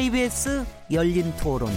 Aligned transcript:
KBS 0.00 0.64
열린 0.90 1.30
토론. 1.36 1.70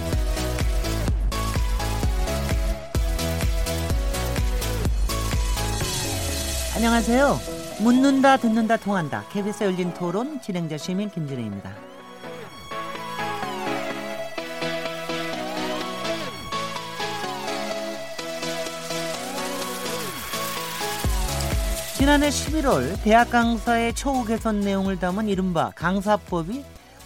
안녕하세요. 6.74 7.38
묻는다, 7.82 8.38
듣는다, 8.38 8.78
통한다. 8.78 9.25
KBS 9.30 9.66
열린 9.66 9.94
토론 9.94 10.39
진행자 10.39 10.78
시민 10.78 11.10
김진혜입니다. 11.10 11.70
지난해 21.97 22.30
11월 22.30 23.04
대학 23.04 23.30
강사의 23.30 23.94
처우 23.96 24.24
개선 24.24 24.61
내용을 24.61 24.97
담은 24.97 25.28
이른바 25.28 25.71
강사법이 25.75 26.64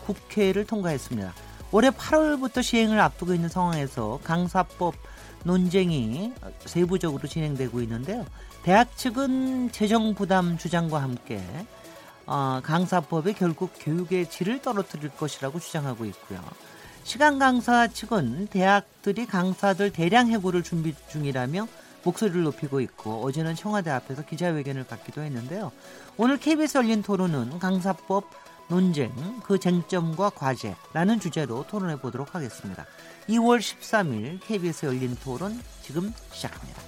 국회를 0.08 0.66
통과했습니다. 0.66 1.34
올해 1.72 1.90
8월부터 1.90 2.64
시행을 2.64 3.00
앞두고 3.00 3.34
있는 3.34 3.50
상황에서 3.50 4.20
강사법 4.24 4.96
논쟁이 5.44 6.34
세부적으로 6.66 7.28
진행되고 7.28 7.82
있는데요. 7.82 8.26
대학 8.64 8.96
측은 8.98 9.72
재정 9.72 10.16
부담 10.16 10.58
주장과 10.58 11.02
함께 11.02 11.44
어, 12.26 12.60
강사법이 12.64 13.34
결국 13.34 13.72
교육의 13.80 14.30
질을 14.30 14.62
떨어뜨릴 14.62 15.10
것이라고 15.12 15.60
주장하고 15.60 16.06
있고요. 16.06 16.42
시간 17.04 17.40
강사 17.40 17.88
측은 17.88 18.48
대학들이 18.48 19.26
강사들 19.26 19.92
대량 19.92 20.28
해고를 20.28 20.64
준비 20.64 20.94
중이라며 21.10 21.68
목소리를 22.04 22.44
높이고 22.44 22.82
있고 22.82 23.24
어제는 23.24 23.56
청와대 23.56 23.92
앞에서 23.92 24.26
기자회견을 24.26 24.88
갖기도 24.88 25.22
했는데요. 25.22 25.72
오늘 26.18 26.38
KBS 26.38 26.80
열린 26.80 27.02
토론은 27.02 27.60
강사법 27.60 28.30
논쟁, 28.70 29.14
그 29.44 29.58
쟁점과 29.58 30.32
과제라는 30.32 31.20
주제로 31.20 31.66
토론해 31.68 32.00
보도록 32.02 32.36
하겠습니다. 32.36 32.86
2월 33.30 33.60
13일 33.60 34.40
KBS 34.42 34.86
열린 34.88 35.16
토론 35.24 35.62
지금 35.82 36.12
시작합니다. 36.32 36.82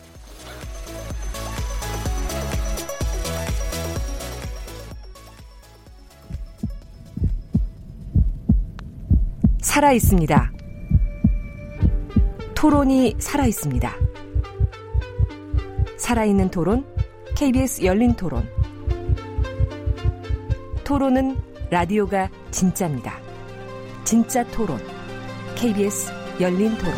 살아 9.62 9.94
있습니다. 9.94 10.52
토론이 12.56 13.16
살아 13.20 13.46
있습니다. 13.46 13.94
살아있는 15.98 16.50
토론, 16.50 16.86
KBS 17.36 17.86
열린 17.86 18.14
토론. 18.16 18.50
토론은 20.84 21.49
라디오가 21.72 22.32
진짜입니다. 22.50 23.20
진짜 24.04 24.44
토론, 24.48 24.80
KBS 25.56 26.12
열린 26.42 26.76
토론. 26.76 26.96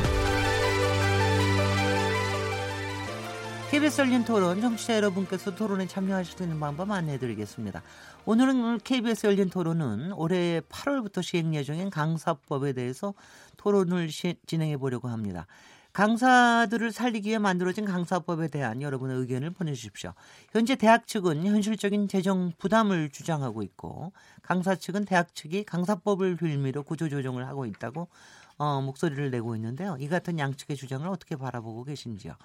KBS 3.70 4.00
열린 4.00 4.24
토론, 4.24 4.62
청취자 4.62 4.96
여러분께서 4.96 5.56
토론에 5.56 5.88
참여하실 5.88 6.38
수 6.38 6.44
있는 6.44 6.58
방법 6.58 6.90
안내해 6.90 7.18
드리겠습니다. 7.18 7.84
오늘은 8.24 8.80
KBS 8.80 9.28
열린 9.28 9.50
토론은 9.50 10.14
올해 10.14 10.62
8월부터 10.62 11.22
시행 11.22 11.54
예정인 11.54 11.90
강사법에 11.90 12.72
대해서 12.72 13.14
토론을 13.58 14.10
시, 14.10 14.36
진행해 14.46 14.78
보려고 14.78 15.10
합니다. 15.10 15.48
강사들을 15.94 16.92
살리기 16.92 17.30
위해 17.30 17.38
만들어진 17.38 17.86
강사법에 17.86 18.48
대한 18.48 18.82
여러분의 18.82 19.18
의견을 19.18 19.52
보내주십시오. 19.52 20.14
현재 20.52 20.76
대학 20.76 21.08
측은 21.08 21.46
현실적인 21.46 22.08
재정 22.08 22.54
부담을 22.58 23.10
주장하고 23.10 23.62
있고 23.64 24.14
강사 24.42 24.76
측은 24.76 25.06
대학 25.06 25.36
측이 25.36 25.66
강사법을 25.66 26.38
빌미로 26.38 26.84
구조조정을 26.84 27.48
하고 27.48 27.66
있다고 27.66 28.08
어, 28.58 28.80
목소리를 28.80 29.32
내고 29.32 29.56
있는데요. 29.56 29.98
이 30.00 30.08
같은 30.08 30.38
양측의 30.38 30.78
주장을 30.78 31.08
어떻게 31.08 31.36
바라보고 31.36 31.84
계신지요. 31.84 32.36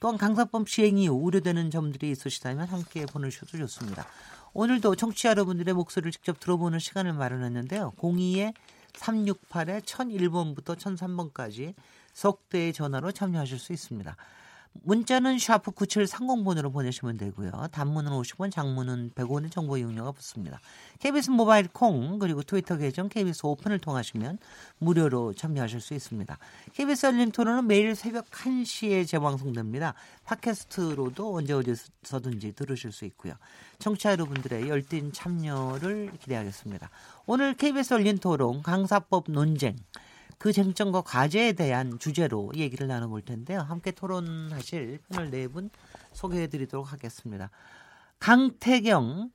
또한 0.00 0.16
강사법 0.16 0.68
시행 0.68 0.96
이후 0.96 1.14
우려되는 1.14 1.70
점들이 1.70 2.10
있으시다면 2.10 2.66
함께 2.68 3.04
보내주셔도 3.04 3.58
좋습니다. 3.58 4.06
오늘도 4.54 4.96
청취자 4.96 5.30
여러분들의 5.30 5.74
목소리를 5.74 6.12
직접 6.12 6.40
들어보는 6.40 6.78
시간을 6.78 7.12
마련했는데요. 7.12 7.92
02에 7.98 8.54
368에 8.94 9.82
1001번부터 9.82 10.76
1003번까지 10.76 11.74
석대의 12.16 12.72
전화로 12.72 13.12
참여하실 13.12 13.58
수 13.58 13.72
있습니다. 13.74 14.16
문자는 14.82 15.38
샤프 15.38 15.70
9730번으로 15.72 16.72
보내시면 16.72 17.16
되고요. 17.16 17.50
단문은 17.72 18.12
50원, 18.12 18.50
장문은 18.50 19.12
100원의 19.14 19.50
정보 19.50 19.76
이용료가 19.76 20.12
붙습니다. 20.12 20.60
KBS 20.98 21.30
모바일 21.30 21.68
콩 21.68 22.18
그리고 22.18 22.42
트위터 22.42 22.76
계정 22.76 23.08
KBS 23.08 23.46
오픈을 23.46 23.78
통하시면 23.78 24.38
무료로 24.78 25.34
참여하실 25.34 25.80
수 25.80 25.94
있습니다. 25.94 26.38
KBS 26.74 27.06
열린 27.06 27.30
토론은 27.32 27.66
매일 27.66 27.94
새벽 27.94 28.30
1시에 28.30 29.06
재방송됩니다. 29.06 29.94
팟캐스트로도 30.24 31.34
언제 31.34 31.52
어디서든지 31.52 32.52
들으실 32.52 32.92
수 32.92 33.04
있고요. 33.06 33.34
청취자 33.78 34.12
여러분들의 34.12 34.68
열띤 34.68 35.12
참여를 35.12 36.12
기대하겠습니다. 36.20 36.90
오늘 37.26 37.54
KBS 37.54 37.94
열린 37.94 38.18
토론 38.18 38.62
강사법 38.62 39.30
논쟁 39.30 39.76
그 40.38 40.52
쟁점과 40.52 41.00
과제에 41.02 41.52
대한 41.54 41.98
주제로 41.98 42.52
얘기를 42.54 42.86
나눠볼 42.86 43.22
텐데요. 43.22 43.60
함께 43.60 43.90
토론하실 43.90 44.98
패널 45.08 45.30
네 45.30 45.48
분 45.48 45.70
소개해 46.12 46.46
드리도록 46.48 46.92
하겠습니다. 46.92 47.50
강태경 48.18 49.30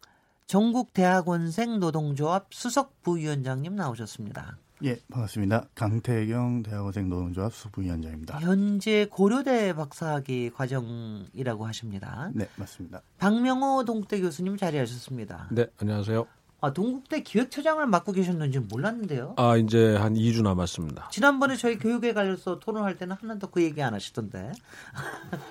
전국대학원생 0.47 1.79
노동조합 1.79 2.47
수석 2.51 3.01
부위원장님 3.03 3.75
나오셨습니다. 3.75 4.57
예, 4.83 4.97
반갑습니다. 5.11 5.67
강태경 5.75 6.63
대학원생 6.63 7.07
노동조합 7.07 7.53
수부위원장입니다. 7.53 8.39
현재 8.39 9.05
고려대 9.11 9.73
박사학위 9.73 10.49
과정이라고 10.49 11.67
하십니다. 11.67 12.31
네, 12.33 12.47
맞습니다. 12.55 13.01
박명호 13.19 13.85
동국대 13.85 14.19
교수님 14.21 14.57
자리하셨습니다. 14.57 15.49
네, 15.51 15.67
안녕하세요. 15.79 16.25
아, 16.63 16.71
동국대 16.71 17.23
기획처장을 17.23 17.83
맡고 17.87 18.11
계셨는지 18.11 18.59
몰랐는데요. 18.59 19.33
아, 19.37 19.57
이제 19.57 19.95
한 19.95 20.13
2주 20.13 20.43
남았습니다. 20.43 21.09
지난번에 21.11 21.55
저희 21.55 21.79
교육에 21.79 22.13
관련해서 22.13 22.59
토론할 22.59 22.97
때는 22.97 23.15
하나도 23.19 23.47
그 23.47 23.63
얘기 23.63 23.81
안 23.81 23.95
하시던데. 23.95 24.51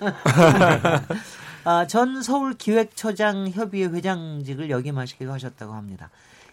아, 1.64 1.86
전 1.88 2.22
서울 2.22 2.54
기획처장 2.54 3.48
협의회 3.48 3.86
회장직을 3.88 4.70
역임하시기로 4.70 5.32
하셨다고 5.32 5.72
합니다. 5.72 6.10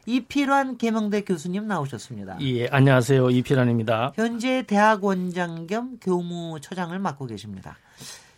이필환 0.07 0.77
계명대 0.77 1.21
교수님 1.23 1.67
나오셨습니다. 1.67 2.37
예, 2.41 2.67
안녕하세요. 2.69 3.29
이필환입니다. 3.29 4.13
현재 4.15 4.63
대학원장 4.65 5.67
겸 5.67 5.99
교무처장을 6.01 6.97
맡고 6.97 7.27
계십니다. 7.27 7.77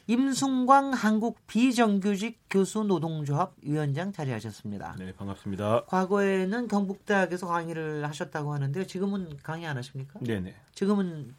임승광 0.09 0.93
한국 0.93 1.45
비정규직 1.45 2.39
교수 2.49 2.83
노동조합 2.83 3.53
위원장 3.61 4.11
자리하셨습니다. 4.11 4.95
네, 4.97 5.13
반갑습니다. 5.13 5.85
과거에는 5.85 6.67
경북대학에서 6.67 7.45
강의를 7.45 8.03
하셨다고 8.07 8.51
하는데요. 8.51 8.87
지금은 8.87 9.37
강의 9.43 9.67
안 9.67 9.77
하십니까? 9.77 10.19
네, 10.23 10.39
네. 10.39 10.55
지금은 10.73 11.35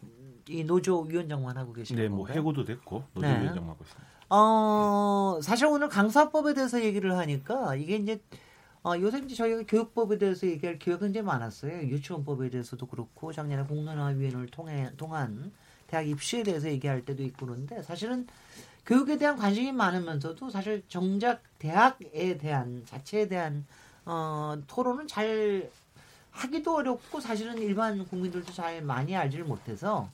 이 0.48 0.62
노조 0.62 1.00
위원장만 1.00 1.56
하고 1.56 1.72
계시는 1.72 2.00
네, 2.00 2.08
뭐 2.08 2.18
건가요? 2.18 2.38
해고도 2.38 2.64
됐고 2.64 3.02
노조 3.12 3.26
네. 3.26 3.40
위원장 3.40 3.66
맡고 3.66 3.82
있습니다. 3.82 4.08
어, 4.28 5.40
사실 5.42 5.66
오늘 5.66 5.88
강사법에 5.88 6.54
대해서 6.54 6.80
얘기를 6.80 7.18
하니까 7.18 7.74
이게 7.74 7.96
이제 7.96 8.22
어, 8.84 8.92
요새 9.00 9.18
이제 9.18 9.34
저희가 9.34 9.64
교육법에 9.66 10.16
대해서 10.16 10.46
얘기할 10.46 10.78
기회가 10.78 11.00
굉장히 11.00 11.26
많았어요. 11.26 11.88
유치원법에 11.88 12.50
대해서도 12.50 12.86
그렇고 12.86 13.32
작년에 13.32 13.64
공론화위원회를 13.64 14.46
통해 14.46 14.92
통한 14.96 15.50
대학 15.90 16.06
입시에 16.06 16.44
대해서 16.44 16.68
얘기할 16.68 17.04
때도 17.04 17.24
있고 17.24 17.46
그런데 17.46 17.82
사실은 17.82 18.26
교육에 18.86 19.18
대한 19.18 19.36
관심이 19.36 19.72
많으면서도 19.72 20.48
사실 20.48 20.84
정작 20.88 21.42
대학에 21.58 22.38
대한 22.38 22.84
자체에 22.86 23.26
대한 23.26 23.66
어, 24.04 24.56
토론은 24.68 25.08
잘 25.08 25.68
하기도 26.30 26.76
어렵고 26.76 27.20
사실은 27.20 27.58
일반 27.58 28.06
국민들도 28.06 28.52
잘 28.52 28.82
많이 28.82 29.16
알지를 29.16 29.44
못해서 29.44 30.08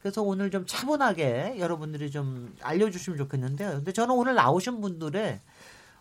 그래서 0.00 0.22
오늘 0.22 0.50
좀 0.50 0.64
차분하게 0.66 1.56
여러분들이 1.58 2.10
좀 2.10 2.56
알려주시면 2.62 3.18
좋겠는데요. 3.18 3.70
근데 3.72 3.92
저는 3.92 4.14
오늘 4.14 4.34
나오신 4.34 4.80
분들의 4.80 5.40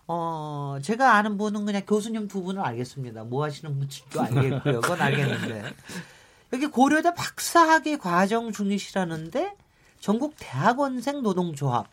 어 0.07 0.77
제가 0.81 1.15
아는 1.15 1.37
분은 1.37 1.65
그냥 1.65 1.81
교수님 1.85 2.29
두 2.29 2.41
분을 2.43 2.61
알겠습니다. 2.61 3.25
뭐 3.25 3.43
하시는 3.43 3.73
분인지도 3.73 4.21
알겠고요. 4.21 4.81
그건 4.81 5.01
알겠는데 5.01 5.63
여기 6.53 6.67
고려대 6.67 7.13
박사학위 7.13 7.97
과정 7.97 8.51
중이시라는데 8.51 9.55
전국 9.99 10.35
대학원생 10.37 11.21
노동조합 11.21 11.87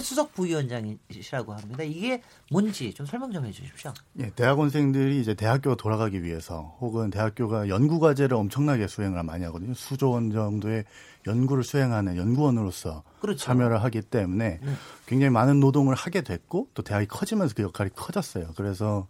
수석 0.00 0.34
부위원장이시라고 0.34 1.52
합니다. 1.54 1.82
이게 1.84 2.20
뭔지 2.50 2.92
좀 2.92 3.06
설명 3.06 3.30
좀 3.32 3.46
해주십시오. 3.46 3.92
예, 4.18 4.30
대학원생들이 4.30 5.20
이제 5.20 5.34
대학교 5.34 5.76
돌아가기 5.76 6.22
위해서 6.24 6.76
혹은 6.80 7.10
대학교가 7.10 7.68
연구 7.68 8.00
과제를 8.00 8.36
엄청나게 8.36 8.88
수행을 8.88 9.22
많이 9.22 9.44
하거든요. 9.44 9.74
수조 9.74 10.10
원 10.10 10.32
정도의 10.32 10.84
연구를 11.26 11.62
수행하는 11.62 12.16
연구원으로서 12.16 13.04
그렇죠. 13.20 13.38
참여를 13.38 13.82
하기 13.84 14.02
때문에 14.02 14.58
네. 14.60 14.72
굉장히 15.06 15.30
많은 15.30 15.60
노동을 15.60 15.94
하게 15.94 16.22
됐고 16.22 16.68
또 16.74 16.82
대학이 16.82 17.06
커지면서 17.06 17.54
그 17.54 17.62
역할이 17.62 17.90
커졌어요. 17.94 18.48
그래서 18.56 19.06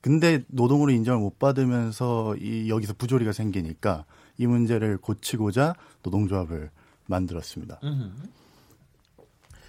근데 0.00 0.44
노동으로 0.46 0.92
인정을 0.92 1.20
못 1.20 1.38
받으면서 1.38 2.36
이 2.36 2.70
여기서 2.70 2.94
부조리가 2.94 3.32
생기니까 3.32 4.04
이 4.40 4.46
문제를 4.46 4.96
고치고자 4.96 5.74
노동조합을 6.02 6.70
만들었습니다. 7.06 7.78
음. 7.84 8.14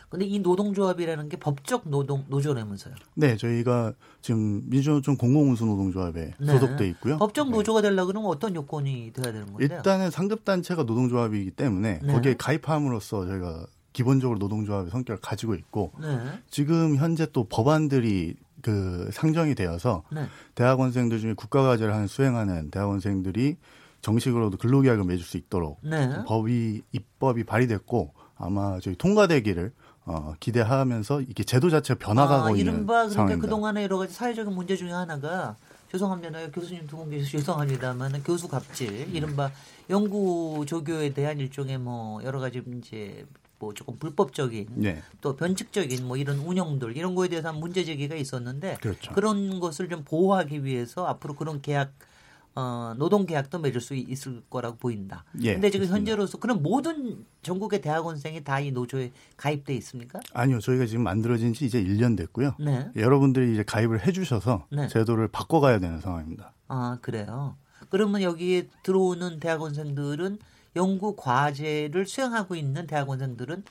근데 0.07 0.25
이 0.25 0.39
노동조합이라는 0.39 1.27
게 1.27 1.37
법적 1.37 1.89
노동 1.89 2.23
노조라면서요. 2.29 2.95
네, 3.15 3.35
저희가 3.35 3.93
지금 4.21 4.61
민주노총 4.69 5.17
공공운수 5.17 5.65
노동조합에 5.65 6.33
네. 6.37 6.45
소속돼 6.45 6.87
있고요. 6.89 7.17
법적 7.17 7.49
네. 7.49 7.57
노조가 7.57 7.81
되려고 7.81 8.07
그러면 8.07 8.29
어떤 8.29 8.55
요건이 8.55 9.11
돼야 9.13 9.33
되는 9.33 9.47
건데요? 9.47 9.77
일단은 9.77 10.09
상급 10.09 10.45
단체가 10.45 10.83
노동조합이기 10.83 11.51
때문에 11.51 11.99
네. 12.01 12.13
거기에 12.13 12.35
가입함으로써 12.37 13.25
저희가 13.25 13.65
기본적으로 13.91 14.39
노동조합의 14.39 14.89
성격을 14.89 15.19
가지고 15.21 15.55
있고 15.55 15.91
네. 15.99 16.17
지금 16.49 16.95
현재 16.95 17.27
또 17.33 17.43
법안들이 17.45 18.35
그 18.61 19.09
상정이 19.11 19.55
되어서 19.55 20.03
네. 20.11 20.27
대학원생들 20.55 21.19
중에 21.19 21.33
국가과제를 21.33 21.93
하는 21.93 22.07
수행하는 22.07 22.69
대학원생들이 22.71 23.57
정식으로도 24.01 24.57
근로계약을 24.57 25.03
맺을 25.05 25.23
수 25.23 25.37
있도록 25.37 25.79
네. 25.83 26.09
법이 26.25 26.81
입법이 26.91 27.43
발의됐고 27.43 28.13
아마 28.35 28.79
저희 28.79 28.95
통과되기를 28.95 29.71
어, 30.05 30.33
기대하면서 30.39 31.21
이게 31.21 31.43
제도 31.43 31.69
자체가 31.69 31.99
변화가고 31.99 32.45
아, 32.45 32.49
있는 32.51 32.61
이른바 32.73 32.93
그러니까 32.93 33.13
상황입니다. 33.13 33.41
그동안의 33.45 33.83
여러 33.83 33.97
가지 33.99 34.13
사회적인 34.13 34.53
문제 34.53 34.75
중에 34.75 34.91
하나가 34.91 35.55
죄송합니다. 35.91 36.49
교수님 36.51 36.87
두 36.87 36.97
분 36.97 37.09
계셔서 37.11 37.29
죄송합니다만 37.29 38.23
교수 38.23 38.47
갑질, 38.47 39.13
이른바 39.13 39.51
연구 39.89 40.63
조교에 40.65 41.13
대한 41.13 41.39
일종의 41.39 41.77
뭐 41.77 42.23
여러 42.23 42.39
가지 42.39 42.63
이제 42.77 43.25
뭐 43.59 43.73
조금 43.75 43.97
불법적인 43.99 44.67
네, 44.75 45.03
또 45.21 45.35
변칙적인 45.35 46.07
뭐 46.07 46.17
이런 46.17 46.39
운영들 46.39 46.97
이런 46.97 47.13
거에 47.13 47.27
대해서 47.27 47.53
문제 47.53 47.83
제기가 47.83 48.15
있었는데 48.15 48.77
그렇죠. 48.81 49.13
런 49.19 49.59
것을 49.59 49.87
좀 49.87 50.03
보호하기 50.03 50.63
위해서 50.63 51.05
앞으로 51.05 51.35
그런 51.35 51.61
계약 51.61 51.91
어, 52.55 52.93
노동 52.97 53.25
계약도 53.25 53.59
맺을 53.59 53.79
수 53.79 53.95
있을 53.95 54.41
거라고 54.49 54.75
보인다. 54.77 55.23
예, 55.41 55.53
근데 55.53 55.69
지금 55.69 55.85
그렇습니다. 55.85 56.11
현재로서 56.11 56.37
그럼 56.37 56.61
모든 56.61 57.25
전국의 57.43 57.81
대학원생이 57.81 58.43
다 58.43 58.59
이 58.59 58.71
노조에 58.71 59.11
가입돼 59.37 59.73
있습니까? 59.75 60.19
아니요, 60.33 60.59
저희가 60.59 60.85
지금 60.85 61.03
만들어진 61.03 61.53
지 61.53 61.65
이제 61.65 61.81
1년 61.83 62.17
됐고요. 62.17 62.55
네. 62.59 62.89
여러분들이 62.95 63.53
이제 63.53 63.63
가입을 63.63 64.05
해 64.05 64.11
주셔서 64.11 64.65
네. 64.69 64.87
제도를 64.89 65.27
바꿔 65.29 65.59
가야 65.61 65.79
되는 65.79 65.99
상황입니다. 66.01 66.53
아, 66.67 66.97
그래요. 67.01 67.55
그러면 67.89 68.21
여기에 68.21 68.67
들어오는 68.83 69.39
대학원생들은 69.39 70.37
연구 70.75 71.15
과제를 71.15 72.05
수행하고 72.05 72.55
있는 72.55 72.85
대학원생들은 72.87 73.63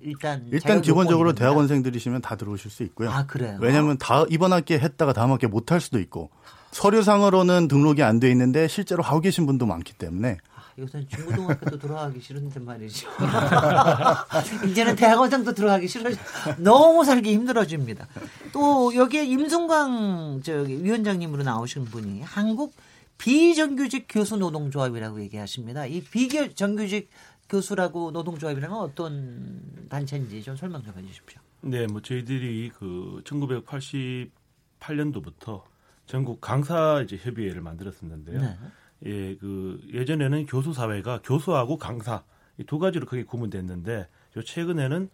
일단 0.00 0.48
일단 0.50 0.80
기본적으로. 0.82 1.34
대학원생들이시면 1.34 2.22
다 2.22 2.36
들어오실 2.36 2.70
수 2.70 2.82
있고요. 2.84 3.10
아, 3.10 3.26
그래요. 3.26 3.58
왜냐하면 3.60 3.98
다 3.98 4.24
이번 4.30 4.52
학기에 4.52 4.78
했다가 4.78 5.12
다음 5.12 5.30
학기에 5.30 5.48
못 5.48 5.70
할 5.70 5.80
수도 5.80 6.00
있고 6.00 6.30
서류상으로는 6.74 7.68
등록이 7.68 8.02
안 8.02 8.18
돼 8.18 8.30
있는데 8.32 8.66
실제로 8.68 9.02
하고 9.02 9.20
계신 9.20 9.46
분도 9.46 9.64
많기 9.64 9.92
때문에 9.92 10.38
아, 10.56 10.62
요새는 10.76 11.06
중고등학교도 11.08 11.78
들어가기 11.78 12.20
싫은데 12.20 12.58
말이죠. 12.60 13.08
이제는 14.68 14.96
대학원생도 14.96 15.54
들어가기 15.54 15.86
싫어. 15.86 16.10
너무 16.58 17.04
살기 17.04 17.32
힘들어집니다. 17.32 18.08
또 18.52 18.92
여기에 18.94 19.24
임승광 19.24 20.40
저기 20.42 20.82
위원장님으로 20.82 21.44
나오신 21.44 21.84
분이 21.86 22.22
한국 22.22 22.74
비정규직 23.18 24.06
교수 24.08 24.36
노동조합이라고 24.36 25.20
얘기하십니다. 25.22 25.86
이 25.86 26.02
비정규직 26.02 27.08
교수라고 27.48 28.10
노동조합이라는 28.10 28.76
어떤 28.76 29.60
단체인지 29.88 30.42
좀 30.42 30.56
설명 30.56 30.82
좀 30.82 30.92
해주십시오. 30.98 31.40
네, 31.60 31.86
뭐 31.86 32.02
저희들이 32.02 32.72
그 32.76 33.22
1988년도부터 33.24 35.62
전국 36.06 36.40
강사 36.40 37.00
이제 37.02 37.16
협의회를 37.16 37.60
만들었었는데요. 37.62 38.40
네. 38.40 38.58
예, 39.06 39.36
그 39.36 39.80
예전에는 39.92 40.46
교수 40.46 40.72
사회가 40.72 41.20
교수하고 41.22 41.78
강사 41.78 42.22
이 42.58 42.64
두 42.64 42.78
가지로 42.78 43.06
크게 43.06 43.24
구분됐는데 43.24 44.08
요 44.36 44.42
최근에는 44.42 45.10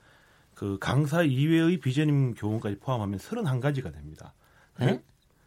그 0.55 0.79
강사 0.79 1.23
이외의 1.23 1.81
비전임 1.81 2.35
교원까지 2.35 2.79
포함하면 2.81 3.19
31가지가 3.19 3.93
됩니다. 3.95 4.35
네? 4.79 5.03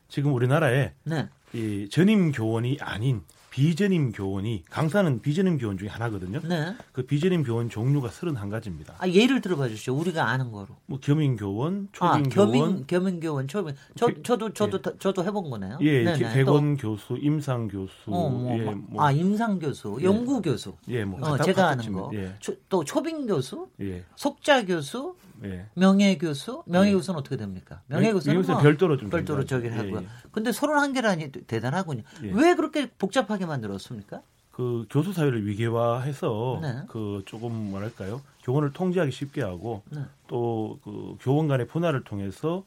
지금 0.07 0.33
우리나라에 0.33 0.93
네. 1.03 1.29
이 1.53 1.87
전임 1.91 2.31
교원이 2.31 2.77
아닌 2.81 3.21
비전임 3.53 4.11
교원이 4.11 4.63
강사는 4.67 5.21
비전임 5.21 5.59
교원 5.59 5.77
중에 5.77 5.87
하나거든요. 5.87 6.39
네. 6.43 6.73
그 6.91 7.03
비전임 7.05 7.43
교원 7.43 7.69
종류가 7.69 8.09
31가지입니다. 8.09 8.95
아, 8.97 9.07
예를 9.07 9.41
들어봐 9.41 9.67
주시죠. 9.67 9.93
우리가 9.95 10.27
아는 10.27 10.51
거로. 10.51 10.69
뭐 10.87 10.97
겸임 10.99 11.35
교원, 11.35 11.87
아, 11.99 12.13
초빙 12.23 12.29
교원, 12.31 12.87
겸임, 12.87 13.19
교원, 13.19 13.47
초빙. 13.47 13.75
저, 13.95 14.07
기- 14.07 14.23
저도, 14.23 14.53
저도, 14.53 14.81
저도 14.97 15.23
해본 15.23 15.51
거네요. 15.51 15.77
예, 15.81 16.03
네네. 16.03 16.33
백원 16.33 16.77
교수, 16.77 17.15
임상 17.21 17.67
교수, 17.67 17.93
또, 18.05 18.11
어, 18.15 18.29
뭐, 18.31 18.57
예, 18.57 18.63
뭐, 18.63 18.73
뭐, 18.89 19.03
아, 19.03 19.11
임상 19.11 19.59
교수, 19.59 19.97
예. 20.01 20.05
연구 20.05 20.41
교수. 20.41 20.73
예, 20.87 21.05
뭐 21.05 21.19
어, 21.21 21.37
제가 21.37 21.69
아는 21.69 21.91
거. 21.91 22.09
예, 22.15 22.33
초- 22.39 22.55
또 22.69 22.83
초빙 22.83 23.27
교수, 23.27 23.67
예, 23.81 24.03
속자 24.15 24.65
교수, 24.65 25.13
예. 25.43 25.65
명예 25.75 26.17
교수. 26.17 26.63
명예 26.65 26.91
교수는 26.93 27.19
어떻게 27.19 27.37
됩니까? 27.37 27.81
명예 27.87 28.11
교수는 28.11 28.41
뭐 28.41 28.57
별도로 28.59 28.97
좀 28.97 29.09
별도로. 29.09 29.45
저기를 29.45 29.77
하고요. 29.77 29.97
예, 29.97 30.03
예. 30.03 30.07
근데 30.31 30.51
31개라니 30.51 31.47
대단하군요. 31.47 32.03
예. 32.23 32.31
왜 32.33 32.55
그렇게 32.55 32.89
복잡하게 32.89 33.45
만들었습니까? 33.45 34.21
그 34.51 34.85
교수 34.89 35.13
사회를 35.13 35.47
위계화해서 35.47 36.59
네. 36.61 36.83
그 36.87 37.23
조금 37.25 37.71
뭐랄까요 37.71 38.21
교원을 38.43 38.71
통제하기 38.71 39.11
쉽게 39.11 39.41
하고 39.41 39.81
네. 39.89 40.01
또그 40.27 41.17
교원 41.21 41.47
간의 41.47 41.67
분할을 41.67 42.03
통해서 42.03 42.63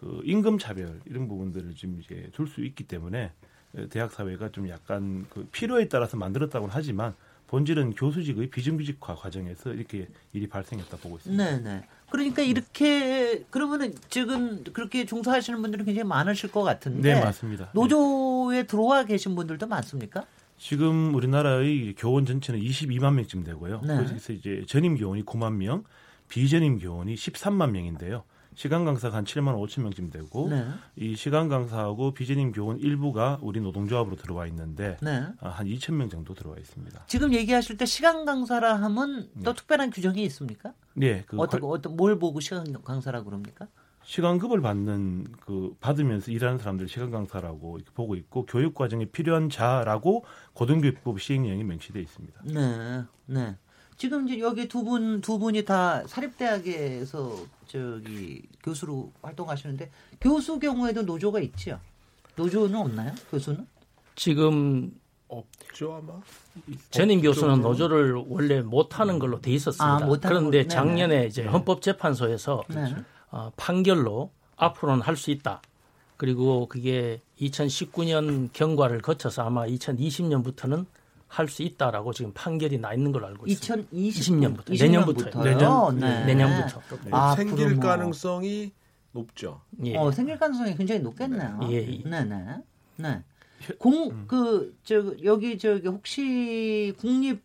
그 0.00 0.22
임금 0.24 0.58
차별 0.58 0.98
이런 1.04 1.28
부분들을 1.28 1.74
지금 1.74 2.00
이제 2.00 2.30
둘수 2.32 2.64
있기 2.64 2.84
때문에 2.84 3.32
대학 3.90 4.12
사회가 4.12 4.50
좀 4.50 4.68
약간 4.70 5.26
그 5.28 5.46
필요에 5.52 5.88
따라서 5.88 6.16
만들었다고는 6.16 6.74
하지만 6.74 7.14
본질은 7.48 7.94
교수직의 7.94 8.50
비정규직화 8.50 9.14
과정에서 9.14 9.72
이렇게 9.72 10.08
일이 10.32 10.48
발생했다 10.48 10.96
보고 10.96 11.16
있습니다. 11.16 11.44
네, 11.44 11.58
네. 11.60 11.84
그러니까 12.10 12.42
이렇게 12.42 13.44
그러면은 13.50 13.94
지금 14.08 14.62
그렇게 14.72 15.04
종사하시는 15.04 15.60
분들이 15.60 15.84
굉장히 15.84 16.08
많으실 16.08 16.50
것 16.50 16.62
같은데 16.62 17.14
네, 17.14 17.20
맞습니다. 17.20 17.64
네. 17.66 17.70
노조에 17.74 18.64
들어와 18.64 19.04
계신 19.04 19.34
분들도 19.34 19.66
많습니까? 19.66 20.24
지금 20.58 21.14
우리나라의 21.14 21.94
교원 21.98 22.24
전체는 22.24 22.60
22만 22.60 23.14
명쯤 23.14 23.44
되고요. 23.44 23.82
네. 23.84 23.96
그래서 23.96 24.32
이제 24.32 24.64
전임 24.66 24.96
교원이 24.96 25.24
9만 25.24 25.54
명, 25.56 25.84
비전임 26.28 26.78
교원이 26.78 27.14
13만 27.14 27.70
명인데요. 27.70 28.24
시간 28.56 28.86
강사가 28.86 29.18
한 29.18 29.24
7만 29.24 29.54
5천 29.54 29.82
명쯤 29.82 30.10
되고 30.10 30.48
네. 30.48 30.66
이 30.96 31.14
시간 31.14 31.48
강사하고 31.50 32.12
비전임 32.14 32.52
교원 32.52 32.78
일부가 32.80 33.38
우리 33.42 33.60
노동조합으로 33.60 34.16
들어와 34.16 34.46
있는데 34.46 34.96
네. 35.02 35.26
아, 35.40 35.50
한 35.50 35.66
2천 35.66 35.92
명 35.92 36.08
정도 36.08 36.32
들어와 36.32 36.56
있습니다. 36.56 37.04
지금 37.06 37.34
얘기하실 37.34 37.76
때 37.76 37.84
시간 37.84 38.24
강사라 38.24 38.74
하면 38.76 39.28
또 39.44 39.52
네. 39.52 39.56
특별한 39.56 39.90
규정이 39.90 40.24
있습니까? 40.24 40.72
네, 40.94 41.22
그 41.26 41.36
어떤 41.36 41.60
관- 41.60 41.70
어떤 41.70 41.96
뭘 41.96 42.18
보고 42.18 42.40
시간 42.40 42.82
강사라고 42.82 43.26
그럽니까? 43.26 43.68
시간급을 44.04 44.62
받는 44.62 45.26
그 45.40 45.74
받으면서 45.80 46.30
일하는 46.30 46.56
사람들 46.58 46.88
시간 46.88 47.10
강사라고 47.10 47.76
이렇게 47.76 47.90
보고 47.92 48.14
있고 48.16 48.46
교육 48.46 48.74
과정에 48.74 49.04
필요한 49.04 49.50
자라고 49.50 50.24
고등교육법 50.54 51.20
시행령이 51.20 51.62
명시되어 51.64 52.00
있습니다. 52.00 52.40
네, 52.44 53.02
네. 53.26 53.56
지금 53.96 54.28
이제 54.28 54.38
여기 54.40 54.68
두 54.68 54.82
분 54.84 55.20
두 55.20 55.38
분이 55.38 55.64
다 55.64 56.06
사립대학에서 56.06 57.36
저기 57.66 58.42
교수로 58.62 59.10
활동하시는데 59.22 59.90
교수 60.20 60.58
경우에도 60.58 61.02
노조가 61.02 61.40
있지요. 61.40 61.80
노조는 62.36 62.74
없나요? 62.76 63.12
교수는? 63.30 63.66
지금 64.14 64.92
없죠 65.28 65.94
아마. 65.94 66.20
전임 66.90 67.20
교수는 67.20 67.60
노조를 67.62 68.24
원래 68.28 68.60
못 68.60 69.00
하는 69.00 69.18
걸로 69.18 69.40
돼 69.40 69.50
있었습니다. 69.52 69.84
아, 69.96 69.98
못하는 70.06 70.36
그런데 70.38 70.58
걸로. 70.58 70.68
작년에 70.68 71.14
네네. 71.16 71.26
이제 71.26 71.44
헌법재판소에서 71.44 72.64
네. 72.68 72.94
어, 73.30 73.50
판결로 73.56 74.30
앞으로는 74.56 75.02
할 75.02 75.16
수 75.16 75.30
있다. 75.30 75.62
그리고 76.16 76.66
그게 76.68 77.20
2019년 77.40 78.50
경과를 78.52 79.02
거쳐서 79.02 79.42
아마 79.42 79.66
2020년부터는 79.66 80.86
할 81.28 81.48
수 81.48 81.62
있다라고 81.62 82.12
지금 82.12 82.32
판결이 82.32 82.78
나 82.78 82.94
있는 82.94 83.12
걸로 83.12 83.26
알고 83.26 83.46
있습니다. 83.46 83.88
2020년 83.92 84.56
20년부터. 84.64 84.78
내년부터요. 84.80 85.44
내년 85.44 85.98
내년, 85.98 86.26
내년부터. 86.26 86.80
아, 87.10 87.34
생길 87.34 87.66
앞으로 87.66 87.76
뭐. 87.80 87.84
가능성이 87.84 88.72
높죠. 89.12 89.60
예. 89.84 89.96
어, 89.96 90.10
생길 90.12 90.38
가능성이 90.38 90.76
굉장히 90.76 91.00
높겠네요. 91.00 91.60
예, 91.70 91.76
예. 91.76 92.02
네, 92.08 92.24
네. 92.24 92.44
네. 92.96 93.22
공, 93.78 94.26
그, 94.26 94.76
저, 94.84 95.14
여기, 95.24 95.58
저기, 95.58 95.88
혹시 95.88 96.92
국립 96.98 97.42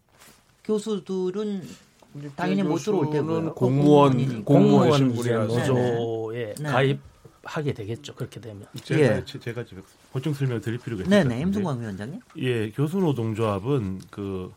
교수들은 0.64 1.64
당연히 2.36 2.64
못 2.64 2.78
들어올. 2.78 3.06
교수는 3.08 3.56
공무원. 3.56 4.44
공무원 4.44 4.98
신분이라서. 4.98 5.58
노조에 5.74 6.54
네. 6.60 6.70
가입 6.70 7.00
하게 7.44 7.74
되겠죠. 7.74 8.14
그렇게 8.16 8.40
되면. 8.40 8.66
제가 8.84 9.02
예. 9.18 9.26
제- 9.26 9.40
제가 9.40 9.64
지금 9.66 9.84
보충 10.12 10.34
설명 10.34 10.62
드릴 10.62 10.78
필요가 10.80 11.04
것 11.04 11.10
네네. 11.10 11.42
임승광 11.42 11.80
위원장님. 11.82 12.20
예, 12.38 12.70
교수노동조합은 12.72 14.02
그 14.12 14.54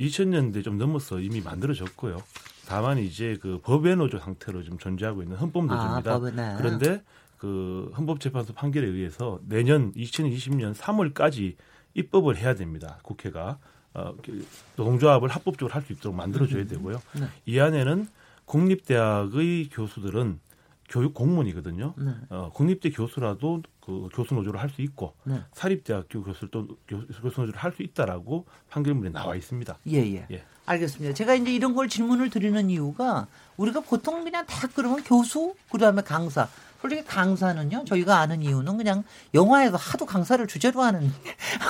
2000년대 0.00 0.62
좀 0.62 0.76
넘어서 0.78 1.18
이미 1.20 1.40
만들어졌고요. 1.40 2.22
다만 2.66 2.98
이제 2.98 3.38
그 3.40 3.60
법외 3.62 3.94
노조 3.94 4.18
상태로 4.18 4.64
좀 4.64 4.76
존재하고 4.78 5.22
있는 5.22 5.36
헌법 5.36 5.66
노조입니다. 5.66 6.14
아, 6.14 6.30
네. 6.34 6.54
그런데 6.58 7.02
그 7.38 7.90
헌법재판소 7.96 8.52
판결에 8.54 8.86
의해서 8.86 9.40
내년 9.46 9.92
2020년 9.94 10.74
3월까지 10.74 11.54
입법을 11.94 12.36
해야 12.36 12.54
됩니다. 12.54 12.98
국회가 13.02 13.58
어, 13.94 14.14
그 14.22 14.46
노동조합을 14.76 15.30
합법적으로 15.30 15.72
할 15.72 15.82
수 15.82 15.94
있도록 15.94 16.14
만들어줘야 16.16 16.66
되고요. 16.66 17.00
네. 17.18 17.26
이 17.46 17.58
안에는 17.58 18.08
국립대학의 18.44 19.68
교수들은 19.70 20.40
교육 20.88 21.14
공무원이거든요. 21.14 21.94
네. 21.96 22.10
어, 22.30 22.50
국립대 22.54 22.90
교수라도 22.90 23.62
그 23.84 24.08
교수 24.14 24.34
노조를 24.34 24.60
할 24.60 24.70
수 24.70 24.82
있고 24.82 25.14
네. 25.24 25.40
사립대학교 25.54 26.22
교수도 26.22 26.66
교- 26.88 27.06
교수 27.06 27.40
노조를 27.40 27.54
할 27.56 27.72
수 27.72 27.82
있다라고 27.82 28.46
판결문에 28.70 29.10
나와 29.10 29.34
있습니다. 29.36 29.78
예, 29.88 29.98
예. 30.14 30.26
예. 30.30 30.44
알겠습니다. 30.66 31.14
제가 31.14 31.34
이제 31.34 31.52
이런 31.52 31.74
걸 31.74 31.88
질문을 31.88 32.30
드리는 32.30 32.68
이유가 32.70 33.26
우리가 33.56 33.80
보통 33.80 34.24
그냥 34.24 34.44
다 34.46 34.66
그러면 34.74 35.02
교수, 35.04 35.54
그 35.70 35.78
다음에 35.78 36.02
강사. 36.02 36.48
솔직히 36.80 37.04
강사는요, 37.04 37.84
저희가 37.84 38.18
아는 38.18 38.42
이유는 38.42 38.76
그냥 38.76 39.02
영화에서 39.34 39.76
하도 39.76 40.06
강사를 40.06 40.46
주제로 40.46 40.82
하는 40.82 41.10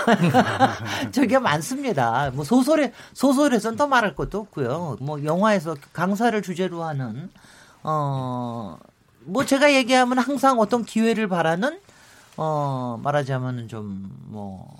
저게 1.12 1.38
많습니다. 1.38 2.30
뭐 2.34 2.44
소설에, 2.44 2.92
소설에서는 3.14 3.76
더 3.78 3.86
말할 3.86 4.14
것도 4.14 4.40
없고요. 4.40 4.96
뭐 5.00 5.22
영화에서 5.24 5.76
강사를 5.92 6.40
주제로 6.42 6.82
하는, 6.84 7.30
어, 7.82 8.78
뭐 9.26 9.44
제가 9.44 9.74
얘기하면 9.74 10.18
항상 10.18 10.58
어떤 10.60 10.84
기회를 10.84 11.28
바라는, 11.28 11.80
어, 12.36 12.98
말하자면 13.02 13.68
좀, 13.68 14.10
뭐, 14.28 14.76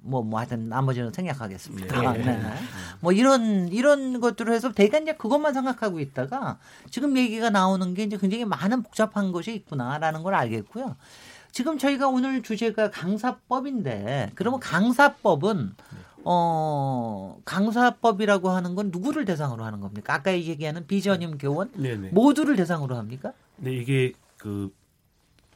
뭐, 0.00 0.22
뭐 0.22 0.38
하여튼 0.38 0.68
나머지는 0.68 1.12
생략하겠습니다. 1.12 2.14
예. 2.14 2.22
네. 2.22 2.40
뭐 3.00 3.12
이런, 3.12 3.68
이런 3.68 4.20
것들을 4.20 4.52
해서 4.52 4.72
대개 4.72 4.98
이제 4.98 5.14
그것만 5.14 5.52
생각하고 5.52 6.00
있다가 6.00 6.58
지금 6.90 7.16
얘기가 7.16 7.50
나오는 7.50 7.92
게 7.94 8.04
이제 8.04 8.16
굉장히 8.16 8.44
많은 8.44 8.82
복잡한 8.82 9.32
것이 9.32 9.54
있구나라는 9.54 10.22
걸 10.22 10.34
알겠고요. 10.34 10.96
지금 11.50 11.78
저희가 11.78 12.08
오늘 12.08 12.42
주제가 12.42 12.90
강사법인데 12.90 14.32
그러면 14.34 14.60
강사법은 14.60 15.74
어 16.24 17.40
강사법이라고 17.44 18.50
하는 18.50 18.74
건 18.74 18.90
누구를 18.90 19.24
대상으로 19.24 19.64
하는 19.64 19.80
겁니까? 19.80 20.14
아까 20.14 20.32
얘기하는 20.32 20.86
비전임 20.86 21.38
교원 21.38 21.70
네네. 21.72 22.10
모두를 22.10 22.56
대상으로 22.56 22.96
합니까? 22.96 23.32
네, 23.56 23.72
이게 23.72 24.12
그 24.36 24.72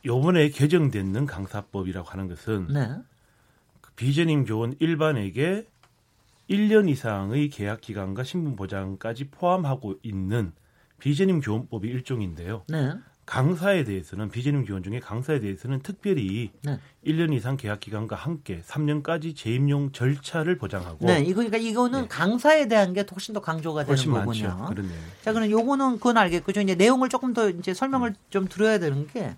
요번에 0.04 0.49
개정되는 0.49 1.26
강사법이라고 1.26 2.09
하는 2.09 2.28
것은 2.28 2.69
네. 2.73 2.88
그 3.81 3.92
비전임 3.95 4.45
교원 4.45 4.75
일반에게 4.78 5.66
1년 6.50 6.88
이상의 6.88 7.49
계약 7.49 7.81
기간과 7.81 8.25
신분 8.25 8.57
보장까지 8.57 9.28
포함하고 9.31 9.99
있는 10.02 10.52
비전임 10.99 11.40
교원법이 11.40 11.88
일종인데요. 11.88 12.64
네. 12.69 12.95
강사에 13.24 13.84
대해서는 13.84 14.30
비전임 14.30 14.64
교원 14.64 14.82
중에 14.82 14.98
강사에 14.98 15.38
대해서는 15.40 15.80
특별히 15.82 16.50
네. 16.62 16.78
1년 17.06 17.32
이상 17.32 17.56
계약 17.56 17.80
기간과 17.80 18.16
함께 18.16 18.62
3년까지 18.66 19.36
재임용 19.36 19.92
절차를 19.92 20.58
보장하고 20.58 21.06
네, 21.06 21.20
이거 21.20 21.36
그러니까 21.36 21.56
이거는 21.56 22.02
네. 22.02 22.08
강사에 22.08 22.66
대한 22.66 22.92
게 22.92 23.04
훨씬 23.10 23.32
더 23.32 23.40
강조가 23.40 23.84
되는 23.84 23.90
훨씬 23.96 24.12
거군요. 24.12 24.48
많죠. 24.48 24.74
그렇네요. 24.74 25.00
자, 25.22 25.32
그럼 25.32 25.50
요거는 25.50 25.98
그건 25.98 26.18
알겠고, 26.18 26.52
저 26.52 26.60
이제 26.60 26.74
내용을 26.74 27.08
조금 27.08 27.32
더 27.32 27.48
이제 27.48 27.72
설명을 27.72 28.12
네. 28.12 28.18
좀 28.30 28.48
드려야 28.48 28.78
되는 28.78 29.06
게, 29.06 29.36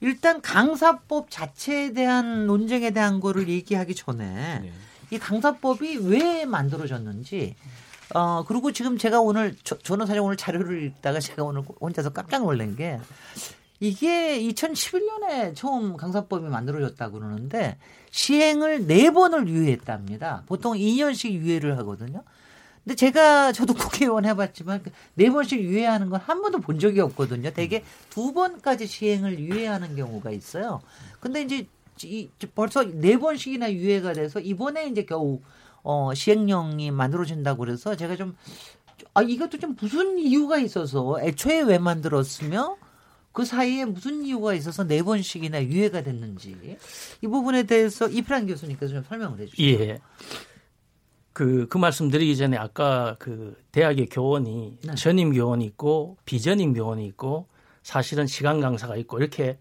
일단 0.00 0.40
강사법 0.40 1.30
자체에 1.30 1.92
대한 1.92 2.46
논쟁에 2.46 2.90
대한 2.90 3.20
거를 3.20 3.48
얘기하기 3.48 3.94
전에, 3.94 4.60
네. 4.62 4.72
이 5.10 5.18
강사법이 5.18 5.98
왜 6.04 6.46
만들어졌는지, 6.46 7.54
어, 8.14 8.44
그리고 8.46 8.72
지금 8.72 8.98
제가 8.98 9.20
오늘, 9.20 9.54
저, 9.62 9.78
저는 9.78 10.06
사실 10.06 10.20
오늘 10.20 10.36
자료를 10.36 10.82
읽다가 10.84 11.20
제가 11.20 11.44
오늘 11.44 11.62
혼자서 11.80 12.10
깜짝 12.10 12.42
놀란 12.42 12.74
게, 12.76 12.98
이게 13.78 14.38
2011년에 14.40 15.54
처음 15.54 15.96
강사법이 15.96 16.46
만들어졌다고 16.48 17.18
그러는데, 17.18 17.78
시행을 18.10 18.86
네 18.86 19.10
번을 19.10 19.48
유예했답니다. 19.48 20.42
보통 20.46 20.74
2년씩 20.74 21.30
유예를 21.32 21.78
하거든요. 21.78 22.22
근데 22.84 22.96
제가 22.96 23.52
저도 23.52 23.74
국회의원 24.08 24.24
해봤지만 24.24 24.82
그네 24.82 25.30
번씩 25.30 25.60
유예하는 25.60 26.08
건 26.08 26.18
한 26.20 26.40
번도 26.42 26.58
본 26.60 26.78
적이 26.78 27.00
없거든요. 27.00 27.50
대개 27.52 27.84
두 28.08 28.32
번까지 28.32 28.86
시행을 28.86 29.38
유예하는 29.38 29.94
경우가 29.96 30.30
있어요. 30.30 30.80
근데 31.20 31.42
이제 31.42 31.66
이- 32.04 32.28
벌써 32.54 32.82
네 32.82 33.18
번씩이나 33.18 33.70
유예가 33.72 34.14
돼서 34.14 34.40
이번에 34.40 34.88
이제 34.88 35.04
겨우 35.04 35.40
어, 35.82 36.12
시행령이 36.14 36.90
만들어진다고 36.90 37.60
그래서 37.60 37.96
제가 37.96 38.16
좀 38.16 38.36
아, 39.14 39.22
이것도 39.22 39.58
좀 39.58 39.76
무슨 39.80 40.18
이유가 40.18 40.58
있어서 40.58 41.20
애초에 41.20 41.62
왜 41.62 41.78
만들었으며 41.78 42.76
그 43.32 43.44
사이에 43.44 43.84
무슨 43.84 44.24
이유가 44.24 44.54
있어서 44.54 44.84
네 44.84 45.02
번씩이나 45.02 45.64
유예가 45.64 46.02
됐는지 46.02 46.76
이 47.22 47.26
부분에 47.26 47.62
대해서 47.62 48.08
이프란 48.08 48.46
교수님께서 48.46 48.94
좀 48.94 49.04
설명을 49.04 49.40
해 49.40 49.46
주시죠. 49.46 49.84
예. 49.84 50.00
그, 51.32 51.66
그 51.68 51.78
말씀 51.78 52.10
드리기 52.10 52.36
전에 52.36 52.56
아까 52.56 53.16
그 53.18 53.56
대학의 53.72 54.06
교원이 54.06 54.78
네. 54.84 54.94
전임 54.94 55.32
교원이 55.32 55.64
있고 55.64 56.16
비전임 56.24 56.74
교원이 56.74 57.06
있고 57.06 57.46
사실은 57.82 58.26
시간 58.26 58.60
강사가 58.60 58.96
있고 58.96 59.18
이렇게 59.18 59.58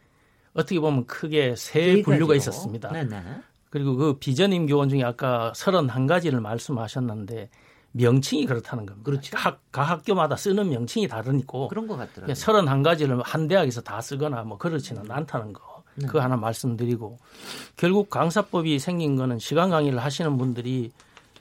어떻게 0.54 0.80
보면 0.80 1.06
크게 1.06 1.56
세네 1.56 2.02
분류가. 2.02 2.36
있었습니다. 2.36 2.92
네네. 2.92 3.22
그리고 3.70 3.96
그 3.96 4.14
비전임 4.14 4.66
교원 4.68 4.90
중에 4.90 5.04
아까 5.04 5.52
31가지를 5.56 6.40
말씀하셨는데 6.40 7.50
명칭이 7.92 8.46
그렇다는 8.46 8.86
겁니다. 8.86 9.06
그렇죠. 9.06 9.36
각, 9.36 9.62
각 9.72 9.84
학교마다 9.84 10.36
쓰는 10.36 10.70
명칭이 10.70 11.08
다르니까 11.08 11.68
그런 11.70 11.88
것 11.88 11.98
같더라고요. 11.98 12.34
31가지를 12.34 13.22
한 13.24 13.48
대학에서 13.48 13.82
다 13.82 14.00
쓰거나 14.02 14.44
뭐 14.44 14.58
그렇지는 14.58 15.10
않다는 15.10 15.54
거. 15.54 15.84
네. 15.96 16.06
그거 16.06 16.22
하나 16.22 16.38
말씀드리고 16.38 17.18
결국 17.76 18.10
강사법이 18.10 18.80
생긴 18.80 19.16
거는 19.16 19.40
시간 19.40 19.70
강의를 19.72 20.00
하시는 20.00 20.38
분들이 20.38 20.92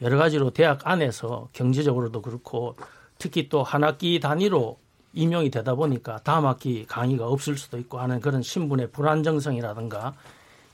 여러 0.01 0.17
가지로 0.17 0.51
대학 0.51 0.87
안에서 0.87 1.49
경제적으로도 1.53 2.23
그렇고 2.23 2.77
특히 3.19 3.49
또 3.49 3.63
한 3.63 3.85
학기 3.85 4.21
단위로 4.21 4.79
임용이 5.13 5.51
되다 5.51 5.75
보니까 5.75 6.21
다음 6.25 6.47
학기 6.47 6.87
강의가 6.87 7.27
없을 7.27 7.57
수도 7.57 7.79
있고 7.79 7.99
하는 7.99 8.21
그런 8.21 8.43
신분의 8.43 8.91
불안정성이라든가 8.93 10.15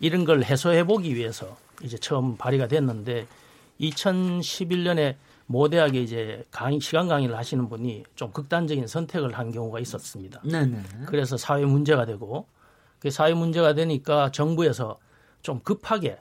이런 0.04 0.26
걸 0.26 0.44
해소해 0.44 0.84
보기 0.84 1.14
위해서 1.14 1.56
이제 1.82 1.96
처음 1.96 2.36
발의가 2.36 2.68
됐는데 2.68 3.26
2011년에 3.80 5.16
모 5.46 5.70
대학에 5.70 5.98
이제 6.02 6.44
강의 6.50 6.78
시간 6.78 7.08
강의를 7.08 7.34
하시는 7.38 7.66
분이 7.70 8.04
좀 8.14 8.30
극단적인 8.30 8.86
선택을 8.86 9.32
한 9.32 9.50
경우가 9.50 9.80
있었습니다. 9.80 10.42
네네. 10.42 10.82
그래서 11.06 11.38
사회 11.38 11.64
문제가 11.64 12.04
되고 12.04 12.46
그 12.98 13.10
사회 13.10 13.32
문제가 13.32 13.72
되니까 13.72 14.30
정부에서 14.30 14.98
좀 15.40 15.60
급하게 15.60 16.18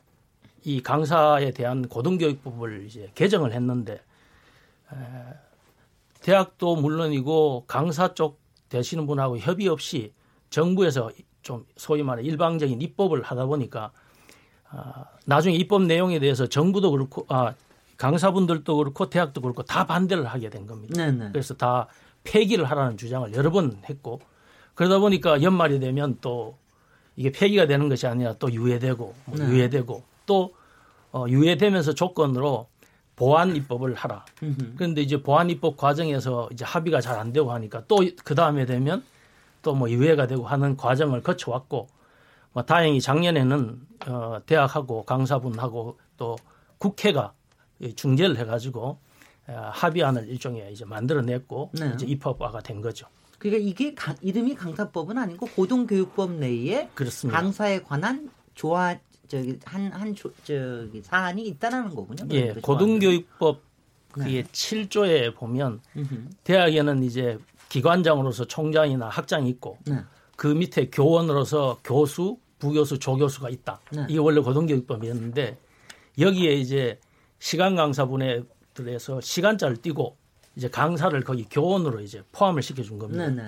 이 0.63 0.81
강사에 0.81 1.51
대한 1.51 1.85
고등교육법을 1.89 2.85
이제 2.85 3.11
개정을 3.15 3.51
했는데 3.51 3.95
에, 4.93 4.95
대학도 6.21 6.77
물론이고 6.77 7.65
강사 7.67 8.13
쪽 8.13 8.39
되시는 8.69 9.07
분하고 9.07 9.39
협의 9.39 9.67
없이 9.67 10.13
정부에서 10.49 11.11
좀 11.43 11.65
소위 11.77 12.01
말해 12.03 12.23
일방적인 12.23 12.81
입법을 12.81 13.21
하다 13.21 13.45
보니까 13.45 13.91
아, 14.69 15.05
나중에 15.25 15.55
입법 15.55 15.83
내용에 15.83 16.19
대해서 16.19 16.47
정부도 16.47 16.91
그렇고 16.91 17.25
아, 17.29 17.53
강사분들도 17.97 18.75
그렇고 18.75 19.09
대학도 19.09 19.41
그렇고 19.41 19.63
다 19.63 19.85
반대를 19.85 20.25
하게 20.25 20.50
된 20.50 20.65
겁니다. 20.65 20.95
네네. 20.95 21.29
그래서 21.31 21.53
다 21.53 21.88
폐기를 22.23 22.65
하라는 22.65 22.97
주장을 22.97 23.31
여러 23.33 23.51
번 23.51 23.77
했고 23.88 24.19
그러다 24.73 24.97
보니까 25.00 25.41
연말이 25.43 25.79
되면 25.79 26.17
또 26.21 26.57
이게 27.15 27.31
폐기가 27.31 27.67
되는 27.67 27.89
것이 27.89 28.07
아니라 28.07 28.33
또 28.39 28.51
유예되고 28.51 29.15
뭐 29.25 29.38
네. 29.38 29.45
유예되고 29.47 30.03
또 30.25 30.55
어, 31.12 31.25
유예되면서 31.27 31.93
조건으로 31.93 32.67
보안 33.15 33.55
입법을 33.55 33.93
하라. 33.93 34.25
음흠. 34.41 34.73
그런데 34.75 35.01
이제 35.03 35.21
보안 35.21 35.50
입법 35.51 35.77
과정에서 35.77 36.50
이제 36.51 36.65
합의가 36.65 37.00
잘 37.01 37.19
안 37.19 37.31
되고 37.31 37.51
하니까 37.51 37.85
또 37.88 37.97
그 38.23 38.33
다음에 38.33 38.65
되면 38.65 39.03
또 39.63 39.74
뭐 39.74 39.89
유예가 39.89 40.27
되고 40.27 40.46
하는 40.46 40.77
과정을 40.77 41.22
거쳐왔고 41.24 41.88
뭐 42.51 42.63
다행히 42.63 43.01
작년에는 43.01 43.82
어, 44.08 44.38
대학하고 44.46 45.03
강사분하고 45.03 45.98
또 46.17 46.36
국회가 46.77 47.34
이 47.79 47.93
중재를 47.96 48.38
해가지고 48.38 49.00
어, 49.48 49.70
합의안을 49.74 50.27
일종의 50.29 50.72
이제 50.72 50.86
만들어냈고 50.86 51.72
네. 51.74 51.91
이제 51.96 52.05
입법화가 52.05 52.62
된 52.62 52.82
거죠. 52.82 53.08
그러니까 53.39 53.67
이게 53.67 53.93
가- 53.93 54.15
이름이 54.22 54.55
강사법은 54.55 55.17
아니고 55.17 55.48
고등교육법 55.48 56.32
내에 56.34 56.89
그렇습니다. 56.93 57.39
강사에 57.41 57.82
관한 57.82 58.29
조화 58.53 58.98
저기 59.27 59.58
한한 59.65 60.13
저기 60.15 61.01
사안이 61.01 61.41
있다라는 61.48 61.96
거군요. 61.96 62.27
예, 62.32 62.53
고등교육법 62.53 63.55
네. 63.55 64.24
그게 64.25 64.43
7조에 64.43 65.34
보면 65.36 65.82
음흠. 65.98 66.29
대학에는 66.43 67.01
이제 67.03 67.39
기관장으로서 67.73 68.45
총장이나 68.45 69.09
학장이 69.09 69.49
있고 69.49 69.79
네. 69.87 69.97
그 70.35 70.45
밑에 70.45 70.91
교원으로서 70.91 71.79
교수, 71.83 72.37
부교수, 72.59 72.99
조교수가 72.99 73.49
있다. 73.49 73.79
네. 73.91 74.05
이게 74.09 74.19
원래 74.19 74.41
고등교육법이었는데 74.41 75.57
여기에 76.19 76.53
이제 76.53 76.99
시간 77.39 77.75
강사분들에서 77.75 79.21
시간자를 79.21 79.77
띄고 79.77 80.15
이제 80.55 80.69
강사를 80.69 81.19
거기 81.23 81.45
교원으로 81.49 82.01
이제 82.01 82.21
포함을 82.31 82.61
시켜준 82.61 82.99
겁니다. 82.99 83.27
네네. 83.27 83.43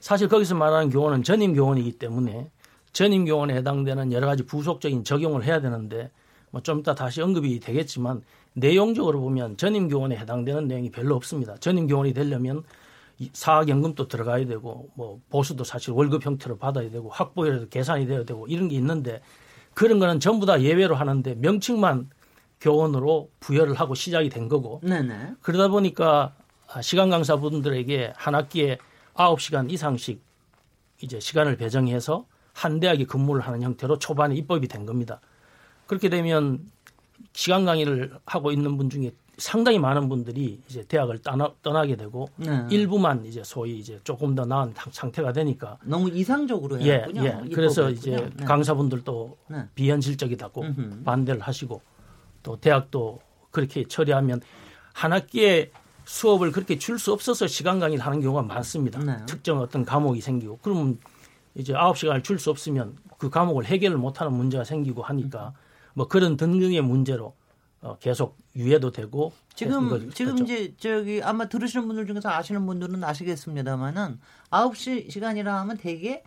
사실 0.00 0.26
거기서 0.28 0.54
말하는 0.54 0.88
교원은 0.88 1.22
전임 1.22 1.52
교원이기 1.52 1.92
때문에 1.98 2.50
전임 2.94 3.26
교원에 3.26 3.56
해당되는 3.56 4.10
여러 4.12 4.26
가지 4.26 4.46
부속적인 4.46 5.04
적용을 5.04 5.44
해야 5.44 5.60
되는데 5.60 6.10
뭐 6.50 6.62
좀 6.62 6.78
이따 6.80 6.94
다시 6.94 7.20
언급이 7.20 7.60
되겠지만 7.60 8.22
내용적으로 8.54 9.20
보면 9.20 9.58
전임 9.58 9.88
교원에 9.88 10.16
해당되는 10.16 10.66
내용이 10.66 10.90
별로 10.90 11.14
없습니다. 11.14 11.56
전임 11.58 11.86
교원이 11.86 12.14
되려면 12.14 12.58
이 12.58 12.62
사학연금도 13.32 14.08
들어가야 14.08 14.44
되고 14.46 14.90
뭐 14.94 15.20
보수도 15.30 15.64
사실 15.64 15.92
월급 15.92 16.24
형태로 16.24 16.58
받아야 16.58 16.90
되고 16.90 17.08
학부에서 17.08 17.66
계산이 17.66 18.06
돼야 18.06 18.24
되고 18.24 18.46
이런 18.46 18.68
게 18.68 18.76
있는데 18.76 19.22
그런 19.74 19.98
거는 19.98 20.20
전부 20.20 20.46
다 20.46 20.60
예외로 20.60 20.94
하는데 20.94 21.34
명칭만 21.34 22.10
교원으로 22.60 23.30
부여를 23.40 23.74
하고 23.74 23.94
시작이 23.94 24.28
된 24.28 24.48
거고 24.48 24.80
네네. 24.82 25.34
그러다 25.40 25.68
보니까 25.68 26.34
아, 26.68 26.82
시간 26.82 27.10
강사분들에게 27.10 28.12
한 28.16 28.34
학기에 28.34 28.78
9시간 29.14 29.70
이상씩 29.70 30.22
이제 31.02 31.20
시간을 31.20 31.56
배정해서 31.56 32.26
한 32.52 32.80
대학에 32.80 33.04
근무를 33.04 33.42
하는 33.42 33.62
형태로 33.62 33.98
초반에 33.98 34.34
입법이 34.34 34.66
된 34.68 34.86
겁니다. 34.86 35.20
그렇게 35.86 36.08
되면 36.08 36.70
시간 37.32 37.64
강의를 37.64 38.18
하고 38.24 38.50
있는 38.50 38.76
분 38.76 38.88
중에 38.90 39.12
상당히 39.38 39.78
많은 39.78 40.08
분들이 40.08 40.60
이제 40.68 40.82
대학을 40.84 41.18
떠나, 41.18 41.52
떠나게 41.62 41.96
되고 41.96 42.28
네. 42.36 42.66
일부만 42.70 43.26
이제 43.26 43.42
소위 43.44 43.78
이제 43.78 44.00
조금 44.02 44.34
더 44.34 44.44
나은 44.46 44.72
상- 44.74 44.92
상태가 44.92 45.32
되니까 45.32 45.76
너무 45.84 46.08
이상적으로 46.08 46.80
예. 46.82 47.04
예. 47.16 47.38
그래서. 47.54 47.90
이제 47.90 48.30
네. 48.36 48.44
강사분들도 48.44 49.36
네. 49.48 49.64
비현실적이다고 49.74 50.62
음흠. 50.62 51.02
반대를 51.04 51.40
하시고 51.42 51.80
또 52.42 52.56
대학도 52.56 53.20
그렇게 53.50 53.84
처리하면 53.86 54.40
한 54.94 55.12
학기에 55.12 55.70
수업을 56.06 56.52
그렇게 56.52 56.78
줄 56.78 56.98
수 56.98 57.12
없어서 57.12 57.46
시간 57.46 57.78
강의를 57.78 58.04
하는 58.04 58.20
경우가 58.20 58.42
많습니다. 58.42 59.00
네. 59.00 59.16
특정 59.26 59.58
어떤 59.60 59.84
과목이 59.84 60.20
생기고 60.20 60.60
그러면 60.62 60.98
이제 61.54 61.74
아홉 61.74 61.98
시간을 61.98 62.22
줄 62.22 62.38
수 62.38 62.50
없으면 62.50 62.96
그 63.18 63.28
과목을 63.28 63.64
해결을 63.66 63.98
못하는 63.98 64.32
문제가 64.32 64.64
생기고 64.64 65.02
하니까 65.02 65.52
뭐 65.94 66.06
그런 66.08 66.36
등등의 66.36 66.80
문제로 66.82 67.34
어, 67.86 67.96
계속 68.00 68.36
유예도 68.56 68.90
되고 68.90 69.32
지금. 69.54 70.10
지금 70.10 70.38
이제 70.42 70.74
저기 70.76 71.22
아마 71.22 71.48
들으시는 71.48 71.86
분들 71.86 72.06
중에서 72.06 72.30
아시는 72.30 72.66
분들은 72.66 73.02
아시겠습니다만은 73.04 74.18
9시 74.50 75.10
시간이라 75.10 75.60
하면 75.60 75.76
대개 75.78 76.22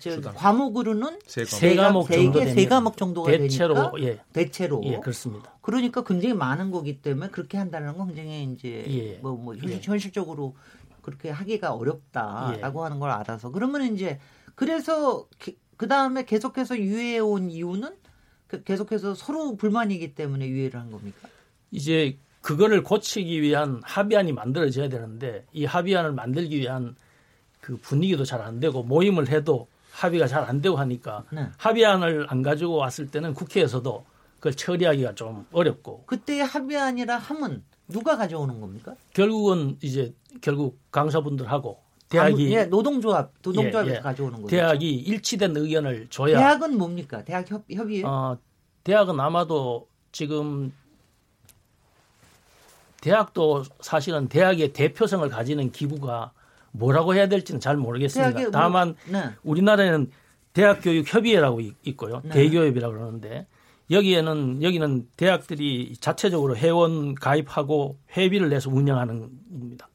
저. 0.00 0.20
과목으로는 0.20 1.20
세 1.24 1.44
과목. 1.44 2.08
세 2.08 2.16
과목 2.26 2.48
세. 2.48 2.66
과목 2.66 2.96
정도가 2.96 3.30
대체로 3.30 3.74
되니까 3.74 3.92
예, 4.00 4.20
대체로 4.32 4.82
예 4.84 4.98
그렇습니다. 4.98 5.54
그러니까 5.62 6.02
굉장히 6.04 6.34
많은 6.34 6.70
거기 6.70 7.00
때문에 7.00 7.30
그렇게 7.30 7.56
한다는 7.56 7.96
건 7.96 8.08
굉장히 8.08 8.44
이제 8.52 8.84
예. 8.88 9.18
뭐, 9.22 9.32
뭐 9.36 9.54
현실, 9.54 9.70
예. 9.70 9.80
현실적으로 9.82 10.54
그렇게 11.00 11.30
하기가 11.30 11.72
어렵다라고 11.72 12.80
예. 12.80 12.82
하는 12.82 12.98
걸 12.98 13.10
알아서 13.10 13.50
그러면 13.52 13.94
이제 13.94 14.18
그래서 14.54 15.28
그 15.76 15.88
다음에 15.88 16.24
계속해서 16.24 16.76
유예해 16.78 17.18
온 17.20 17.50
이유는 17.50 17.88
그- 17.90 18.05
계속해서 18.64 19.14
서로 19.14 19.56
불만이기 19.56 20.14
때문에 20.14 20.46
유예를 20.48 20.78
한 20.80 20.90
겁니까? 20.90 21.28
이제 21.70 22.18
그거를 22.42 22.82
고치기 22.82 23.42
위한 23.42 23.80
합의안이 23.84 24.32
만들어져야 24.32 24.88
되는데 24.88 25.44
이 25.52 25.64
합의안을 25.64 26.12
만들기 26.12 26.58
위한 26.58 26.94
그 27.60 27.76
분위기도 27.78 28.24
잘 28.24 28.40
안 28.40 28.60
되고 28.60 28.82
모임을 28.84 29.28
해도 29.28 29.66
합의가 29.92 30.26
잘 30.28 30.44
안 30.44 30.60
되고 30.60 30.76
하니까 30.76 31.24
네. 31.32 31.48
합의안을 31.58 32.26
안 32.28 32.42
가지고 32.42 32.76
왔을 32.76 33.08
때는 33.08 33.34
국회에서도 33.34 34.04
그걸 34.36 34.54
처리하기가 34.54 35.14
좀 35.16 35.46
어렵고 35.50 36.04
그때 36.06 36.40
합의안이라 36.40 37.16
함은 37.16 37.64
누가 37.88 38.16
가져오는 38.16 38.60
겁니까? 38.60 38.94
결국은 39.14 39.76
이제 39.80 40.14
결국 40.40 40.78
강사분들하고 40.92 41.80
대학이 42.08 42.52
예, 42.54 42.64
노동조합 42.66 43.32
노동조합에서 43.42 43.90
예, 43.94 43.96
예. 43.96 44.00
가져오는 44.00 44.34
거죠. 44.42 44.46
대학이 44.48 44.90
일치된 44.94 45.56
의견을 45.56 46.06
줘야 46.08 46.38
대학은 46.38 46.78
뭡니까? 46.78 47.24
대학 47.24 47.50
협, 47.50 47.64
협의회? 47.70 48.04
어, 48.04 48.38
대학은 48.84 49.18
아마도 49.18 49.88
지금 50.12 50.72
대학도 53.00 53.64
사실은 53.80 54.28
대학의 54.28 54.72
대표성을 54.72 55.28
가지는 55.28 55.70
기구가 55.70 56.32
뭐라고 56.72 57.14
해야 57.14 57.28
될지는 57.28 57.60
잘 57.60 57.76
모르겠습니다. 57.76 58.40
뭐- 58.40 58.50
다만 58.50 58.94
네. 59.10 59.24
우리나라에는 59.44 60.10
대학교육협의회라고 60.52 61.60
이- 61.60 61.74
있고요. 61.84 62.20
네. 62.24 62.30
대교협이라고 62.30 62.94
그러는데 62.94 63.46
여기에는 63.90 64.62
여기는 64.62 65.08
대학들이 65.16 65.94
자체적으로 66.00 66.56
회원 66.56 67.14
가입하고 67.14 67.98
회비를 68.16 68.48
내서 68.48 68.70
운영하는 68.70 69.20
겁니다. 69.50 69.88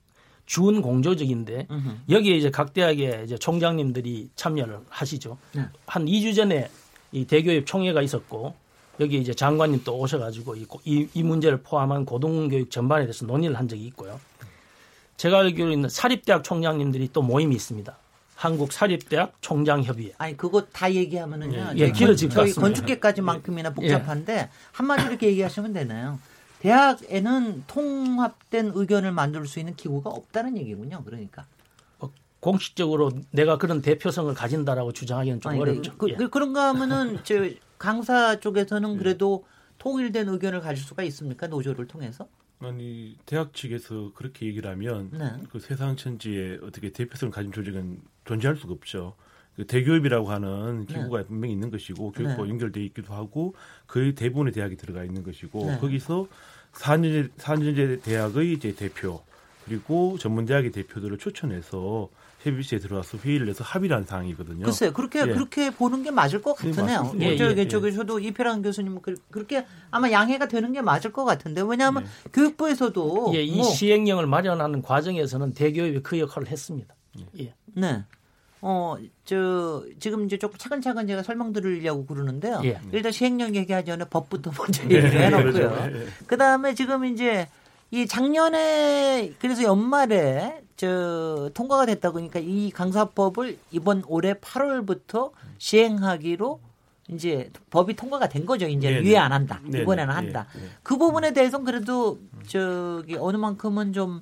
준 0.51 0.81
공조적인데. 0.81 1.67
여기에 2.09 2.35
이제 2.35 2.51
각 2.51 2.73
대학의 2.73 3.21
이제 3.23 3.37
총장님들이 3.37 4.31
참여를 4.35 4.79
하시죠. 4.89 5.37
네. 5.53 5.63
한 5.87 6.03
2주 6.05 6.35
전에 6.35 6.69
이 7.13 7.23
대교협 7.23 7.65
총회가 7.65 8.01
있었고 8.01 8.53
여기 8.99 9.17
이제 9.17 9.33
장관님 9.33 9.81
또 9.85 9.97
오셔가지고 9.97 10.57
이, 10.57 10.65
고- 10.65 10.81
이, 10.83 11.07
이 11.13 11.23
문제를 11.23 11.61
포함한 11.63 12.03
고등교육 12.03 12.69
전반에 12.69 13.05
대해서 13.05 13.25
논의를 13.25 13.57
한 13.57 13.69
적이 13.69 13.85
있고요. 13.85 14.19
제가 15.15 15.39
알기로는 15.39 15.87
사립대학 15.87 16.43
총장님들이 16.43 17.11
또 17.13 17.21
모임이 17.21 17.55
있습니다. 17.55 17.97
한국 18.35 18.73
사립대학 18.73 19.35
총장협의회. 19.39 20.15
아니 20.17 20.35
그거 20.35 20.65
다 20.73 20.91
얘기하면은요. 20.93 21.73
예, 21.75 21.85
저희 21.87 21.93
길어질 21.93 22.27
것 22.27 22.35
저희 22.35 22.47
같습니다. 22.49 22.59
예. 22.59 22.61
건축계까지만큼이나 22.61 23.73
복잡한데 23.73 24.49
한마디로 24.73 25.11
이렇게 25.11 25.27
얘기하시면 25.27 25.71
되나요? 25.71 26.19
대학에는 26.61 27.63
통합된 27.67 28.71
의견을 28.75 29.11
만들 29.11 29.45
수 29.47 29.59
있는 29.59 29.75
기구가 29.75 30.09
없다는 30.09 30.57
얘기군요. 30.57 31.03
그러니까. 31.03 31.45
공식적으로 32.39 33.11
내가 33.29 33.57
그런 33.57 33.81
대표성을 33.81 34.33
가진다라고 34.33 34.91
주장하기는 34.93 35.41
좀 35.41 35.51
아니, 35.51 35.61
어렵죠. 35.61 35.95
그, 35.97 36.09
예. 36.09 36.15
그, 36.15 36.29
그런가 36.29 36.69
하면은 36.69 37.19
저 37.23 37.35
강사 37.77 38.39
쪽에서는 38.39 38.97
그래도 38.97 39.45
통일된 39.77 40.27
의견을 40.27 40.61
가질 40.61 40.83
수가 40.83 41.03
있습니까? 41.03 41.47
노조를 41.47 41.87
통해서? 41.87 42.27
아니 42.59 43.15
대학 43.25 43.53
측에서 43.53 44.11
그렇게 44.13 44.47
얘기를 44.47 44.69
하면 44.71 45.09
네. 45.11 45.31
그 45.51 45.59
세상 45.59 45.95
천지에 45.95 46.59
어떻게 46.63 46.91
대표성을 46.91 47.31
가진 47.31 47.51
조직은 47.51 48.01
존재할 48.25 48.55
수가 48.57 48.73
없죠. 48.73 49.15
그 49.55 49.65
대교협이라고 49.67 50.29
하는 50.29 50.85
기구가 50.85 51.23
분명히 51.23 51.53
있는 51.53 51.69
것이고 51.71 52.11
교육부와 52.11 52.45
네. 52.45 52.49
연결돼 52.51 52.83
있기도 52.85 53.13
하고 53.13 53.53
거의 53.87 54.15
대부분의 54.15 54.53
대학이 54.53 54.77
들어가 54.77 55.03
있는 55.03 55.23
것이고 55.23 55.65
네. 55.67 55.77
거기서 55.79 56.27
4년제 56.73 57.31
4년제 57.37 58.01
대학의 58.03 58.53
이제 58.53 58.73
대표 58.73 59.21
그리고 59.65 60.17
전문 60.19 60.45
대학의 60.45 60.71
대표들을 60.71 61.17
초청해서 61.17 62.09
협의체에 62.39 62.79
들어와서 62.79 63.19
회의를 63.19 63.49
해서 63.49 63.63
합의를 63.63 63.95
한 63.95 64.03
사항이거든요. 64.03 64.63
글쎄요. 64.65 64.91
그렇게 64.93 65.19
예. 65.19 65.25
그렇게 65.25 65.69
보는 65.69 66.01
게 66.01 66.09
맞을 66.09 66.41
것 66.41 66.55
예, 66.63 66.71
같으네요. 66.71 67.03
맞습니다. 67.03 67.25
예, 67.31 67.37
저기 67.37 67.59
예, 67.61 67.67
저기서도 67.67 68.19
이필환 68.19 68.63
교수님은 68.63 69.01
그- 69.03 69.15
그렇게 69.29 69.63
아마 69.91 70.09
양해가 70.09 70.47
되는 70.47 70.73
게 70.73 70.81
맞을 70.81 71.11
것 71.11 71.23
같은데 71.23 71.61
왜냐하면 71.61 72.07
교육부에서도 72.33 73.33
예, 73.35 73.43
이 73.43 73.57
뭐 73.57 73.65
시행령을 73.65 74.25
마련하는 74.25 74.81
과정에서는 74.81 75.53
대교협이 75.53 75.99
그 76.01 76.17
역할을 76.19 76.47
했습니다. 76.47 76.95
예. 77.39 77.53
네. 77.75 78.03
어, 78.61 78.95
저, 79.25 79.83
지금 79.99 80.25
이제 80.25 80.37
조금 80.37 80.57
차근차근 80.57 81.07
제가 81.07 81.23
설명드리려고 81.23 82.05
그러는데요. 82.05 82.61
예. 82.63 82.79
일단 82.91 83.11
시행령 83.11 83.55
얘기하기 83.55 83.87
전에 83.87 84.05
법부터 84.05 84.51
먼저 84.57 84.83
네, 84.87 84.95
얘기를 84.95 85.21
해놓고요. 85.21 85.51
그렇죠. 85.53 85.97
예. 85.97 86.05
그 86.27 86.37
다음에 86.37 86.75
지금 86.75 87.05
이제 87.05 87.47
이 87.89 88.05
작년에 88.05 89.33
그래서 89.39 89.63
연말에 89.63 90.61
저 90.77 91.49
통과가 91.53 91.87
됐다 91.87 92.11
보니까 92.11 92.39
이 92.39 92.69
강사법을 92.71 93.57
이번 93.71 94.03
올해 94.07 94.33
8월부터 94.35 95.31
시행하기로 95.57 96.59
이제 97.09 97.49
법이 97.71 97.95
통과가 97.95 98.29
된 98.29 98.45
거죠. 98.45 98.67
이제 98.67 98.89
네네. 98.89 99.05
유예 99.05 99.17
안 99.17 99.31
한다. 99.33 99.59
네네. 99.63 99.81
이번에는 99.81 100.11
예, 100.11 100.15
한다. 100.15 100.47
예. 100.55 100.69
그 100.83 100.97
부분에 100.97 101.33
대해서는 101.33 101.65
그래도 101.65 102.19
저기 102.47 103.15
어느 103.17 103.37
만큼은 103.37 103.91
좀 103.93 104.21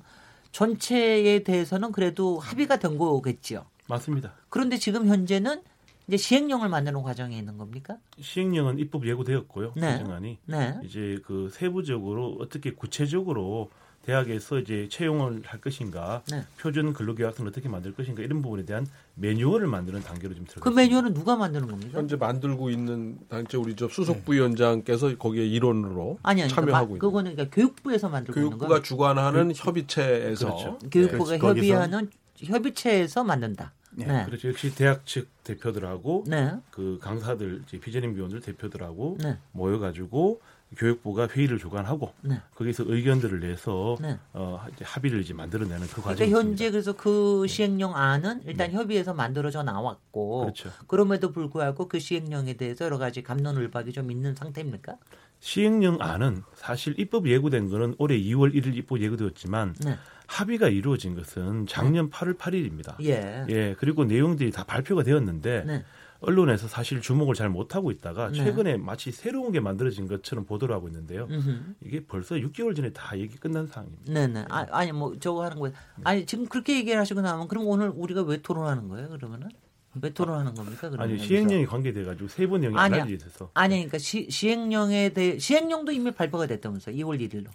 전체에 0.52 1.44
대해서는 1.44 1.92
그래도 1.92 2.38
합의가 2.38 2.78
된 2.78 2.98
거겠지요. 2.98 3.64
맞습니다. 3.90 4.32
그런데 4.48 4.78
지금 4.78 5.06
현재는 5.06 5.60
이제 6.08 6.16
시행령을 6.16 6.68
만드는 6.68 7.02
과정에 7.02 7.38
있는 7.38 7.56
겁니까? 7.58 7.96
시행령은 8.20 8.78
입법 8.78 9.06
예고되었고요. 9.06 9.74
네. 9.76 9.98
개정안이 9.98 10.38
네. 10.46 10.80
이제 10.84 11.18
그 11.24 11.50
세부적으로 11.52 12.36
어떻게 12.40 12.72
구체적으로 12.72 13.70
대학에서 14.06 14.58
이제 14.58 14.88
채용을 14.90 15.42
할 15.44 15.60
것인가, 15.60 16.22
네. 16.30 16.42
표준 16.58 16.94
근로계약서는 16.94 17.50
어떻게 17.50 17.68
만들 17.68 17.94
것인가 17.94 18.22
이런 18.22 18.40
부분에 18.40 18.64
대한 18.64 18.86
매뉴얼을 19.16 19.66
만드는 19.66 20.00
단계로 20.00 20.32
지금 20.32 20.46
그 20.46 20.52
들어갔습니다. 20.54 20.82
매뉴얼은 20.82 21.12
누가 21.14 21.36
만드는 21.36 21.68
겁니까? 21.68 21.98
현재 21.98 22.16
만들고 22.16 22.70
있는 22.70 23.18
단체 23.28 23.58
우리 23.58 23.76
저 23.76 23.88
수석 23.88 24.24
부위원장께서 24.24 25.16
거기에 25.18 25.46
일원으로 25.46 26.18
아니 26.22 26.40
아니 26.42 26.50
그러니까 26.50 26.72
참여하고 26.72 26.86
마- 26.86 26.88
있는 26.94 26.98
그거는 26.98 27.32
그러니까 27.36 27.54
교육부에서 27.54 28.08
만들고 28.08 28.40
있는 28.40 28.50
교육부가 28.50 28.76
거. 28.76 28.82
주관하는 28.82 29.52
협의체에서 29.54 30.46
그렇죠. 30.46 30.78
교육부가 30.90 31.32
네, 31.32 31.38
협의하는 31.38 32.10
협의체에서 32.38 33.22
만든다. 33.22 33.72
네. 34.06 34.24
그렇죠. 34.24 34.48
역시 34.48 34.74
대학 34.74 35.06
측 35.06 35.28
대표들하고 35.44 36.24
네. 36.26 36.52
그 36.70 36.98
강사들, 37.00 37.62
이제 37.66 37.78
비전임 37.78 38.14
교원들 38.14 38.40
대표들하고 38.40 39.18
네. 39.22 39.38
모여가지고 39.52 40.40
교육부가 40.76 41.26
회의를 41.28 41.58
주관하고 41.58 42.12
네. 42.22 42.40
거기서 42.54 42.84
의견들을 42.86 43.40
내서 43.40 43.96
네. 44.00 44.18
어, 44.32 44.64
이제 44.72 44.84
합의를 44.84 45.20
이제 45.20 45.34
만들어내는 45.34 45.86
그 45.88 46.00
과정이 46.00 46.30
그러니까 46.30 46.38
현재 46.38 46.66
있습니다. 46.66 46.70
그래서 46.70 46.92
그 46.92 47.46
시행령 47.48 47.96
안은 47.96 48.42
일단 48.46 48.70
협의해서 48.70 49.12
만들어져 49.12 49.62
나왔고 49.64 50.40
그렇죠. 50.42 50.70
그럼에도 50.86 51.32
불구하고 51.32 51.88
그 51.88 51.98
시행령에 51.98 52.54
대해서 52.54 52.84
여러 52.84 52.98
가지 52.98 53.22
감론을박이 53.22 53.92
좀 53.92 54.10
있는 54.12 54.34
상태입니까? 54.36 54.96
시행령 55.40 55.96
안은 56.00 56.42
사실 56.54 56.94
입법 56.98 57.26
예고된 57.26 57.68
거는 57.68 57.94
올해 57.98 58.16
2월 58.18 58.54
1일 58.54 58.76
입법 58.76 59.00
예고되었지만 59.00 59.74
네. 59.84 59.96
합의가 60.30 60.68
이루어진 60.68 61.16
것은 61.16 61.66
작년 61.66 62.08
8월 62.08 62.38
8일입니다. 62.38 62.94
예. 63.02 63.44
예, 63.48 63.74
그리고 63.78 64.04
내용들이 64.04 64.52
다 64.52 64.62
발표가 64.62 65.02
되었는데 65.02 65.64
네. 65.66 65.84
언론에서 66.20 66.68
사실 66.68 67.00
주목을 67.00 67.34
잘 67.34 67.48
못하고 67.48 67.90
있다가 67.90 68.30
네. 68.30 68.36
최근에 68.36 68.76
마치 68.76 69.10
새로운 69.10 69.50
게 69.50 69.58
만들어진 69.58 70.06
것처럼 70.06 70.44
보도를 70.44 70.72
하고 70.72 70.86
있는데요. 70.86 71.26
음흠. 71.28 71.74
이게 71.84 72.04
벌써 72.06 72.36
6개월 72.36 72.76
전에 72.76 72.92
다 72.92 73.18
얘기 73.18 73.36
끝난 73.38 73.66
상황입니다. 73.66 74.12
네네. 74.12 74.44
아, 74.50 74.66
아니 74.70 74.92
뭐 74.92 75.18
저거 75.18 75.42
하는 75.42 75.58
거예요. 75.58 75.74
아니 76.04 76.24
지금 76.26 76.46
그렇게 76.46 76.76
얘기를 76.76 77.00
하시고 77.00 77.22
나면 77.22 77.48
그럼 77.48 77.66
오늘 77.66 77.88
우리가 77.88 78.22
왜 78.22 78.40
토론하는 78.40 78.86
거예요? 78.86 79.08
그러면은 79.08 79.48
왜 80.00 80.10
토론하는 80.10 80.54
겁니까? 80.54 80.92
아니? 80.98 81.18
시행령이 81.18 81.66
관계돼 81.66 82.04
가지고 82.04 82.28
세번 82.28 82.60
내용이 82.60 82.78
아니야. 82.78 83.02
알려져 83.02 83.14
있어서 83.16 83.50
아니 83.54 83.76
그러니까 83.76 83.98
시, 83.98 84.30
시행령에 84.30 85.08
대해 85.08 85.38
시행령도 85.40 85.90
이미 85.90 86.12
발표가 86.12 86.46
됐다면서 86.46 86.92
2월 86.92 87.18
1일로. 87.20 87.48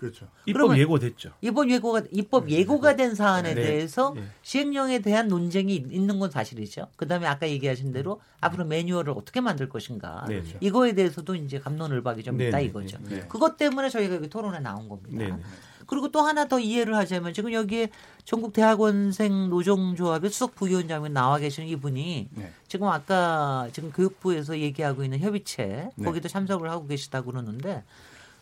그렇죠. 0.00 0.26
입법 0.46 0.78
예고됐죠. 0.78 1.32
입법 1.42 1.70
예고가 1.70 2.02
입법 2.10 2.48
예고가 2.48 2.96
된 2.96 3.14
사안에 3.14 3.52
네. 3.52 3.62
대해서 3.62 4.14
네. 4.16 4.22
시행령에 4.40 5.00
대한 5.00 5.28
논쟁이 5.28 5.76
있는 5.76 6.18
건 6.18 6.30
사실이죠. 6.30 6.86
그다음에 6.96 7.26
아까 7.26 7.46
얘기하신 7.46 7.92
대로 7.92 8.22
앞으로 8.40 8.64
매뉴얼을 8.64 9.12
어떻게 9.12 9.42
만들 9.42 9.68
것인가 9.68 10.24
네, 10.26 10.40
네. 10.40 10.56
이거에 10.60 10.94
대해서도 10.94 11.34
이제 11.34 11.60
감론을박이 11.60 12.22
좀 12.22 12.38
네, 12.38 12.48
있다 12.48 12.56
네, 12.56 12.64
이거죠. 12.64 12.96
네, 13.02 13.16
네. 13.16 13.26
그것 13.28 13.58
때문에 13.58 13.90
저희가 13.90 14.14
여기 14.14 14.30
토론에 14.30 14.60
나온 14.60 14.88
겁니다. 14.88 15.18
네, 15.18 15.30
네. 15.30 15.42
그리고 15.86 16.10
또 16.10 16.22
하나 16.22 16.48
더 16.48 16.58
이해를 16.58 16.96
하자면 16.96 17.34
지금 17.34 17.52
여기에 17.52 17.90
전국 18.24 18.54
대학원생 18.54 19.50
노종조합의 19.50 20.30
수석 20.30 20.54
부위원장이 20.54 21.10
나와 21.10 21.36
계시는 21.36 21.68
이분이 21.68 22.30
네. 22.32 22.52
지금 22.68 22.88
아까 22.88 23.68
지금 23.74 23.92
교육부에서 23.92 24.60
얘기하고 24.60 25.04
있는 25.04 25.18
협의체 25.18 25.90
네. 25.94 26.04
거기도 26.04 26.28
참석을 26.28 26.70
하고 26.70 26.86
계시다고 26.86 27.32
그러는데 27.32 27.84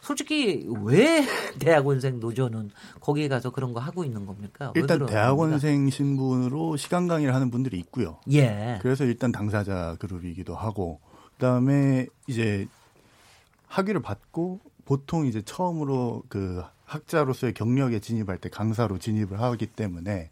솔직히 0.01 0.67
왜 0.83 1.25
대학원생 1.59 2.21
노조는 2.21 2.71
거기에 3.01 3.29
가서 3.29 3.51
그런 3.51 3.73
거 3.73 3.81
하고 3.81 4.05
있는 4.05 4.27
겁니까? 4.27 4.73
왜 4.75 4.81
일단 4.81 4.99
겁니까? 4.99 5.19
대학원생 5.19 5.91
신분으로 5.91 6.77
시간 6.77 7.09
강의를 7.09 7.35
하는 7.35 7.51
분들이 7.51 7.79
있고요. 7.79 8.19
예. 8.33 8.79
그래서 8.83 9.05
일단 9.05 9.33
당사자 9.33 9.97
그룹이기도 9.99 10.55
하고 10.55 11.01
그다음에 11.35 12.07
이제 12.27 12.67
학위를 13.67 14.03
받고 14.03 14.61
보통 14.85 15.27
이제 15.27 15.43
처음으로 15.43 16.23
그 16.29 16.63
학자로서의 16.87 17.53
경력에 17.53 18.01
진입할 18.01 18.39
때 18.39 18.49
강사로 18.49 18.99
진입을 18.99 19.41
하기 19.41 19.67
때문에 19.67 20.31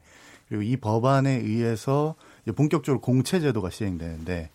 그리고 0.49 0.63
이 0.63 0.77
법안에 0.77 1.31
의해서 1.31 2.15
이제 2.43 2.53
본격적으로 2.53 3.01
공채 3.01 3.41
제도가 3.41 3.71
시행되는데 3.71 4.51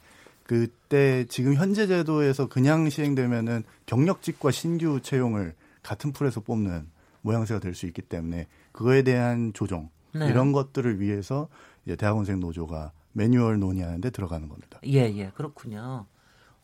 그때 0.56 1.24
지금 1.30 1.54
현재 1.56 1.88
제도에서 1.88 2.50
그냥 2.50 2.90
시행되면은 2.90 3.64
경력직과 3.86 4.52
신규 4.52 5.00
채용을 5.02 5.56
같은 5.82 6.12
풀에서 6.12 6.42
뽑는 6.42 6.90
모양새가 7.22 7.62
될 7.62 7.74
수 7.74 7.86
있기 7.86 8.02
때문에 8.02 8.48
그거에 8.74 9.02
대한 9.04 9.54
조정 9.54 9.90
네. 10.14 10.28
이런 10.28 10.52
것들을 10.52 11.00
위해서 11.00 11.48
이제 11.86 11.96
대학원생 11.96 12.42
노조가 12.42 12.92
매뉴얼 13.14 13.60
논의하는데 13.62 14.10
들어가는 14.10 14.50
겁니다. 14.50 14.78
예, 14.88 15.04
예. 15.16 15.32
그렇군요. 15.36 16.06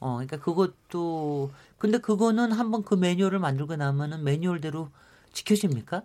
어, 0.02 0.16
그러니까 0.16 0.36
그것도 0.42 1.52
근데 1.78 1.98
그거는 2.00 2.52
한번 2.52 2.84
그 2.84 2.94
매뉴얼을 2.94 3.40
만들고 3.40 3.78
나면은 3.78 4.22
매뉴얼대로 4.26 4.90
지켜집니까? 5.32 6.02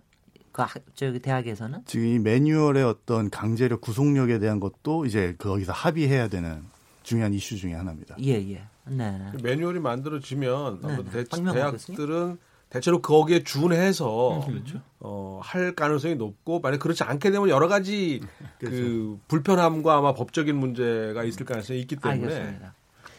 그 0.53 0.61
학- 0.61 0.71
저기 0.95 1.19
대학에서는? 1.19 1.81
지금 1.85 2.05
이 2.07 2.17
매뉴얼의 2.19 2.81
어떤 2.85 3.29
강제력 3.29 3.81
구속력에 3.81 4.39
대한 4.39 4.61
것도 4.61 5.05
이제 5.05 5.35
거기서 5.37 5.73
합의해야 5.73 6.29
되는 6.29 6.63
중요한 7.03 7.33
이슈 7.33 7.57
중에 7.57 7.73
하나입니다. 7.73 8.15
예, 8.21 8.33
예. 8.33 8.63
네. 8.85 9.31
매뉴얼이 9.41 9.79
만들어지면 9.79 10.79
네, 10.81 10.87
아무래도 10.87 11.11
대, 11.11 11.23
박명호 11.23 11.53
대학들은 11.53 12.37
대체로 12.69 13.01
거기에 13.01 13.43
준해서 13.43 14.43
그렇죠. 14.47 14.81
어, 14.99 15.39
할 15.43 15.75
가능성이 15.75 16.15
높고 16.15 16.59
만약 16.59 16.79
그렇지 16.79 17.03
않게 17.03 17.29
되면 17.29 17.47
여러 17.49 17.67
가지 17.67 18.19
그 18.59 18.69
그렇죠. 18.69 19.19
불편함과 19.27 19.97
아마 19.97 20.13
법적인 20.13 20.55
문제가 20.55 21.23
있을 21.23 21.45
가능성이 21.45 21.79
있기 21.81 21.97
때문에 21.97 22.23
알겠습니다. 22.23 22.73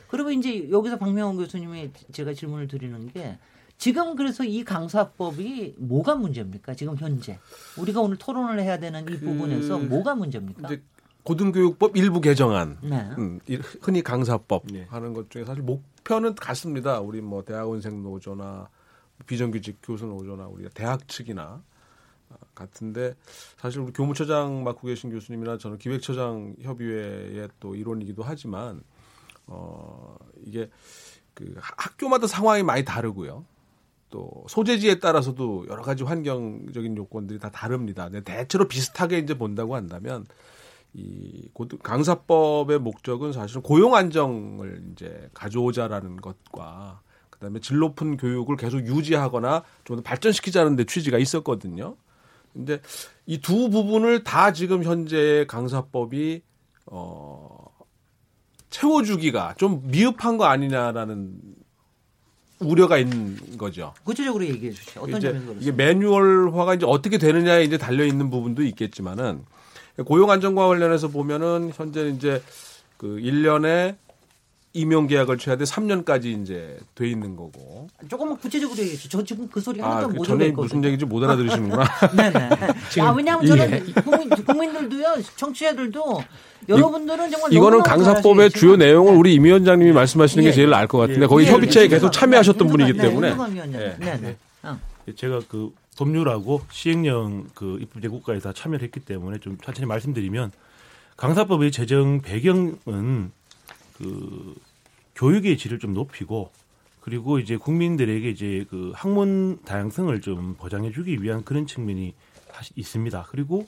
그리고 0.09 0.31
이제 0.33 0.69
여기서 0.71 0.99
박명호 0.99 1.37
교수님이 1.37 1.91
제가 2.13 2.35
질문을 2.35 2.69
드리는 2.69 3.09
게 3.13 3.39
지금 3.79 4.17
그래서 4.17 4.45
이 4.45 4.65
강사법이 4.65 5.75
뭐가 5.79 6.15
문제입니까? 6.17 6.75
지금 6.75 6.97
현재 6.97 7.39
우리가 7.77 8.01
오늘 8.01 8.17
토론을 8.17 8.61
해야 8.61 8.79
되는 8.79 9.03
이그 9.03 9.21
부분에서 9.21 9.79
뭐가 9.79 10.15
문제입니까? 10.15 10.69
고등교육법 11.25 11.97
일부 11.97 12.21
개정안 12.21 12.79
네. 12.83 13.09
음, 13.19 13.41
이- 13.49 13.59
흔히 13.81 14.03
강사법 14.03 14.67
네. 14.71 14.87
하는 14.91 15.13
것 15.15 15.31
중에 15.31 15.45
사실 15.45 15.63
목표는 15.63 16.35
같습니다. 16.35 17.01
우리 17.01 17.21
뭐 17.21 17.43
대학원생 17.43 18.03
노조나 18.03 18.69
비정규직 19.27 19.79
교수 19.83 20.07
노조나 20.07 20.47
우리 20.47 20.69
대학 20.71 21.09
측이나 21.09 21.63
아, 22.31 22.35
같은데 22.55 23.15
사실 23.59 23.81
우리 23.81 23.93
교무처장 23.93 24.65
맡고 24.65 24.87
계신 24.87 25.11
교수님이나 25.11 25.57
저는 25.57 25.79
기획처장 25.79 26.57
협의회의 26.61 27.49
또 27.59 27.75
일원이기도 27.75 28.23
하지만 28.23 28.83
어 29.47 30.17
이게 30.45 30.69
그 31.33 31.55
하- 31.59 31.75
학교마다 31.79 32.27
상황이 32.27 32.63
많이 32.63 32.85
다르고요. 32.85 33.45
또 34.11 34.45
소재지에 34.49 35.01
따라서도 35.01 35.67
여러 35.69 35.83
가지 35.83 36.05
환경적인 36.05 36.97
요건들이 36.97 37.39
다 37.39 37.51
다릅니다. 37.51 38.05
근데 38.05 38.21
대체로 38.23 38.69
비슷하게 38.69 39.19
이제 39.19 39.37
본다고 39.37 39.75
한다면 39.75 40.25
이 40.95 41.49
강사법의 41.83 42.79
목적은 42.79 43.33
사실은 43.33 43.63
고용 43.63 43.95
안정을 43.95 44.83
이제 44.93 45.29
가져오자라는 45.35 46.21
것과 46.21 47.01
그다음에 47.31 47.59
질 47.61 47.79
높은 47.79 48.17
교육을 48.17 48.57
계속 48.57 48.79
유지하거나 48.87 49.65
좀 49.85 49.97
더 49.97 50.03
발전시키자는 50.03 50.77
데 50.77 50.85
취지가 50.85 51.19
있었거든요. 51.19 51.97
근데 52.53 52.81
이 53.27 53.39
두 53.41 53.69
부분을 53.71 54.23
다 54.23 54.53
지금 54.53 54.85
현재 54.85 55.45
강사법이 55.49 56.43
어 56.87 57.67
채워주기가 58.71 59.55
좀 59.57 59.83
미흡한 59.87 60.37
거 60.37 60.45
아니냐라는 60.45 61.41
우려가 62.61 62.99
있는 62.99 63.37
거죠. 63.59 63.93
구체적으로 64.05 64.47
얘기해 64.47 64.73
주시죠. 64.73 65.01
어떤 65.01 65.19
이제 65.19 65.41
이게? 65.61 65.73
매뉴얼화가 65.73 66.75
이제 66.75 66.87
어떻게 66.87 67.19
되느냐에 67.19 67.65
이제 67.65 67.79
달려 67.79 68.05
있는 68.05 68.31
부분도 68.31 68.63
있겠지만은 68.63 69.45
고용 70.03 70.31
안정과 70.31 70.67
관련해서 70.67 71.09
보면은 71.09 71.71
현재 71.75 72.09
이제 72.09 72.43
그 72.97 73.19
1년에 73.23 73.97
임용 74.77 75.07
계약을 75.07 75.39
쳐야 75.39 75.57
돼 75.57 75.65
3년까지 75.65 76.43
이제 76.43 76.77
돼 76.97 77.09
있는 77.09 77.37
거고. 77.37 77.87
조금만 78.09 78.37
구체적으로 78.37 78.77
얘기해 78.77 78.97
주시죠. 78.97 79.19
저 79.19 79.25
지금 79.25 79.49
그 79.49 79.61
소리 79.61 79.81
아, 79.81 79.91
하나도 79.91 80.09
그못 80.09 80.27
전에 80.27 80.39
들었거든요. 80.47 80.63
무슨 80.65 80.85
얘기인지 80.85 81.05
못 81.05 81.23
알아들으시는구나. 81.23 81.85
네네. 82.17 82.49
아, 83.01 83.11
왜냐하면 83.13 83.47
저는 83.47 83.95
국민, 84.03 84.31
국민 84.31 84.73
들도요, 84.73 85.15
청취자들도 85.37 86.25
여러분들은 86.69 87.31
정말 87.31 87.53
이거는 87.53 87.83
강사법의 87.83 88.51
주요 88.51 88.75
내용을 88.75 89.15
우리 89.15 89.35
임 89.35 89.45
위원장님이 89.45 89.93
말씀하시는 89.93 90.43
예. 90.43 90.49
게 90.49 90.53
제일 90.53 90.71
나을 90.71 90.89
것 90.89 90.99
같은데 90.99 91.23
예. 91.23 91.27
거기 91.27 91.45
예, 91.45 91.51
협의체에 91.53 91.87
계속 91.87 92.11
참여하셨던 92.11 92.67
네, 92.67 92.73
분이기 92.73 92.99
때문에 92.99 93.35
네. 93.35 93.73
예. 93.75 94.05
네네. 94.05 94.37
어. 94.65 94.81
제가 95.15 95.41
그 95.49 95.71
법률하고 95.97 96.63
시행령 96.71 97.49
그 97.55 97.79
입법 97.81 98.03
예고까지 98.03 98.41
다 98.41 98.53
참여를 98.53 98.85
했기 98.85 99.01
때문에 99.01 99.39
좀 99.39 99.59
천천히 99.59 99.87
말씀드리면 99.87 100.53
강사법의 101.17 101.71
제정 101.71 102.21
배경은 102.21 103.31
그 103.97 104.55
교육의 105.15 105.57
질을 105.57 105.79
좀 105.79 105.95
높이고 105.95 106.51
그리고 107.01 107.39
이제 107.39 107.57
국민들에게 107.57 108.29
이제 108.29 108.65
그 108.71 108.93
학문 108.95 109.61
다양성을 109.65 110.21
좀 110.21 110.55
보장해주기 110.55 111.23
위한 111.23 111.45
그런 111.45 111.67
측면이 111.67 112.15
사실 112.51 112.73
있습니다. 112.77 113.27
그리고 113.29 113.67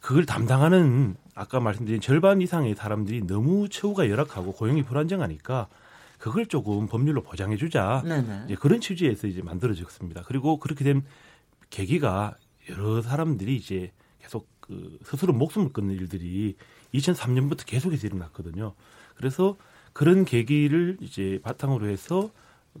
그걸 0.00 0.24
담당하는 0.24 1.16
아까 1.34 1.60
말씀드린 1.60 2.00
절반 2.00 2.40
이상의 2.40 2.74
사람들이 2.74 3.26
너무 3.26 3.68
처우가 3.68 4.08
열악하고 4.08 4.52
고용이 4.52 4.82
불안정하니까 4.82 5.68
그걸 6.18 6.46
조금 6.46 6.86
법률로 6.86 7.22
보장해주자. 7.22 8.02
네네. 8.04 8.42
이제 8.46 8.54
그런 8.54 8.80
취지에서 8.80 9.26
이제 9.26 9.42
만들어졌습니다. 9.42 10.22
그리고 10.26 10.58
그렇게 10.58 10.84
된 10.84 11.02
계기가 11.70 12.36
여러 12.68 13.00
사람들이 13.00 13.56
이제 13.56 13.92
계속 14.20 14.48
그 14.60 14.98
스스로 15.04 15.32
목숨을 15.32 15.72
끊는 15.72 15.94
일들이 15.94 16.56
2003년부터 16.94 17.64
계속해서 17.66 18.06
일어났거든요. 18.06 18.74
그래서 19.16 19.56
그런 19.92 20.24
계기를 20.24 20.98
이제 21.00 21.40
바탕으로 21.42 21.88
해서 21.88 22.30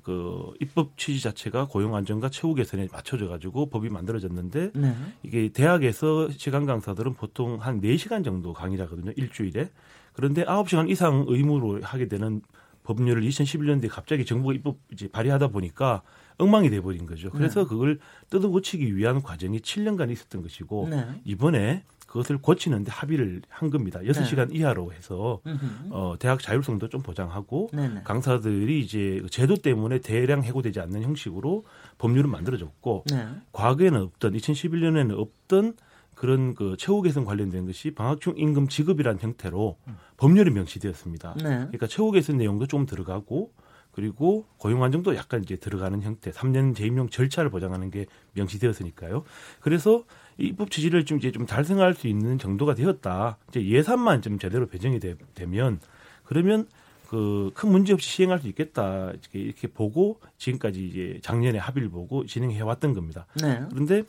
그 0.04 0.52
입법 0.60 0.96
취지 0.96 1.20
자체가 1.20 1.66
고용 1.66 1.96
안정과 1.96 2.30
처우 2.30 2.54
개선에 2.54 2.88
맞춰져 2.92 3.28
가지고 3.28 3.66
법이 3.70 3.88
만들어졌는데 3.88 4.70
네. 4.74 4.94
이게 5.22 5.48
대학에서 5.48 6.30
시간 6.30 6.64
강사들은 6.64 7.14
보통 7.14 7.56
한 7.56 7.80
4시간 7.80 8.24
정도 8.24 8.52
강의를 8.52 8.84
하거든요. 8.86 9.12
일주일에. 9.16 9.70
그런데 10.12 10.44
9시간 10.44 10.88
이상 10.90 11.24
의무로 11.26 11.80
하게 11.82 12.06
되는 12.06 12.40
법률을 12.84 13.22
2011년도에 13.22 13.88
갑자기 13.90 14.24
정부가 14.24 14.54
입법 14.54 14.78
이제 14.92 15.08
발의하다 15.08 15.48
보니까 15.48 16.02
엉망이 16.40 16.70
돼버린 16.70 17.06
거죠. 17.06 17.30
그래서 17.30 17.62
네. 17.62 17.68
그걸 17.68 17.98
뜯어고치기 18.30 18.96
위한 18.96 19.22
과정이 19.22 19.60
7년간 19.60 20.10
있었던 20.10 20.42
것이고 20.42 20.88
네. 20.90 21.06
이번에 21.24 21.84
그것을 22.10 22.38
고치는데 22.38 22.90
합의를 22.90 23.42
한 23.48 23.70
겁니다. 23.70 24.00
6시간 24.00 24.52
이하로 24.52 24.92
해서 24.92 25.40
음흠. 25.46 25.66
어, 25.90 26.16
대학 26.18 26.40
자율성도 26.40 26.88
좀 26.88 27.02
보장하고 27.02 27.70
네네. 27.72 28.02
강사들이 28.02 28.80
이제 28.80 29.20
그 29.22 29.30
제도 29.30 29.54
때문에 29.54 30.00
대량 30.00 30.42
해고되지 30.42 30.80
않는 30.80 31.02
형식으로 31.02 31.64
법률을 31.98 32.28
만들어졌고 32.28 33.04
네. 33.12 33.28
과거에는 33.52 34.00
없던 34.02 34.32
2011년에는 34.32 35.16
없던 35.16 35.74
그런 36.16 36.54
그 36.56 36.74
최후 36.78 37.00
개선 37.00 37.24
관련된 37.24 37.64
것이 37.64 37.92
방학중 37.92 38.34
임금 38.36 38.66
지급이라는 38.66 39.20
형태로 39.20 39.78
법률에 40.16 40.50
명시되었습니다. 40.50 41.34
네. 41.36 41.42
그러니까 41.42 41.86
최후 41.86 42.10
개선 42.10 42.38
내용도 42.38 42.66
좀 42.66 42.86
들어가고 42.86 43.52
그리고 44.00 44.46
고용 44.56 44.82
안정도 44.82 45.14
약간 45.14 45.42
이제 45.42 45.56
들어가는 45.56 46.00
형태, 46.00 46.30
3년 46.30 46.74
재임용 46.74 47.10
절차를 47.10 47.50
보장하는 47.50 47.90
게 47.90 48.06
명시되었으니까요. 48.32 49.24
그래서 49.60 50.04
이 50.38 50.46
입법 50.46 50.70
취지를 50.70 51.04
좀 51.04 51.18
이제 51.18 51.30
좀 51.30 51.44
달성할 51.44 51.92
수 51.92 52.08
있는 52.08 52.38
정도가 52.38 52.74
되었다. 52.74 53.36
이제 53.50 53.62
예산만 53.62 54.22
좀 54.22 54.38
제대로 54.38 54.66
배정이 54.66 55.00
되, 55.00 55.16
면 55.46 55.80
그러면 56.24 56.66
그 57.08 57.50
큰 57.54 57.70
문제 57.72 57.92
없이 57.92 58.08
시행할 58.08 58.38
수 58.38 58.48
있겠다 58.48 59.10
이렇게, 59.10 59.38
이렇게 59.38 59.68
보고 59.68 60.18
지금까지 60.38 60.86
이제 60.86 61.18
작년에 61.22 61.58
합의를 61.58 61.90
보고 61.90 62.24
진행해 62.24 62.58
왔던 62.62 62.94
겁니다. 62.94 63.26
네. 63.42 63.62
그런데 63.70 64.04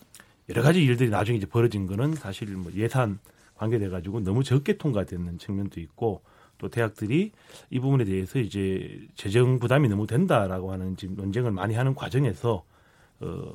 여러 0.48 0.62
가지 0.62 0.82
일들이 0.82 1.10
나중에 1.10 1.38
이제 1.38 1.48
벌어진 1.48 1.86
거는 1.86 2.16
사실 2.16 2.48
뭐 2.56 2.72
예산 2.76 3.20
관계돼 3.56 3.90
가지고 3.90 4.22
너무 4.22 4.46
적게 4.46 4.78
통과되는 4.78 5.38
측면도 5.38 5.82
있고 5.82 6.22
또 6.62 6.70
대학들이 6.70 7.32
이 7.72 7.80
부분에 7.80 8.06
대해서 8.06 8.38
이제 8.38 9.00
재정 9.16 9.58
부담이 9.58 9.90
너무 9.90 10.06
된다라고 10.06 10.72
하는 10.72 10.96
지금 10.96 11.16
논쟁을 11.16 11.50
많이 11.52 11.74
하는 11.74 11.96
과정에서 11.96 12.64
어 13.20 13.52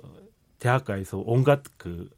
대학가에서 0.59 1.23
온갖 1.25 1.63
그 1.79 2.11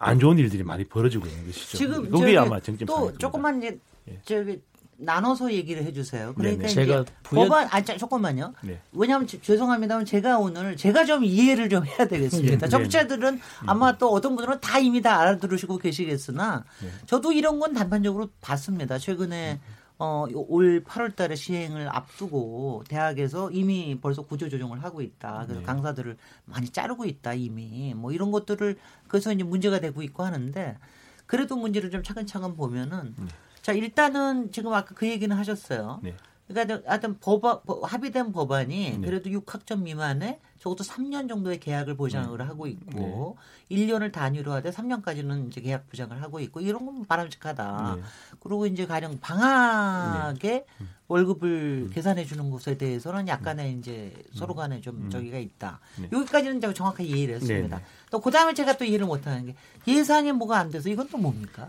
안 0.00 0.20
좋은 0.20 0.38
일들이 0.38 0.62
많이 0.62 0.84
벌어지고 0.84 1.26
있는 1.26 1.46
것이죠. 1.46 1.76
지금 1.76 2.08
그게 2.08 2.36
아마 2.38 2.60
정점 2.60 2.86
또 2.86 3.18
조금만 3.18 3.58
이제 3.58 3.80
예. 4.08 4.20
저기 4.24 4.62
나눠서 4.96 5.52
얘기를 5.52 5.82
해주세요. 5.82 6.34
그러니까 6.36 6.58
네네. 6.62 6.70
이제 6.70 6.86
제가 6.86 7.04
부연- 7.24 7.48
법안 7.48 7.66
아 7.72 7.82
자, 7.82 7.96
조금만요. 7.96 8.54
네. 8.62 8.80
왜냐하면 8.92 9.26
지- 9.26 9.42
죄송합니다만 9.42 10.04
제가 10.04 10.38
오늘 10.38 10.76
제가 10.76 11.04
좀 11.04 11.24
이해를 11.24 11.68
좀 11.68 11.84
해야 11.84 12.06
되겠습니다. 12.06 12.66
네. 12.66 12.68
청취자들은 12.68 13.40
아마 13.66 13.98
또 13.98 14.12
어떤 14.12 14.36
분들은 14.36 14.60
다 14.60 14.78
이미 14.78 15.02
다 15.02 15.18
알아들으시고 15.18 15.78
계시겠으나 15.78 16.64
네. 16.80 16.88
저도 17.06 17.32
이런 17.32 17.58
건 17.58 17.72
단편적으로 17.74 18.28
봤습니다. 18.40 18.98
최근에 18.98 19.58
어, 20.00 20.26
요올 20.30 20.84
8월 20.84 21.16
달에 21.16 21.34
시행을 21.34 21.88
앞두고 21.88 22.84
대학에서 22.88 23.50
이미 23.50 23.98
벌써 24.00 24.22
구조조정을 24.22 24.82
하고 24.84 25.02
있다. 25.02 25.42
그래서 25.44 25.60
네. 25.60 25.66
강사들을 25.66 26.16
많이 26.44 26.68
자르고 26.68 27.04
있다 27.04 27.34
이미. 27.34 27.94
뭐 27.94 28.12
이런 28.12 28.30
것들을 28.30 28.76
그래서 29.08 29.32
이제 29.32 29.42
문제가 29.42 29.80
되고 29.80 30.00
있고 30.02 30.22
하는데 30.22 30.78
그래도 31.26 31.56
문제를 31.56 31.90
좀 31.90 32.02
차근차근 32.02 32.56
보면은 32.56 33.14
자 33.60 33.72
일단은 33.72 34.52
지금 34.52 34.72
아까 34.72 34.94
그 34.94 35.08
얘기는 35.08 35.34
하셨어요. 35.36 35.98
네. 36.02 36.14
그러니까 36.46 36.80
하여튼 36.88 37.18
법안, 37.18 37.58
법- 37.66 37.92
합의된 37.92 38.32
법안이 38.32 38.98
네. 38.98 39.06
그래도 39.06 39.28
6학점 39.30 39.82
미만에 39.82 40.40
적어도 40.58 40.82
3년 40.84 41.28
정도의 41.28 41.60
계약을 41.60 41.94
보장을 41.96 42.36
네. 42.36 42.44
하고 42.44 42.66
있고 42.66 43.36
1년을 43.70 44.10
단위로 44.12 44.52
하되 44.52 44.70
3년까지는 44.70 45.48
이제 45.48 45.60
계약 45.60 45.88
보장을 45.88 46.20
하고 46.20 46.40
있고 46.40 46.60
이런 46.60 46.84
건 46.84 47.04
바람직하다. 47.04 47.94
네. 47.96 48.02
그리고 48.40 48.66
이제 48.66 48.84
가령 48.86 49.18
방학에 49.20 50.64
월급을 51.06 51.90
계산해 51.92 52.24
주는 52.24 52.50
것에 52.50 52.76
대해서는 52.76 53.28
약간의 53.28 53.74
이제 53.78 54.12
서로 54.34 54.54
간에 54.54 54.80
좀 54.80 55.08
저기가 55.10 55.38
있다. 55.38 55.80
네. 56.00 56.08
여기까지는 56.12 56.60
제가 56.60 56.74
정확하게 56.74 57.04
이해를 57.04 57.34
했습니다. 57.36 57.76
네, 57.78 57.82
네. 57.82 57.88
또 58.10 58.20
그다음에 58.20 58.52
제가 58.54 58.76
또 58.76 58.84
이해를 58.84 59.06
못 59.06 59.26
하는 59.26 59.46
게 59.46 59.54
예산이 59.86 60.32
뭐가 60.32 60.58
안 60.58 60.70
돼서 60.70 60.88
이건 60.88 61.08
또 61.08 61.18
뭡니까? 61.18 61.68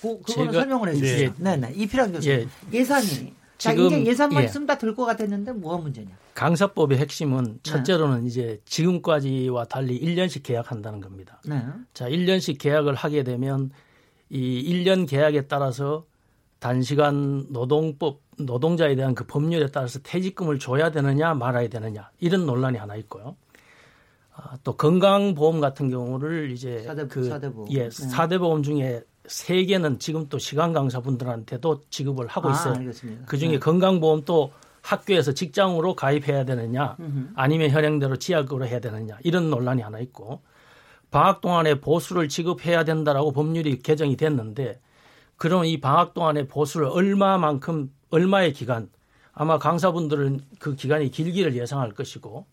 그, 0.00 0.20
그거는 0.22 0.50
제가- 0.50 0.54
설명을 0.54 0.88
해 0.88 0.94
주시죠. 0.96 1.34
네, 1.38 1.56
네. 1.56 1.72
이필환 1.74 2.12
교수님. 2.12 2.48
예. 2.72 2.84
산이 2.84 3.06
자, 3.06 3.41
지금- 3.70 3.86
이제 3.86 4.06
예산만 4.06 4.42
예. 4.42 4.46
있으면 4.46 4.66
다될것 4.66 5.06
같았는데 5.06 5.52
뭐가 5.52 5.78
문제냐? 5.78 6.10
강사법의 6.34 6.96
네. 6.96 7.02
핵심은 7.02 7.60
첫째로는 7.62 8.26
이제 8.26 8.60
지금까지와 8.64 9.66
달리 9.66 10.00
1년씩 10.00 10.42
계약한다는 10.42 11.00
겁니다. 11.00 11.40
네. 11.46 11.62
자, 11.94 12.08
1년씩 12.08 12.58
계약을 12.58 12.94
하게 12.94 13.22
되면 13.22 13.70
이 14.30 14.62
1년 14.84 15.06
계약에 15.08 15.42
따라서 15.46 16.06
단시간 16.58 17.46
노동법 17.50 18.20
노동자에 18.38 18.94
대한 18.94 19.14
그 19.14 19.24
법률에 19.26 19.66
따라서 19.70 19.98
퇴직금을 20.02 20.58
줘야 20.58 20.90
되느냐 20.90 21.34
말아야 21.34 21.68
되느냐 21.68 22.10
이런 22.20 22.46
논란이 22.46 22.78
하나 22.78 22.96
있고요. 22.96 23.36
아, 24.34 24.56
또 24.64 24.76
건강보험 24.76 25.60
같은 25.60 25.90
경우를 25.90 26.50
이제 26.52 26.80
사대- 26.82 27.06
그 27.06 27.24
사대보험. 27.24 27.70
예, 27.72 27.88
네. 27.88 27.90
사대 27.90 28.38
보험 28.38 28.62
중에 28.62 29.02
세 29.26 29.64
개는 29.64 29.98
지금 29.98 30.28
또 30.28 30.38
시간 30.38 30.72
강사분들한테도 30.72 31.82
지급을 31.90 32.26
하고 32.26 32.48
아, 32.48 32.52
있어요. 32.52 32.74
알겠습니다. 32.74 33.26
그 33.26 33.38
중에 33.38 33.52
네. 33.52 33.58
건강보험도 33.58 34.52
학교에서 34.82 35.32
직장으로 35.32 35.94
가입해야 35.94 36.44
되느냐 36.44 36.96
아니면 37.36 37.70
현행대로 37.70 38.16
지약으로 38.16 38.66
해야 38.66 38.80
되느냐 38.80 39.16
이런 39.22 39.48
논란이 39.48 39.80
하나 39.80 40.00
있고 40.00 40.42
방학 41.12 41.40
동안에 41.40 41.76
보수를 41.76 42.28
지급해야 42.28 42.84
된다라고 42.84 43.32
법률이 43.32 43.78
개정이 43.78 44.16
됐는데 44.16 44.80
그럼 45.36 45.64
이 45.66 45.80
방학 45.80 46.14
동안에 46.14 46.48
보수를 46.48 46.88
얼마만큼 46.88 47.92
얼마의 48.10 48.52
기간 48.52 48.90
아마 49.32 49.58
강사분들은 49.58 50.40
그 50.58 50.74
기간이 50.74 51.10
길기를 51.10 51.54
예상할 51.54 51.92
것이고 51.92 52.46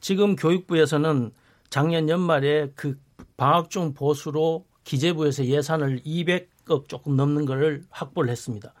지금 0.00 0.34
교육부에서는 0.34 1.30
작년 1.68 2.08
연말에 2.08 2.70
그 2.74 2.98
방학 3.36 3.70
중 3.70 3.92
보수로 3.92 4.64
기재부에서 4.86 5.44
예산을 5.44 6.00
200억 6.04 6.88
조금 6.88 7.16
넘는 7.16 7.44
거를 7.44 7.84
확보를 7.90 8.30
했습니다. 8.30 8.72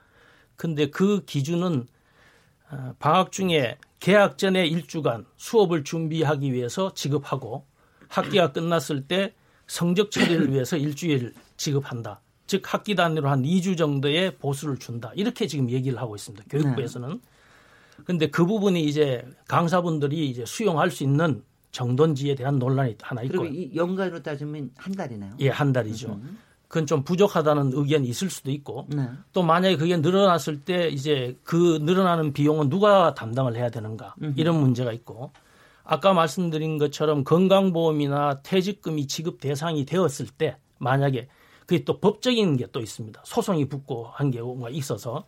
근데 0.54 0.88
그 0.88 1.24
기준은 1.26 1.86
어, 2.70 2.94
방학 2.98 3.32
중에 3.32 3.76
개학 4.00 4.38
전에 4.38 4.66
일주간 4.66 5.26
수업을 5.36 5.84
준비하기 5.84 6.52
위해서 6.52 6.94
지급하고 6.94 7.66
학기가 8.08 8.52
끝났을 8.52 9.06
때 9.06 9.34
성적 9.66 10.10
처리를 10.12 10.52
위해서 10.52 10.76
일주일 10.76 11.34
지급한다. 11.56 12.20
즉 12.46 12.62
학기 12.72 12.94
단위로 12.94 13.28
한 13.28 13.42
2주 13.42 13.76
정도의 13.76 14.36
보수를 14.36 14.78
준다. 14.78 15.10
이렇게 15.16 15.48
지금 15.48 15.68
얘기를 15.70 15.98
하고 15.98 16.14
있습니다. 16.14 16.44
교육부에서는. 16.48 17.20
근데 18.04 18.28
그 18.28 18.46
부분이 18.46 18.84
이제 18.84 19.26
강사분들이 19.48 20.28
이제 20.30 20.44
수용할 20.46 20.92
수 20.92 21.02
있는 21.02 21.42
정도인지에 21.76 22.34
대한 22.34 22.58
논란이 22.58 22.96
하나 23.02 23.22
있고요. 23.22 23.44
이 23.48 23.70
연간으로 23.76 24.22
따지면 24.22 24.70
한 24.76 24.92
달이네요. 24.94 25.34
예, 25.40 25.50
한 25.50 25.72
달이죠. 25.72 26.18
그건 26.68 26.86
좀 26.86 27.04
부족하다는 27.04 27.72
의견이 27.74 28.08
있을 28.08 28.30
수도 28.30 28.50
있고 28.50 28.86
네. 28.88 29.08
또 29.32 29.42
만약에 29.42 29.76
그게 29.76 29.96
늘어났을 29.98 30.62
때 30.64 30.88
이제 30.88 31.36
그 31.44 31.78
늘어나는 31.82 32.32
비용은 32.32 32.70
누가 32.70 33.14
담당을 33.14 33.54
해야 33.56 33.68
되는가 33.68 34.16
이런 34.36 34.58
문제가 34.58 34.92
있고 34.92 35.32
아까 35.84 36.12
말씀드린 36.14 36.78
것처럼 36.78 37.22
건강보험이나 37.22 38.40
퇴직금이 38.42 39.06
지급 39.06 39.40
대상이 39.40 39.84
되었을 39.84 40.26
때 40.26 40.56
만약에 40.78 41.28
그게 41.66 41.84
또 41.84 42.00
법적인 42.00 42.56
게 42.56 42.66
또 42.72 42.80
있습니다. 42.80 43.22
소송이 43.24 43.68
붙고 43.68 44.08
한 44.12 44.30
경우가 44.30 44.70
있어서 44.70 45.24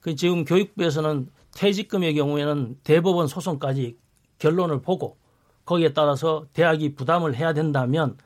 그 0.00 0.16
지금 0.16 0.44
교육부에서는 0.44 1.28
퇴직금의 1.54 2.14
경우에는 2.14 2.78
대법원 2.82 3.28
소송까지 3.28 3.96
결론을 4.38 4.82
보고 4.82 5.16
거기에 5.64 5.92
따라서 5.92 6.46
대학이 6.52 6.94
부담을 6.94 7.34
해야 7.34 7.52
된다면 7.52 8.16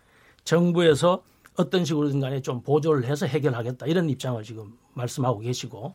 정부에서 0.45 1.23
어떤 1.57 1.85
식으로든 1.85 2.21
간에 2.21 2.41
좀 2.41 2.63
보조를 2.63 3.05
해서 3.05 3.27
해결하겠다 3.27 3.87
이런 3.87 4.09
입장을 4.09 4.43
지금 4.43 4.77
말씀하고 4.95 5.41
계시고 5.41 5.95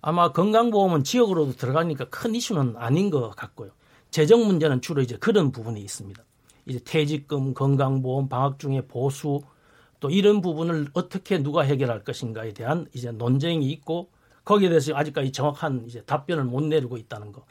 아마 0.00 0.32
건강보험은 0.32 1.04
지역으로도 1.04 1.52
들어가니까 1.52 2.08
큰 2.08 2.34
이슈는 2.34 2.76
아닌 2.76 3.10
것 3.10 3.30
같고요. 3.30 3.70
재정 4.10 4.46
문제는 4.46 4.80
주로 4.80 5.02
이제 5.02 5.16
그런 5.16 5.50
부분이 5.50 5.80
있습니다. 5.80 6.22
이제 6.66 6.80
퇴직금, 6.84 7.54
건강보험, 7.54 8.28
방학 8.28 8.58
중에 8.58 8.82
보수 8.82 9.40
또 10.00 10.10
이런 10.10 10.40
부분을 10.40 10.88
어떻게 10.92 11.42
누가 11.42 11.62
해결할 11.62 12.04
것인가에 12.04 12.52
대한 12.52 12.86
이제 12.94 13.10
논쟁이 13.10 13.68
있고 13.70 14.10
거기에 14.44 14.68
대해서 14.68 14.94
아직까지 14.94 15.32
정확한 15.32 15.84
이제 15.86 16.02
답변을 16.02 16.44
못 16.44 16.62
내리고 16.62 16.96
있다는 16.96 17.32
거. 17.32 17.44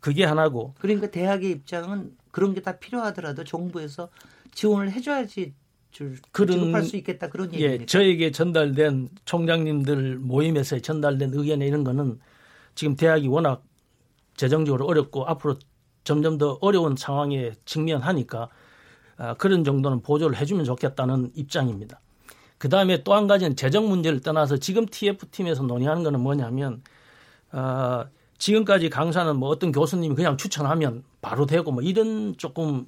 그게 0.00 0.24
하나고 0.24 0.74
그러니까 0.78 1.10
대학의 1.10 1.50
입장은 1.50 2.16
그런 2.30 2.54
게 2.54 2.60
다 2.60 2.78
필요하더라도 2.78 3.44
정부에서 3.44 4.08
지원을 4.52 4.92
해줘야지 4.92 5.54
줄, 5.90 6.16
그런- 6.32 6.58
지급할 6.58 6.82
수 6.84 6.96
있겠다 6.96 7.28
그런 7.28 7.52
예, 7.54 7.60
얘기니까. 7.60 7.86
저에게 7.86 8.30
전달된 8.30 9.08
총장님들 9.24 10.18
모임에서 10.18 10.78
전달된 10.78 11.32
의견에 11.34 11.66
이런 11.66 11.82
거는 11.84 12.20
지금 12.74 12.94
대학이 12.94 13.26
워낙 13.28 13.64
재정적으로 14.36 14.86
어렵고 14.86 15.24
앞으로 15.26 15.56
점점 16.04 16.38
더 16.38 16.58
어려운 16.60 16.94
상황에 16.96 17.52
직면하니까 17.64 18.48
아, 19.16 19.34
그런 19.34 19.64
정도는 19.64 20.00
보조를 20.02 20.36
해주면 20.36 20.64
좋겠다는 20.64 21.32
입장입니다. 21.34 22.00
그 22.58 22.68
다음에 22.68 23.02
또 23.02 23.14
한 23.14 23.26
가지는 23.26 23.56
재정 23.56 23.88
문제를 23.88 24.20
떠나서 24.20 24.58
지금 24.58 24.86
TF팀에서 24.86 25.62
논의하는 25.64 26.02
거는 26.04 26.20
뭐냐면 26.20 26.82
아, 27.50 28.06
지금까지 28.38 28.88
강사는 28.88 29.36
뭐 29.36 29.48
어떤 29.48 29.72
교수님이 29.72 30.14
그냥 30.14 30.36
추천하면 30.36 31.04
바로 31.20 31.44
되고 31.46 31.70
뭐 31.72 31.82
이런 31.82 32.36
조금 32.36 32.86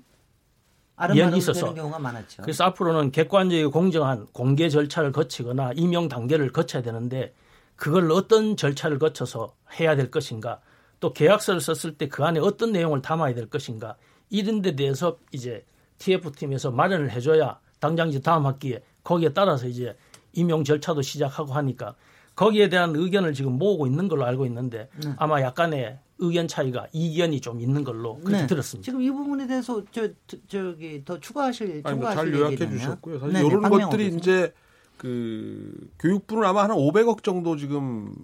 이야기 1.15 1.39
있어서 1.39 1.75
경우가 1.75 1.99
많았죠. 1.99 2.43
그래서 2.43 2.65
앞으로는 2.65 3.11
객관적이고 3.11 3.71
공정한 3.71 4.27
공개 4.33 4.69
절차를 4.69 5.13
거치거나 5.13 5.73
임용 5.75 6.09
단계를 6.09 6.53
거쳐야 6.53 6.83
되는데 6.83 7.35
그걸 7.77 8.11
어떤 8.13 8.57
절차를 8.57 8.99
거쳐서 8.99 9.55
해야 9.79 9.97
될 9.97 10.11
것인가 10.11 10.61
또 11.01 11.13
계약서를 11.13 11.61
썼을 11.61 11.97
때 11.97 12.09
그 12.09 12.25
안에 12.25 12.39
어떤 12.39 12.73
내용을 12.73 13.01
담아야 13.01 13.35
될 13.35 13.47
것인가 13.49 13.97
이런 14.29 14.61
데 14.63 14.77
대해서 14.77 15.17
이제 15.33 15.65
TF팀에서 15.99 16.71
마련을 16.71 17.11
해줘야 17.11 17.59
당장 17.81 18.11
이제 18.11 18.21
다음 18.21 18.47
학기에 18.47 18.83
거기에 19.03 19.31
따라서 19.33 19.67
이제 19.67 19.97
임용 20.35 20.63
절차도 20.63 21.03
시작하고 21.03 21.55
하니까 21.55 21.95
거기에 22.41 22.71
대한 22.71 22.97
의견을 22.97 23.35
지금 23.35 23.59
모으고 23.59 23.87
있는 23.87 24.09
걸로 24.09 24.25
알고 24.25 24.47
있는데 24.47 24.89
네. 25.05 25.13
아마 25.19 25.43
약간의 25.43 25.99
의견 26.21 26.49
차이가 26.49 26.87
이견이 26.93 27.41
좀 27.43 27.61
있는 27.61 27.85
걸로 27.85 28.17
그렇게 28.21 28.43
네. 28.43 28.47
들었습니다. 28.47 28.83
지금 28.85 29.03
이 29.03 29.11
부분에 29.11 29.47
대해서 29.47 29.83
저, 29.93 30.09
저 30.49 30.75
기 30.79 31.03
더 31.05 31.21
추가하실 31.21 31.83
아니, 31.85 31.99
뭐 31.99 32.11
잘 32.15 32.33
요약해 32.33 32.57
주셨고요. 32.57 33.19
사실 33.19 33.35
네 33.35 33.47
이런 33.47 33.61
것들이 33.69 34.05
어디서? 34.07 34.17
이제 34.17 34.55
그 34.97 35.91
교육부는 35.99 36.45
아마 36.45 36.63
한 36.65 36.71
500억 36.71 37.23
정도 37.23 37.57
지금 37.57 38.15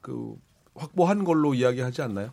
그 0.00 0.34
확보한 0.74 1.22
걸로 1.24 1.52
이야기하지 1.52 2.00
않나요? 2.00 2.30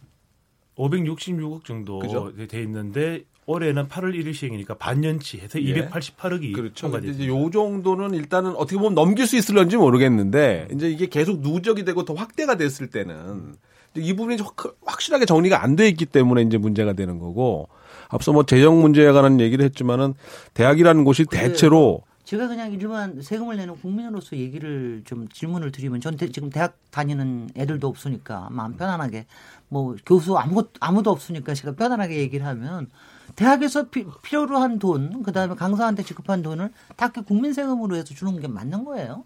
566억 0.77 1.65
정도 1.65 1.99
그죠? 1.99 2.31
돼 2.47 2.61
있는데 2.63 3.23
올해는 3.49 3.87
8월 3.87 4.13
1일 4.13 4.35
시행이니까 4.35 4.75
반년치 4.75 5.39
해서 5.39 5.59
예. 5.63 5.89
288억이 5.89 6.53
그렇죠. 6.53 6.95
이제 7.03 7.27
요 7.27 7.49
정도는 7.49 8.13
일단은 8.13 8.51
어떻게 8.55 8.77
보면 8.77 8.93
넘길 8.93 9.25
수 9.25 9.37
있을런지 9.37 9.75
모르겠는데 9.75 10.67
이제 10.71 10.87
이게 10.87 11.07
계속 11.07 11.39
누적이 11.41 11.83
되고 11.83 12.05
더 12.05 12.13
확대가 12.13 12.57
됐을 12.57 12.87
때는 12.91 13.55
이 13.95 14.13
부분이 14.13 14.37
확실하게 14.85 15.25
정리가 15.25 15.63
안 15.63 15.75
돼 15.75 15.87
있기 15.87 16.05
때문에 16.05 16.43
이제 16.43 16.59
문제가 16.59 16.93
되는 16.93 17.17
거고 17.17 17.69
앞서 18.09 18.33
뭐 18.33 18.45
재정 18.45 18.81
문제에 18.81 19.11
관한 19.11 19.39
얘기를 19.39 19.65
했지만은 19.65 20.13
대학이라는 20.53 21.03
곳이 21.03 21.25
대체로 21.25 22.03
제가 22.25 22.47
그냥 22.47 22.71
일반 22.71 23.19
세금을 23.19 23.57
내는 23.57 23.77
국민으로서 23.77 24.35
얘기를 24.37 25.01
좀 25.05 25.27
질문을 25.29 25.71
드리면 25.71 26.01
전 26.01 26.15
지금 26.17 26.51
대학 26.51 26.77
다니는 26.91 27.49
애들도 27.57 27.87
없으니까 27.87 28.49
마음 28.51 28.77
편안하게 28.77 29.25
뭐 29.69 29.95
교수 30.05 30.37
아무 30.37 30.65
아무도 30.79 31.09
없으니까 31.09 31.55
제가 31.55 31.73
편안하게 31.73 32.17
얘기를 32.17 32.45
하면 32.45 32.87
대학에서 33.35 33.89
피, 33.89 34.05
필요로 34.23 34.57
한 34.57 34.79
돈, 34.79 35.23
그 35.23 35.31
다음에 35.31 35.55
강사한테 35.55 36.03
지급한 36.03 36.41
돈을 36.41 36.71
다그 36.95 37.23
국민 37.23 37.53
세금으로 37.53 37.95
해서 37.95 38.13
주는 38.13 38.39
게 38.39 38.47
맞는 38.47 38.85
거예요? 38.85 39.25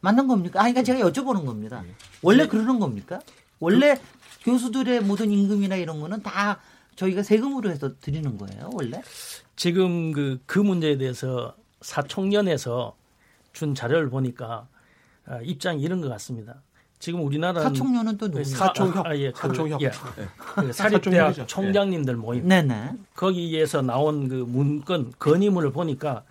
맞는 0.00 0.26
겁니까? 0.28 0.60
아, 0.60 0.62
그러니까 0.64 0.82
제가 0.82 1.08
여쭤보는 1.08 1.46
겁니다. 1.46 1.82
원래 2.22 2.46
그러는 2.46 2.78
겁니까? 2.78 3.20
원래 3.58 3.94
그, 3.94 4.50
교수들의 4.50 5.00
모든 5.00 5.30
임금이나 5.30 5.76
이런 5.76 6.00
거는 6.00 6.22
다 6.22 6.60
저희가 6.96 7.22
세금으로 7.22 7.70
해서 7.70 7.98
드리는 8.00 8.36
거예요, 8.36 8.70
원래? 8.72 9.02
지금 9.56 10.12
그, 10.12 10.40
그 10.46 10.58
문제에 10.58 10.98
대해서 10.98 11.56
사총련에서 11.80 12.96
준 13.52 13.74
자료를 13.74 14.10
보니까 14.10 14.68
아, 15.26 15.40
입장이 15.42 15.80
이런 15.82 16.00
것 16.00 16.08
같습니다. 16.10 16.62
지금 17.04 17.22
우리나라 17.22 17.60
사총련은 17.60 18.16
또 18.16 18.28
누구예요? 18.28 18.44
사총협. 18.44 19.06
아, 19.06 19.14
예, 19.14 19.30
그, 19.30 19.38
사총협. 19.38 19.82
예. 19.82 19.90
네. 19.90 20.26
그 20.38 20.72
사립대학 20.72 21.46
총장님들 21.46 22.16
모임. 22.16 22.48
네네. 22.48 22.92
거기에서 23.14 23.82
나온 23.82 24.26
그 24.26 24.36
문건 24.36 25.12
건의문을 25.18 25.70
보니까 25.70 26.24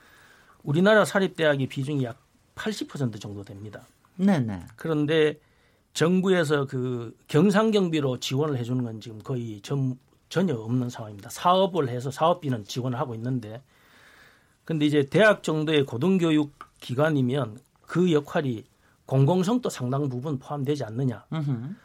우리나라 0.63 1.05
사립대학의 1.05 1.67
비중이 1.67 2.03
약 2.03 2.17
80% 2.55 3.21
정도 3.21 3.43
됩니다. 3.43 3.85
네네. 4.15 4.63
그런데 4.75 5.37
정부에서 5.93 6.65
그 6.65 7.15
경상경비로 7.27 8.19
지원을 8.19 8.57
해주는 8.57 8.83
건 8.83 8.99
지금 8.99 9.19
거의 9.21 9.61
전, 9.61 9.99
전혀 10.27 10.55
없는 10.55 10.89
상황입니다. 10.89 11.29
사업을 11.29 11.87
해서 11.87 12.09
사업비는 12.09 12.63
지원을 12.65 12.99
하고 12.99 13.13
있는데 13.13 13.61
근데 14.65 14.87
이제 14.87 15.03
대학 15.03 15.43
정도의 15.43 15.85
고등교육 15.85 16.51
기관이면 16.79 17.59
그 17.85 18.11
역할이 18.11 18.63
공공성도 19.13 19.69
상당 19.69 20.09
부분 20.09 20.39
포함되지 20.39 20.85
않느냐. 20.85 21.23
으흠. 21.31 21.75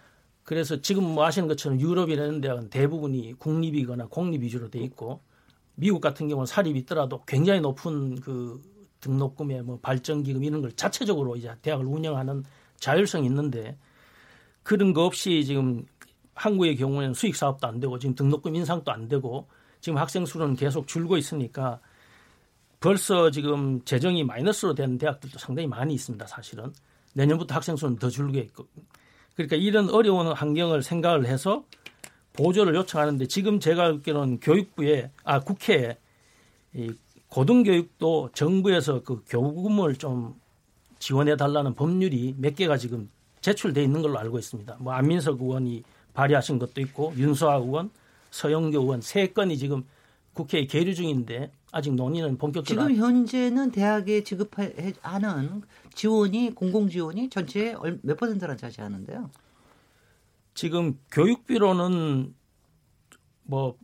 그래서 0.44 0.80
지금 0.80 1.04
뭐 1.04 1.26
아시는 1.26 1.46
것처럼 1.46 1.78
유럽이라는 1.78 2.40
데는 2.40 2.70
대부분이 2.70 3.34
국립이거나 3.34 4.06
공립 4.06 4.42
위주로 4.42 4.70
돼 4.70 4.78
있고 4.78 5.20
미국 5.74 6.00
같은 6.00 6.26
경우는 6.26 6.46
사립이 6.46 6.78
있더라도 6.80 7.22
굉장히 7.26 7.60
높은 7.60 8.18
그 8.22 8.62
등록금에 9.00 9.60
뭐 9.60 9.78
발전기금 9.82 10.42
이런 10.42 10.62
걸 10.62 10.72
자체적으로 10.72 11.36
이제 11.36 11.54
대학을 11.60 11.84
운영하는 11.84 12.44
자율성이 12.78 13.26
있는데 13.26 13.76
그런 14.62 14.94
거 14.94 15.04
없이 15.04 15.44
지금 15.44 15.84
한국의 16.32 16.76
경우에는 16.76 17.12
수익 17.12 17.36
사업도 17.36 17.66
안 17.68 17.78
되고 17.78 17.98
지금 17.98 18.14
등록금 18.14 18.54
인상도 18.54 18.90
안 18.90 19.06
되고 19.06 19.48
지금 19.82 19.98
학생 19.98 20.24
수는 20.24 20.56
계속 20.56 20.88
줄고 20.88 21.18
있으니까 21.18 21.78
벌써 22.80 23.30
지금 23.30 23.84
재정이 23.84 24.24
마이너스로 24.24 24.74
된 24.74 24.96
대학들도 24.96 25.38
상당히 25.38 25.68
많이 25.68 25.92
있습니다. 25.92 26.26
사실은 26.26 26.72
내년부터 27.14 27.54
학생 27.54 27.76
수는 27.76 27.96
더 27.96 28.08
줄게 28.10 28.40
있고 28.40 28.66
그러니까 29.34 29.56
이런 29.56 29.90
어려운 29.90 30.32
환경을 30.32 30.82
생각을 30.82 31.26
해서 31.26 31.64
보조를 32.32 32.74
요청하는데 32.74 33.26
지금 33.26 33.60
제가 33.60 33.84
알기로는 33.84 34.40
교육부에 34.40 35.10
아 35.24 35.40
국회에 35.40 35.96
이 36.74 36.92
고등교육도 37.28 38.30
정부에서 38.32 39.02
그 39.02 39.22
교부금을 39.28 39.96
좀 39.96 40.34
지원해 40.98 41.36
달라는 41.36 41.74
법률이 41.74 42.36
몇 42.38 42.54
개가 42.54 42.76
지금 42.76 43.10
제출돼 43.40 43.82
있는 43.82 44.02
걸로 44.02 44.18
알고 44.18 44.38
있습니다. 44.38 44.76
뭐 44.80 44.92
안민석 44.92 45.40
의원이 45.40 45.82
발의하신 46.14 46.58
것도 46.58 46.80
있고 46.80 47.12
윤소아 47.16 47.56
의원, 47.56 47.90
서영교 48.30 48.80
의원 48.80 49.00
세 49.00 49.28
건이 49.28 49.56
지금 49.58 49.84
국회에 50.34 50.66
계류 50.66 50.94
중인데 50.94 51.52
아직 51.70 51.94
논의는 51.94 52.38
본격적으로 52.38 52.88
지금 52.88 53.02
현재는 53.02 53.70
대학에 53.70 54.24
지급하는 54.24 55.62
지원이 55.94 56.54
공공 56.54 56.88
지원이 56.88 57.28
전체의 57.28 57.76
몇 58.02 58.16
퍼센트나 58.16 58.56
차지하는데요? 58.56 59.30
지금 60.54 60.98
교육비로는 61.10 62.34
뭐 63.44 63.76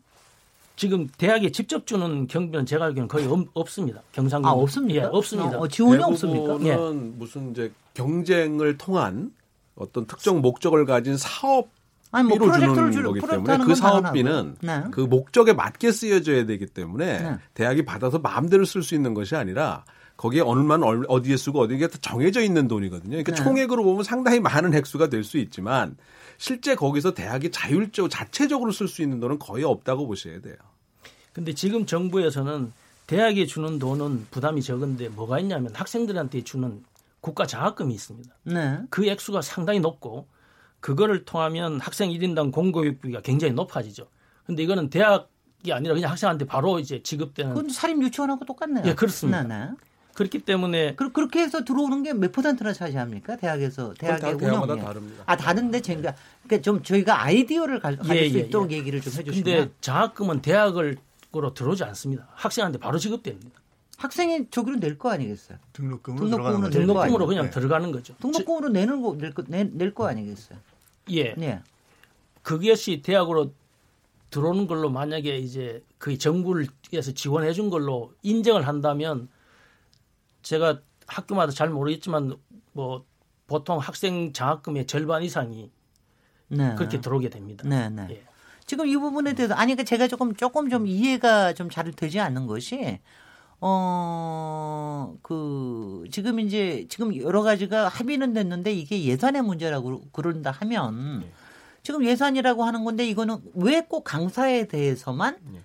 지금 0.77 1.09
대학에 1.19 1.53
직접 1.53 1.87
주는 1.87 2.27
경비는 2.27 2.67
제가 2.67 2.87
알기로는 2.87 3.09
거의 3.09 3.29
없, 3.55 3.71
습니다 3.71 4.03
경상도 4.13 4.49
아 4.49 4.53
없습니까? 4.53 5.03
예, 5.03 5.05
없습니다. 5.05 5.59
어, 5.59 5.69
지원이 5.69 6.03
없습니까? 6.03 6.59
예. 6.63 6.77
무슨 6.77 7.53
이제 7.53 7.73
경쟁을 7.95 8.77
통한 8.77 9.33
어떤 9.77 10.07
특정 10.07 10.41
목적을 10.41 10.85
가진 10.85 11.17
사업 11.17 11.69
아니, 12.15 12.29
뭐 12.29 12.39
프로젝트를 12.39 12.93
주는 12.93 13.07
거기 13.07 13.21
때문에 13.21 13.59
그 13.65 13.75
사업비는 13.75 14.57
네. 14.61 14.85
그 14.91 15.01
목적에 15.01 15.53
맞게 15.53 15.93
쓰여져야 15.93 16.47
되기 16.47 16.67
때문에 16.67 17.23
네. 17.23 17.39
대학이 17.55 17.85
받아서 17.85 18.19
마음대로 18.19 18.65
쓸 18.65 18.83
수 18.83 18.95
있는 18.95 19.15
것이 19.15 19.35
아니라 19.37 19.85
거기에 20.17 20.43
얼마만 20.43 21.05
어디에 21.09 21.37
쓰고 21.37 21.61
어디에 21.61 21.89
정해져 22.01 22.41
있는 22.41 22.69
돈이거든요. 22.69 23.11
그러니까 23.11 23.33
네. 23.33 23.43
총액으로 23.43 23.83
보면 23.83 24.05
상당히 24.05 24.41
많은 24.41 24.75
액수가 24.75 25.09
될 25.09 25.25
수 25.25 25.39
있지만 25.39 25.97
실제 26.39 26.75
거기서 26.75 27.15
대학이 27.15 27.51
자율적 27.51 28.11
자체적으로 28.11 28.71
쓸 28.71 28.89
수 28.89 29.03
있는 29.03 29.21
돈은 29.21 29.39
거의 29.39 29.65
없다고 29.65 30.07
보셔야 30.07 30.41
돼요. 30.41 30.57
근데 31.33 31.53
지금 31.53 31.85
정부에서는 31.85 32.73
대학에 33.07 33.47
주는 33.47 33.79
돈은 33.79 34.29
부담이 34.31 34.63
적은데 34.63 35.09
뭐가 35.09 35.41
있냐면 35.41 35.75
학생들한테 35.75 36.45
주는 36.45 36.83
국가 37.21 37.47
장학금이 37.47 37.93
있습니다. 37.95 38.35
네. 38.45 38.79
그 38.91 39.07
액수가 39.07 39.43
상당히 39.43 39.81
높고 39.81 40.27
그거를 40.85 41.25
통하면 41.25 41.81
학생 41.81 42.11
1인당 42.11 42.53
공교육비가 42.53 43.23
굉장히 43.23 43.55
높아지죠. 43.55 44.07
근데 44.45 44.63
이거는 44.65 44.91
대학이 44.91 45.73
아니라 45.73 45.95
그냥 45.95 46.11
학생한테 46.11 46.45
바로 46.45 46.79
이제 46.79 47.03
지급되는. 47.03 47.55
그건 47.55 47.71
사립 47.71 48.03
유치원하고 48.03 48.45
똑같네요. 48.45 48.85
예, 48.85 48.93
그렇습니다. 48.95 49.45
네, 49.45 49.49
네. 49.61 49.71
그렇기 50.13 50.41
때문에 50.41 50.95
그, 50.97 51.05
렇게 51.19 51.41
해서 51.41 51.65
들어오는 51.65 52.03
게 52.03 52.13
몇 52.13 52.33
퍼센트나 52.33 52.75
차지합니까? 52.75 53.37
대학에서 53.37 53.95
대학의 53.95 54.35
운영이 54.35 54.79
다릅니다. 54.79 55.23
아 55.25 55.35
다른데 55.39 55.81
저희가 55.81 56.15
그러니까 56.43 56.63
좀 56.63 56.83
저희가 56.83 57.25
아이디어를 57.25 57.81
가, 57.81 57.91
질 57.97 58.17
예, 58.17 58.29
수 58.29 58.37
예, 58.37 58.41
있도록 58.43 58.71
예. 58.71 58.77
얘기를 58.77 59.01
좀 59.01 59.11
해주시면. 59.15 59.43
근데 59.43 59.73
장학금은 59.81 60.43
대학을로 60.43 61.55
들어오지 61.55 61.83
않습니다. 61.85 62.29
학생한테 62.35 62.79
바로 62.79 62.99
지급됩니다. 62.99 63.59
학생이 63.97 64.49
저기로 64.51 64.77
낼 64.81 64.99
거 64.99 65.11
아니겠어요? 65.13 65.57
등록금으로 65.73 66.29
등록금으로, 66.29 66.69
등록금으로 66.71 67.27
그냥 67.27 67.45
네. 67.47 67.51
들어가는 67.53 67.91
거죠. 67.91 68.15
등록금으로 68.21 68.69
내는 68.69 69.01
거낼거 69.01 70.07
아니겠어요? 70.09 70.59
예. 71.11 71.35
네. 71.35 71.61
그것이 72.43 73.03
대학으로 73.03 73.53
들어오는 74.31 74.67
걸로 74.67 74.91
만약에 74.91 75.37
이제 75.39 75.83
그 75.99 76.19
정부에서 76.19 77.13
지원해 77.15 77.53
준 77.53 77.71
걸로 77.71 78.13
인정을 78.23 78.67
한다면 78.67 79.29
제가 80.43 80.81
학교마다 81.07 81.53
잘 81.53 81.71
모르겠지만 81.71 82.37
뭐 82.73 83.05
보통 83.47 83.79
학생 83.79 84.33
장학금의 84.33 84.87
절반 84.87 85.23
이상이 85.23 85.71
네. 86.49 86.75
그렇게 86.77 87.01
들어오게 87.01 87.29
됩니다. 87.31 87.67
네, 87.69 87.89
네. 87.89 88.07
예. 88.11 88.25
지금 88.67 88.87
이 88.87 88.97
부분에 88.97 89.35
대해서 89.35 89.55
아니 89.55 89.75
그러니까 89.75 89.85
제가 89.85 90.09
조금 90.09 90.35
조금 90.35 90.71
좀 90.71 90.87
이해가 90.87 91.53
좀 91.53 91.69
잘 91.71 91.91
되지 91.93 92.21
않는 92.21 92.47
것이 92.47 93.01
어, 93.61 95.17
그, 95.23 96.05
지금 96.11 96.41
이제, 96.41 96.87
지금 96.89 97.17
여러 97.17 97.43
가지가 97.43 97.89
합의는 97.89 98.33
됐는데 98.33 98.73
이게 98.73 99.03
예산의 99.05 99.43
문제라고 99.43 100.03
그런다 100.13 100.51
하면 100.51 101.25
지금 101.83 102.05
예산이라고 102.05 102.65
하는 102.65 102.85
건데 102.85 103.07
이거는 103.07 103.39
왜 103.55 103.81
꼭 103.83 104.05
강사에 104.05 104.67
대해서만 104.69 105.37
네. 105.53 105.61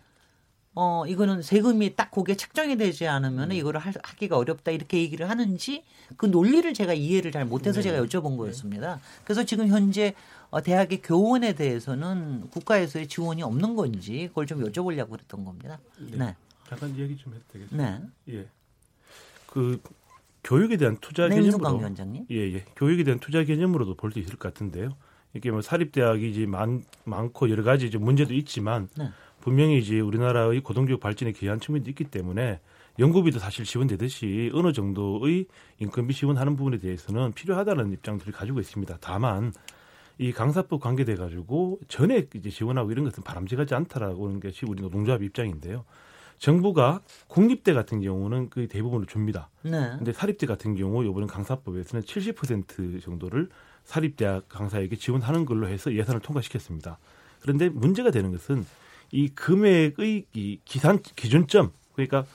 어 0.76 1.04
이거는 1.08 1.42
세금이 1.42 1.96
딱 1.96 2.12
거기에 2.12 2.36
책정이 2.36 2.78
되지 2.78 3.08
않으면 3.08 3.52
이거를 3.54 3.80
할- 3.80 3.94
하기가 4.04 4.38
어렵다 4.38 4.72
이렇게 4.72 5.00
얘기를 5.00 5.30
하는지 5.30 5.84
그 6.16 6.26
논리를 6.26 6.72
제가 6.74 6.94
이해를 6.94 7.32
잘 7.32 7.44
못해서 7.46 7.82
제가 7.82 8.02
여쭤본 8.06 8.38
거였습니다. 8.38 9.00
그래서 9.24 9.44
지금 9.46 9.68
현재 9.68 10.14
어, 10.52 10.62
대학의 10.62 11.02
교원에 11.02 11.54
대해서는 11.54 12.50
국가에서의 12.52 13.08
지원이 13.08 13.42
없는 13.44 13.76
건지 13.76 14.28
그걸 14.30 14.46
좀 14.46 14.64
여쭤보려고 14.64 15.10
그랬던 15.12 15.44
겁니다. 15.44 15.80
네, 16.18 16.36
잠깐 16.70 16.96
얘기 16.98 17.18
좀 17.18 17.34
해도 17.34 17.44
되겠습니다. 17.52 18.00
네. 18.00 18.36
예. 18.36 18.48
그 19.48 19.82
교육에 20.44 20.78
대한 20.78 20.98
투자 21.02 21.28
내윤수강 21.28 21.60
개념으로 21.60 21.80
위원장님. 21.80 22.26
예, 22.32 22.36
예. 22.54 22.66
교육에 22.76 23.04
대한 23.04 23.20
투자 23.20 23.44
개념으로도 23.44 23.96
볼 23.96 24.12
수 24.12 24.20
있을 24.20 24.36
것 24.36 24.54
같은데요. 24.54 24.96
이게 25.34 25.52
뭐 25.52 25.62
사립 25.62 25.92
대학이 25.92 26.30
이제 26.30 26.46
많, 26.46 26.84
많고 27.06 27.50
여러 27.50 27.64
가지 27.64 27.88
이제 27.88 27.98
문제도 27.98 28.34
있지만 28.34 28.88
네. 28.98 29.10
분명히 29.42 29.80
이제 29.80 30.00
우리나라의 30.00 30.62
고등교육 30.62 31.00
발전에 31.00 31.32
기여한 31.32 31.60
측면도 31.60 31.90
있기 31.90 32.06
때문에 32.06 32.60
연구비도 32.98 33.40
사실 33.40 33.64
지원되듯이 33.66 34.52
어느 34.54 34.74
정도의 34.74 35.46
인건비 35.80 36.14
지원하는 36.14 36.56
부분에 36.56 36.78
대해서는 36.78 37.34
필요하다는 37.34 37.92
입장들을 37.94 38.34
가지고 38.34 38.60
있습니다. 38.60 38.98
다만 39.02 39.54
이 40.18 40.34
강사법 40.34 40.82
관계돼 40.82 41.16
가지고 41.16 41.80
전액 41.88 42.36
이제 42.36 42.50
지원하고 42.50 42.92
이런 42.92 43.06
것은 43.06 43.24
바람직하지 43.24 43.74
않다라고 43.74 44.28
하는 44.28 44.40
것이 44.42 44.66
우리 44.68 44.82
노동조합 44.82 45.24
입장인데요. 45.24 45.86
정부가 46.40 47.02
국립대 47.28 47.74
같은 47.74 48.02
경우는 48.02 48.50
그 48.50 48.68
대부분을 48.68 49.06
줍니다. 49.06 49.50
네. 49.62 49.72
근데 49.98 50.14
사립대 50.14 50.48
같은 50.48 50.76
경우 50.76 51.06
이번 51.06 51.28
강사법에서는 51.28 52.04
70% 52.04 53.02
정도를 53.02 53.50
사립대학 53.84 54.48
강사에게 54.50 54.96
지원하는 54.96 55.46
걸로 55.46 55.68
해서 55.68 55.94
예산을 55.94 56.22
통과시켰습니다. 56.22 56.98
그런데 57.42 57.70
문제가 57.70 58.12
되는 58.12 58.32
것은 58.32 58.66
이 59.12 59.30
금액의 59.30 60.26
이 60.34 60.60
기산 60.66 61.00
기준점 61.02 61.72
그러니까 61.94 62.26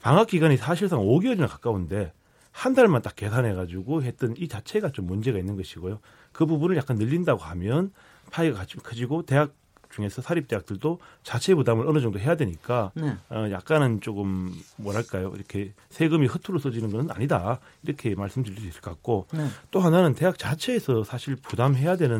방학 0.00 0.28
기간이 0.28 0.56
사실상 0.56 1.00
5개월이나 1.00 1.48
가까운데 1.48 2.12
한 2.50 2.74
달만 2.74 3.02
딱 3.02 3.16
계산해 3.16 3.54
가지고 3.54 4.02
했던 4.02 4.34
이 4.36 4.48
자체가 4.48 4.92
좀 4.92 5.06
문제가 5.06 5.38
있는 5.38 5.56
것이고요. 5.56 6.00
그 6.32 6.46
부분을 6.46 6.76
약간 6.76 6.96
늘린다고 6.96 7.42
하면 7.42 7.92
파이가 8.30 8.56
같이 8.56 8.76
커지고 8.76 9.22
대학 9.22 9.54
중에서 9.94 10.22
사립대학들도 10.22 10.98
자체 11.22 11.54
부담을 11.54 11.86
어느 11.86 12.00
정도 12.00 12.18
해야 12.18 12.36
되니까 12.36 12.90
네. 12.94 13.16
어, 13.30 13.48
약간은 13.50 14.00
조금 14.00 14.52
뭐랄까요 14.76 15.32
이렇게 15.34 15.72
세금이 15.90 16.26
허투루 16.26 16.58
써지는 16.58 16.90
건 16.90 17.10
아니다 17.10 17.60
이렇게 17.82 18.14
말씀드릴 18.14 18.58
수 18.60 18.66
있을 18.66 18.80
것 18.80 18.90
같고 18.90 19.26
네. 19.32 19.46
또 19.70 19.80
하나는 19.80 20.14
대학 20.14 20.38
자체에서 20.38 21.04
사실 21.04 21.36
부담해야 21.36 21.96
되는 21.96 22.18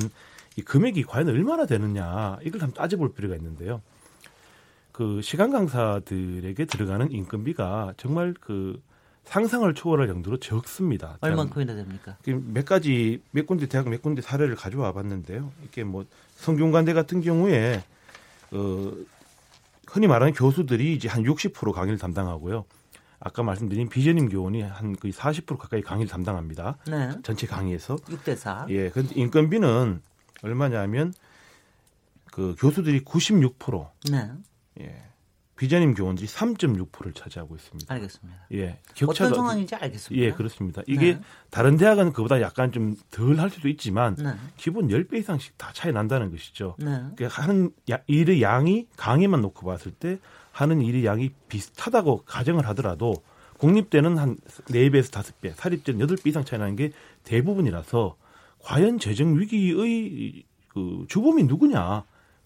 이 0.57 0.62
금액이 0.62 1.03
과연 1.05 1.29
얼마나 1.29 1.66
되느냐 1.66 2.39
이걸 2.43 2.62
한번 2.62 2.75
따져볼 2.75 3.14
필요가 3.14 3.35
있는데요. 3.35 3.83
그 4.93 5.20
시간 5.22 5.51
강사들에게 5.51 6.66
들어가는 6.66 7.11
인건비가 7.11 7.95
정말 7.97 8.35
그 8.41 8.81
상상을 9.25 9.72
초월할 9.75 10.07
정도로 10.07 10.39
적습니다. 10.39 11.18
얼만큼이나 11.20 11.75
됩니까? 11.75 12.16
그몇 12.25 12.64
가지 12.64 13.22
몇 13.31 13.47
군데 13.47 13.66
대학 13.66 13.89
몇 13.89 14.03
군데 14.03 14.22
사례를 14.22 14.55
가져와 14.55 14.93
봤는데요. 14.93 15.51
이게 15.64 15.85
뭐 15.85 16.05
성균관대 16.37 16.93
같은 16.93 17.20
경우에 17.20 17.83
어 18.53 18.93
흔히 19.89 20.07
말하는 20.07 20.33
교수들이 20.33 20.95
이제 20.95 21.09
한 21.09 21.22
60% 21.22 21.72
강의를 21.72 21.99
담당하고요. 21.99 22.64
아까 23.20 23.43
말씀드린 23.43 23.89
비전임 23.89 24.29
교원이 24.29 24.62
한 24.62 24.95
거의 24.97 25.12
40% 25.12 25.57
가까이 25.57 25.81
강의를 25.81 26.11
담당합니다. 26.11 26.77
네. 26.87 27.11
전체 27.22 27.47
강의에서. 27.47 27.97
6대 27.97 28.37
4. 28.37 28.66
예. 28.68 28.91
근데 28.91 29.14
인건비는 29.14 30.03
얼마냐면 30.43 31.14
그 32.31 32.55
교수들이 32.59 33.01
96% 33.03 33.89
네. 34.11 34.31
예. 34.81 35.03
비전임 35.57 35.95
교원들이 35.95 36.27
3.6%를 36.27 37.13
차지하고 37.13 37.55
있습니다. 37.55 37.95
알겠습니다. 37.95 38.47
예. 38.55 38.81
어떤 39.07 39.35
상황인지 39.35 39.75
알겠습니다. 39.77 40.27
예, 40.27 40.33
그렇습니다. 40.33 40.83
이게 40.89 41.15
네. 41.15 41.21
다른 41.51 41.77
대학은 41.77 42.13
그보다 42.13 42.41
약간 42.41 42.73
좀 42.73 42.97
덜 43.11 43.39
할 43.39 43.51
수도 43.51 43.69
있지만 43.69 44.17
네. 44.17 44.33
기본 44.57 44.89
10배 44.89 45.15
이상씩 45.19 45.57
다 45.57 45.71
차이 45.73 45.93
난다는 45.93 46.31
것이죠. 46.33 46.75
네. 46.79 46.87
그러니까 47.15 47.29
하는 47.43 47.71
야- 47.91 48.01
일의 48.09 48.43
양이 48.43 48.89
강의만 48.97 49.41
놓고 49.43 49.65
봤을 49.67 49.93
때 49.93 50.19
하는 50.51 50.83
일의 50.83 51.05
양이 51.05 51.31
비슷하다고 51.49 52.23
가정을 52.27 52.67
하더라도 52.69 53.15
공립대는 53.59 54.19
한 54.19 54.37
4배에서 54.67 55.11
5배, 55.13 55.55
사립대는 55.55 56.05
8배 56.07 56.27
이상 56.27 56.45
차이 56.45 56.59
나는 56.59 56.75
게 56.77 56.91
대부분이라서 57.23 58.17
과연 58.61 58.99
재정 58.99 59.39
위기의 59.39 60.45
그 60.69 61.05
주범이 61.09 61.45
누구냐? 61.45 62.05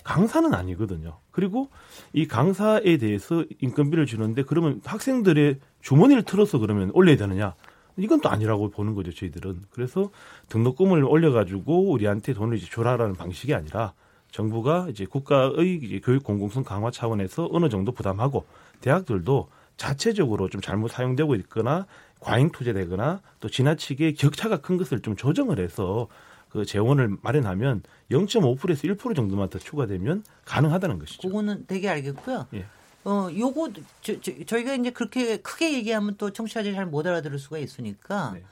강사는 0.08 0.54
아니거든요. 0.54 1.18
그리고 1.30 1.68
이 2.14 2.26
강사에 2.26 2.96
대해서 2.96 3.44
인건비를 3.60 4.06
주는데 4.06 4.42
그러면 4.42 4.80
학생들의 4.82 5.58
주머니를 5.82 6.22
틀어서 6.22 6.58
그러면 6.58 6.90
올려야 6.94 7.18
되느냐? 7.18 7.54
이건 7.98 8.22
또 8.22 8.30
아니라고 8.30 8.70
보는 8.70 8.94
거죠, 8.94 9.12
저희들은. 9.12 9.64
그래서 9.68 10.08
등록금을 10.48 11.04
올려가지고 11.04 11.90
우리한테 11.90 12.32
돈을 12.32 12.56
이제 12.56 12.66
줘라라는 12.70 13.16
방식이 13.16 13.52
아니라 13.52 13.92
정부가 14.30 14.86
이제 14.88 15.04
국가의 15.04 15.78
이제 15.82 16.00
교육 16.02 16.24
공공성 16.24 16.64
강화 16.64 16.90
차원에서 16.90 17.50
어느 17.52 17.68
정도 17.68 17.92
부담하고 17.92 18.46
대학들도 18.80 19.50
자체적으로 19.76 20.48
좀 20.48 20.62
잘못 20.62 20.88
사용되고 20.88 21.34
있거나 21.34 21.86
과잉 22.20 22.50
투자되거나 22.50 23.20
또 23.40 23.48
지나치게 23.50 24.14
격차가 24.14 24.62
큰 24.62 24.78
것을 24.78 25.00
좀 25.00 25.16
조정을 25.16 25.58
해서 25.58 26.08
그 26.48 26.64
재원을 26.64 27.16
마련하면 27.22 27.82
0.5%에서 28.10 28.82
1% 28.82 29.14
정도만 29.16 29.50
더 29.50 29.58
추가되면 29.58 30.24
가능하다는 30.44 30.98
것이죠. 30.98 31.28
그거는 31.28 31.66
되게 31.66 31.88
알겠고요. 31.88 32.46
예. 32.54 32.64
어, 33.04 33.28
요거 33.36 33.72
저, 34.02 34.20
저, 34.20 34.32
저 34.46 34.58
희가 34.58 34.74
이제 34.74 34.90
그렇게 34.90 35.36
크게 35.38 35.72
얘기하면 35.74 36.16
또 36.18 36.30
청취자들이 36.32 36.74
잘 36.74 36.86
못 36.86 37.06
알아들을 37.06 37.38
수가 37.38 37.58
있으니까 37.58 38.32
네. 38.34 38.42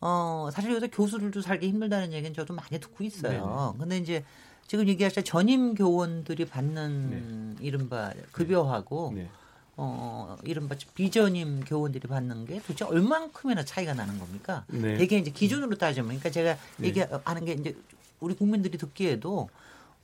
어, 0.00 0.48
사실 0.52 0.70
요새 0.72 0.88
교수들도 0.88 1.40
살기 1.40 1.68
힘들다는 1.68 2.12
얘기는 2.12 2.32
저도 2.34 2.54
많이 2.54 2.78
듣고 2.78 3.02
있어요. 3.04 3.74
근데 3.78 3.98
이제 3.98 4.24
지금 4.66 4.86
얘기하신 4.86 5.24
전임 5.24 5.74
교원들이 5.74 6.44
받는 6.44 7.56
이른바 7.60 8.12
급여하고 8.32 9.12
네. 9.14 9.28
어, 9.80 10.36
이른바 10.42 10.74
비전임 10.96 11.60
교원들이 11.64 12.08
받는 12.08 12.46
게 12.46 12.60
도대체 12.62 12.84
얼만큼이나 12.84 13.64
차이가 13.64 13.94
나는 13.94 14.18
겁니까? 14.18 14.64
네. 14.68 14.96
되게 14.96 15.18
이제 15.18 15.30
기준으로 15.30 15.76
따지면, 15.78 16.08
그러니까 16.08 16.30
제가 16.30 16.56
네. 16.78 16.88
얘기하는 16.88 17.44
게 17.44 17.52
이제 17.52 17.76
우리 18.18 18.34
국민들이 18.34 18.76
듣기에도 18.76 19.48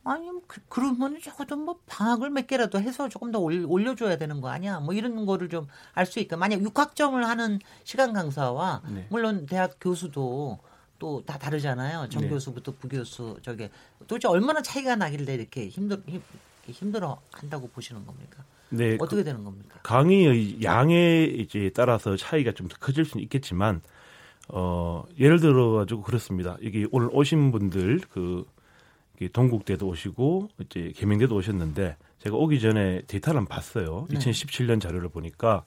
아니 0.05 0.31
그, 0.47 0.61
그러면 0.69 1.19
적어도 1.21 1.57
뭐 1.57 1.79
방학을 1.87 2.31
몇 2.31 2.47
개라도 2.47 2.79
해서 2.81 3.09
조금 3.09 3.33
더 3.33 3.41
올, 3.41 3.65
올려줘야 3.69 4.17
되는 4.17 4.41
거 4.41 4.49
아니야? 4.49 4.79
뭐 4.79 4.95
이런 4.95 5.27
거를 5.27 5.49
좀 5.49 5.67
알 5.95 6.07
수 6.07 6.21
있까. 6.21 6.37
만약 6.37 6.63
육학점을 6.63 7.27
하는 7.27 7.59
시간 7.83 8.13
강사와 8.13 8.83
네. 8.89 9.07
물론 9.11 9.47
대학 9.47 9.77
교수도 9.81 10.59
또 11.01 11.23
다 11.27 11.37
다르잖아요. 11.39 12.09
정 12.11 12.23
네. 12.23 12.29
교수부터 12.29 12.73
부교수 12.79 13.39
저게 13.43 13.71
도대체 14.07 14.29
얼마나 14.29 14.63
차이가 14.63 14.95
나길래 14.95 15.35
이렇게 15.35 15.69
힘들 15.69 16.01
힘, 16.07 16.23
힘들어 16.69 17.21
한다고 17.33 17.67
보시는 17.69 18.07
겁니까? 18.07 18.45
네, 18.77 18.97
어떻게 19.01 19.23
되는 19.23 19.45
겁니까? 19.45 19.79
강의의 19.83 20.63
양에 20.63 21.25
이제 21.25 21.71
따라서 21.75 22.17
차이가 22.17 22.53
좀더 22.53 22.77
커질 22.79 23.05
수는 23.05 23.23
있겠지만 23.25 23.81
어 24.49 25.05
예를 25.19 25.41
들어 25.41 25.73
가지고 25.73 26.03
그렇습니다. 26.03 26.57
이게 26.61 26.87
오늘 26.91 27.09
오신 27.13 27.53
분들 27.53 28.01
그 28.11 28.45
동국대도 29.33 29.87
오시고 29.87 30.49
이제 30.61 30.93
계명대도 30.97 31.35
오셨는데 31.35 31.97
제가 32.19 32.37
오기 32.37 32.61
전에 32.61 33.03
데이터를 33.07 33.39
한번 33.39 33.55
봤어요. 33.55 34.07
네. 34.11 34.19
2017년 34.19 34.81
자료를 34.81 35.09
보니까 35.09 35.65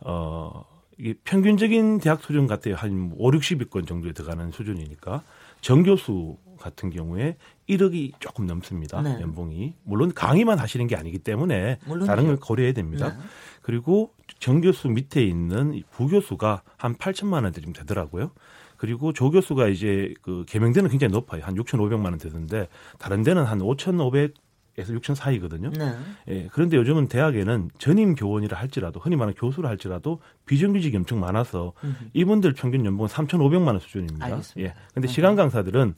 어 0.00 0.64
이게 0.98 1.14
평균적인 1.24 1.98
대학 1.98 2.22
수준 2.22 2.46
같아요. 2.46 2.74
한 2.76 3.12
5, 3.16 3.30
60위권 3.32 3.86
정도에 3.86 4.12
들어가는 4.12 4.52
수준이니까 4.52 5.22
정교수 5.60 6.36
같은 6.64 6.88
경우에 6.88 7.36
1억이 7.68 8.12
조금 8.20 8.46
넘습니다. 8.46 9.02
네. 9.02 9.18
연봉이. 9.20 9.74
물론 9.84 10.12
강의만 10.14 10.58
하시는 10.58 10.86
게 10.86 10.96
아니기 10.96 11.18
때문에 11.18 11.78
물론이죠. 11.84 12.06
다른 12.06 12.26
걸 12.26 12.36
고려해야 12.36 12.72
됩니다. 12.72 13.10
네. 13.10 13.16
그리고 13.60 14.14
정교수 14.38 14.88
밑에 14.88 15.22
있는 15.22 15.74
이 15.74 15.82
부교수가 15.90 16.62
한 16.78 16.94
8천만 16.96 17.44
원대 17.44 17.60
좀 17.60 17.74
되더라고요. 17.74 18.30
그리고 18.78 19.12
조교수가 19.12 19.68
이제 19.68 20.14
그 20.22 20.44
개명대는 20.46 20.88
굉장히 20.88 21.12
높아요. 21.12 21.42
한 21.44 21.54
6,500만 21.54 22.06
원 22.06 22.18
되던데 22.18 22.68
다른 22.98 23.22
데는 23.22 23.44
한 23.44 23.60
5,500 23.60 24.34
에서 24.76 24.92
6천 24.92 25.14
사이거든요. 25.14 25.70
네. 25.70 25.94
예, 26.26 26.48
그런데 26.50 26.76
요즘은 26.76 27.06
대학에는 27.06 27.70
전임 27.78 28.16
교원이라 28.16 28.58
할지라도 28.58 28.98
흔히 28.98 29.14
말하는 29.14 29.34
교수라 29.34 29.68
할지라도 29.68 30.18
비정규직이 30.46 30.96
엄청 30.96 31.20
많아서 31.20 31.74
이분들 32.12 32.54
평균 32.54 32.84
연봉은 32.84 33.08
3,500만 33.08 33.68
원 33.68 33.78
수준입니다. 33.78 34.26
알겠습니다. 34.26 34.68
예. 34.68 34.74
근데 34.92 35.06
시간 35.06 35.36
강사들은 35.36 35.94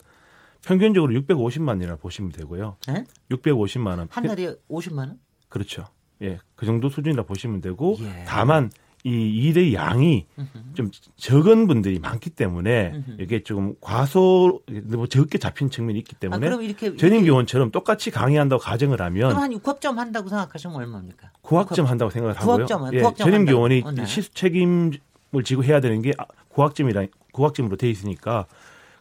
평균적으로 0.63 1.13
650만 1.21 1.69
원이라 1.69 1.97
보시면 1.97 2.31
되고요. 2.31 2.77
네? 2.87 3.03
650만 3.31 3.97
원. 3.97 4.07
한 4.09 4.23
달에 4.27 4.55
50만 4.69 4.97
원? 4.99 5.19
그렇죠. 5.49 5.85
예, 6.21 6.39
그 6.55 6.65
정도 6.65 6.89
수준이라 6.89 7.23
보시면 7.23 7.61
되고 7.61 7.95
예. 8.01 8.23
다만 8.27 8.71
이 9.03 9.11
일의 9.11 9.73
양이 9.75 10.25
좀 10.73 10.89
적은 11.15 11.67
분들이 11.67 11.99
많기 11.99 12.31
때문에 12.31 13.03
이게 13.19 13.43
좀 13.43 13.75
과소 13.79 14.61
뭐 14.85 15.07
적게 15.07 15.37
잡힌 15.37 15.69
측면이 15.69 15.99
있기 15.99 16.15
아, 16.15 16.19
때문에 16.19 16.47
그럼 16.47 16.63
이렇게 16.63 16.95
전임 16.97 17.23
교원처럼 17.23 17.71
똑같이 17.71 18.09
강의한다고 18.11 18.59
가정을 18.61 18.99
하면 18.99 19.29
그럼 19.29 19.43
한 19.43 19.51
6학점 19.51 19.95
한다고 19.95 20.27
생각하시면 20.27 20.75
얼마입니까? 20.75 21.31
9학점 21.43 21.85
한다고 21.85 22.09
생각을 22.09 22.35
하고요. 22.35 22.65
9학점은, 22.65 22.93
예, 22.95 23.01
9학점 23.01 23.17
전임. 23.17 23.45
교원이 23.45 23.83
어, 23.85 23.91
네. 23.91 24.05
실수 24.07 24.33
책임을 24.33 24.99
지고 25.45 25.63
해야 25.63 25.79
되는 25.79 26.01
게 26.01 26.11
9학점이라 26.53 27.09
9학점으로 27.31 27.77
돼 27.77 27.89
있으니까 27.89 28.47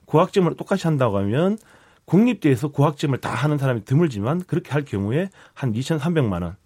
9학점으로 0.07 0.57
똑같이 0.57 0.87
한다고 0.87 1.19
하면 1.19 1.59
국립대에서 2.05 2.71
9학점을 2.73 3.21
다 3.21 3.31
하는 3.35 3.59
사람이 3.59 3.85
드물지만 3.85 4.45
그렇게 4.45 4.71
할 4.71 4.85
경우에 4.85 5.31
한 5.55 5.73
2,300만 5.73 6.43
원. 6.43 6.57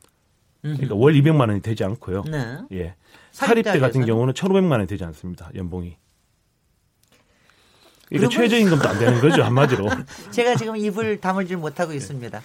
그러니까 0.63 0.95
월 0.95 1.15
200만 1.15 1.49
원이 1.49 1.63
되지 1.63 1.85
않고요. 1.85 2.25
네. 2.31 2.59
예. 2.73 2.95
사립대 3.33 3.79
같은 3.79 4.05
경우는 4.05 4.35
1,500만 4.35 4.73
원이 4.73 4.87
되지 4.87 5.05
않습니다. 5.05 5.51
연봉이. 5.55 5.97
그러면- 8.09 8.31
최저임금도 8.31 8.89
안 8.89 8.99
되는 8.99 9.21
거죠 9.21 9.43
한마디로. 9.43 9.89
제가 10.33 10.57
지금 10.57 10.77
입을 10.77 11.21
다물질 11.21 11.57
못하고 11.57 11.93
있습니다. 11.93 12.41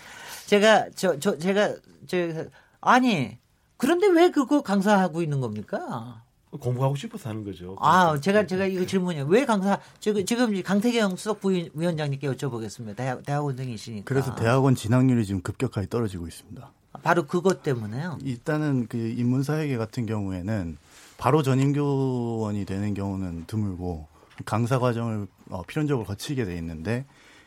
제가 0.45 0.89
저 0.95 1.17
저 1.19 1.37
제가 1.37 1.73
저 2.07 2.45
아니 2.81 3.37
그런데 3.77 4.07
왜 4.07 4.29
그거 4.29 4.61
강사하고 4.61 5.21
있는 5.23 5.41
겁니까? 5.41 6.23
공부하고 6.57 6.95
싶어서 6.95 7.29
하는 7.29 7.43
거죠. 7.43 7.75
아, 7.79 8.19
제가 8.19 8.47
제가 8.47 8.65
이거 8.65 8.85
질문이에요. 8.85 9.25
왜 9.25 9.45
강사 9.45 9.79
지금 9.99 10.25
지금 10.25 10.61
강태경 10.61 11.15
수석 11.15 11.41
부위원장님께 11.41 12.27
여쭤보겠습니다. 12.31 12.95
대학, 12.95 13.23
대학원생이시니까. 13.25 14.05
그래서 14.05 14.35
대학원 14.35 14.75
진학률이 14.75 15.25
지금 15.25 15.41
급격하게 15.41 15.87
떨어지고 15.87 16.27
있습니다. 16.27 16.71
바로 17.03 17.25
그것 17.25 17.61
때문에요. 17.63 18.19
일단은 18.23 18.87
그 18.87 18.97
인문사회계 18.97 19.77
같은 19.77 20.05
경우에는 20.05 20.77
바로 21.17 21.43
전임교원이 21.43 22.65
되는 22.65 22.93
경우는 22.93 23.45
드물고 23.47 24.07
강사 24.45 24.79
과정을 24.79 25.27
어, 25.49 25.63
필연적으로 25.63 26.05
거치게 26.05 26.45
돼 26.45 26.57
있는데 26.57 27.05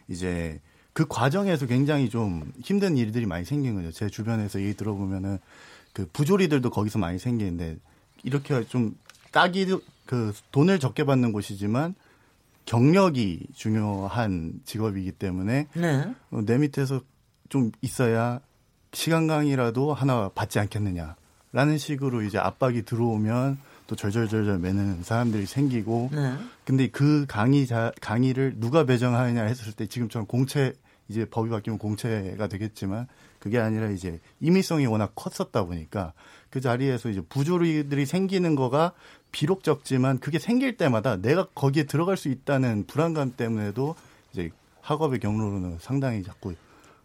이제 0.09 0.61
그 0.93 1.07
과정에서 1.07 1.67
굉장히 1.67 2.09
좀 2.09 2.51
힘든 2.63 2.97
일들이 2.97 3.27
많이 3.27 3.45
생긴 3.45 3.77
거죠. 3.77 3.93
제 3.93 4.09
주변에서 4.09 4.61
얘기 4.61 4.75
들어보면은 4.75 5.39
그 5.93 6.09
부조리들도 6.13 6.71
거기서 6.71 6.99
많이 6.99 7.19
생기는데 7.19 7.77
이렇게 8.23 8.65
좀 8.65 8.97
딱이 9.33 9.67
그 10.07 10.33
돈을 10.53 10.79
적게 10.79 11.05
받는 11.05 11.33
곳이지만 11.33 11.95
경력이 12.65 13.47
중요한 13.55 14.61
직업이기 14.65 15.13
때문에 15.13 15.69
네. 15.75 16.15
어, 16.31 16.41
내 16.45 16.59
밑에서 16.59 17.01
좀 17.49 17.73
있어야 17.81 18.41
시간 18.93 19.27
강의라도 19.27 19.95
하나 19.95 20.29
받지 20.35 20.59
않겠느냐라는 20.59 21.79
식으로 21.79 22.23
이제 22.23 22.39
압박이 22.39 22.83
들어오면 22.83 23.59
또 23.87 23.97
절절절절 23.97 24.59
매는 24.59 25.03
사람들이 25.03 25.47
생기고 25.47 26.11
네. 26.13 26.35
근데 26.65 26.89
그 26.89 27.25
강의 27.27 27.67
자 27.67 27.91
강의를 28.01 28.55
누가 28.57 28.85
배정하느냐 28.85 29.45
했을 29.45 29.73
때 29.73 29.87
지금처럼 29.87 30.27
공채 30.27 30.75
이제 31.09 31.25
법이 31.25 31.51
바뀌면 31.51 31.79
공채가 31.79 32.49
되겠지만 32.49 33.09
그게 33.39 33.59
아니라 33.59 33.89
이제 33.91 34.21
임의성이 34.41 34.87
워낙 34.87 35.13
컸었다 35.15 35.65
보니까 35.65 36.13
그 36.51 36.61
자리에서 36.61 37.09
이제 37.09 37.21
부조리들이 37.21 38.07
생기는 38.07 38.55
거가 38.55 38.93
비록 39.33 39.63
적지만 39.63 40.19
그게 40.19 40.39
생길 40.39 40.77
때마다 40.77 41.17
내가 41.17 41.47
거기에 41.55 41.85
들어갈 41.85 42.17
수 42.17 42.29
있다는 42.29 42.85
불안감 42.87 43.35
때문에도 43.37 43.95
이제 44.33 44.51
학업의 44.81 45.21
경로로는 45.21 45.79
상당히 45.81 46.23
자꾸 46.23 46.55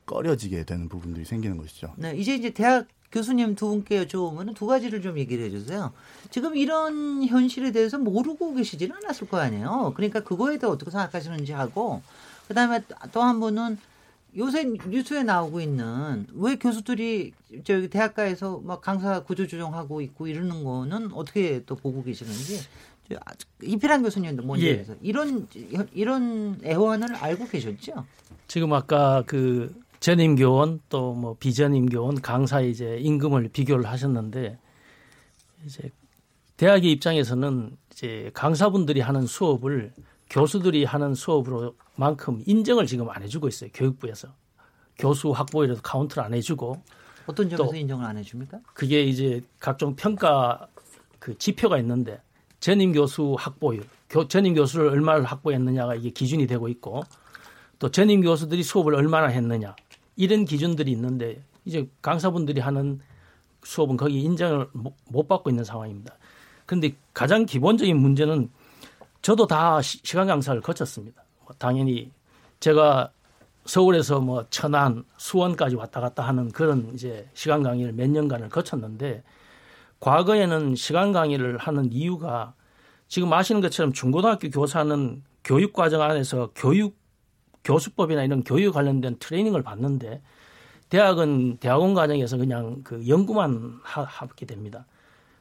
꺼려지게 0.06 0.64
되는 0.64 0.90
부분들이 0.90 1.26
생기는 1.26 1.58
것이죠. 1.58 1.94
네, 1.98 2.16
이제 2.16 2.36
이제 2.36 2.50
대학 2.50 2.88
교수님 3.12 3.56
두 3.56 3.68
분께 3.68 4.06
여쭤보면 4.06 4.56
두 4.56 4.66
가지를 4.66 5.02
좀 5.02 5.18
얘기를 5.20 5.46
해주세요. 5.46 5.94
지금 6.32 6.56
이런 6.56 7.24
현실에 7.24 7.72
대해서 7.72 8.00
모르고 8.00 8.56
계시지는 8.56 8.96
않았을 8.96 9.28
거 9.30 9.38
아니에요. 9.38 9.94
그러니까 9.96 10.22
그거에 10.22 10.58
대해 10.58 10.72
어떻게 10.72 10.90
생각하시는지 10.90 11.52
하고, 11.52 12.02
그 12.48 12.54
다음에 12.54 12.82
또 13.12 13.22
한 13.22 13.40
분은 13.40 13.78
요새 14.38 14.64
뉴스에 14.66 15.24
나오고 15.24 15.62
있는 15.62 16.26
왜 16.34 16.56
교수들이 16.56 17.34
저기 17.64 17.88
대학가에서 17.88 18.62
막 18.64 18.82
강사 18.82 19.22
구조 19.24 19.46
조정하고 19.46 20.02
있고 20.02 20.28
이러는 20.28 20.64
거는 20.64 21.12
어떻게 21.14 21.64
또 21.66 21.76
보고 21.76 22.04
계시는지 22.04 22.62
저, 23.10 23.16
아, 23.26 23.32
이필한 23.62 24.02
교수님도 24.02 24.44
먼저 24.44 24.66
예. 24.66 24.86
이런 25.02 25.48
이런 25.94 26.60
애환을 26.64 27.16
알고 27.16 27.48
계셨죠? 27.48 28.06
지금 28.48 28.74
아까 28.74 29.24
그 29.28 29.74
전임 30.00 30.36
교원 30.36 30.82
또 30.90 31.14
뭐 31.14 31.36
비전임 31.40 31.86
교원 31.88 32.20
강사 32.20 32.60
이제 32.60 32.98
임금을 33.00 33.50
비교를 33.50 33.86
하셨는데 33.86 34.58
이제 35.66 35.92
대학의 36.58 36.92
입장에서는 36.94 37.78
이제 37.92 38.32
강사분들이 38.34 39.00
하는 39.00 39.26
수업을 39.28 39.94
교수들이 40.30 40.86
하는 40.86 41.14
수업으로 41.14 41.76
만큼 41.96 42.42
인정을 42.46 42.86
지금 42.88 43.10
안 43.10 43.22
해주고 43.24 43.48
있어요 43.48 43.70
교육부에서 43.74 44.30
교수 44.98 45.32
확보에도 45.32 45.76
카운트를 45.82 46.24
안 46.24 46.34
해주고 46.34 46.82
어떤 47.26 47.50
점에서 47.50 47.72
또- 47.72 47.76
인정을 47.76 48.06
안 48.06 48.18
해줍니까? 48.18 48.60
그게 48.74 49.04
이제 49.04 49.42
각종 49.60 49.96
평가 49.96 50.68
그 51.20 51.38
지표가 51.38 51.78
있는데 51.80 52.22
전임 52.60 52.92
교수 52.94 53.36
확보율, 53.38 53.86
교, 54.10 54.28
전임 54.28 54.54
교수를 54.56 54.90
얼마를 54.90 55.24
확보했느냐가 55.26 55.96
이게 55.96 56.10
기준이 56.10 56.48
되고 56.48 56.68
있고 56.70 57.04
또 57.80 57.90
전임 57.92 58.22
교수들이 58.22 58.64
수업을 58.64 58.96
얼마나 58.96 59.28
했느냐 59.28 59.76
이런 60.16 60.46
기준들이 60.46 60.92
있는데 60.92 61.42
이제 61.66 61.90
강사분들이 62.02 62.60
하는 62.62 63.00
수업은 63.64 63.96
거기 63.98 64.22
인정을 64.22 64.68
못- 64.74 64.96
못 65.10 65.28
받고 65.28 65.50
있는 65.50 65.64
상황입니다. 65.64 66.16
그런데 66.66 66.94
가장 67.14 67.46
기본적인 67.46 67.96
문제는 67.98 68.50
저도 69.22 69.48
다 69.48 69.82
시- 69.82 70.00
시간 70.04 70.28
강사를 70.28 70.60
거쳤습니다. 70.62 71.23
뭐 71.46 71.56
당연히 71.58 72.12
제가 72.60 73.12
서울에서 73.66 74.20
뭐 74.20 74.46
천안, 74.50 75.06
수원까지 75.18 75.76
왔다 75.76 76.02
갔다 76.02 76.24
하는 76.24 76.52
그런 76.52 76.92
이제 76.94 77.30
시간 77.34 77.64
강의를 77.64 77.94
몇 77.94 78.10
년간을 78.10 78.50
거쳤는데 78.50 79.24
과거에는 80.00 80.76
시간 80.76 81.14
강의를 81.14 81.58
하는 81.58 81.92
이유가 81.92 82.54
지금 83.08 83.32
아시는 83.32 83.62
것처럼 83.62 83.94
중고등학교 83.94 84.50
교사는 84.50 85.24
교육 85.44 85.74
과정 85.74 86.02
안에서 86.02 86.52
교육 86.56 86.98
교수법이나 87.64 88.24
이런 88.24 88.44
교육 88.44 88.74
관련된 88.74 89.18
트레이닝을 89.20 89.62
받는데 89.62 90.22
대학은 90.90 91.58
대학원 91.58 91.94
과정에서 91.94 92.38
그냥 92.38 92.82
그 92.84 93.08
연구만 93.08 93.80
하, 93.84 94.04
하게 94.04 94.46
됩니다. 94.46 94.86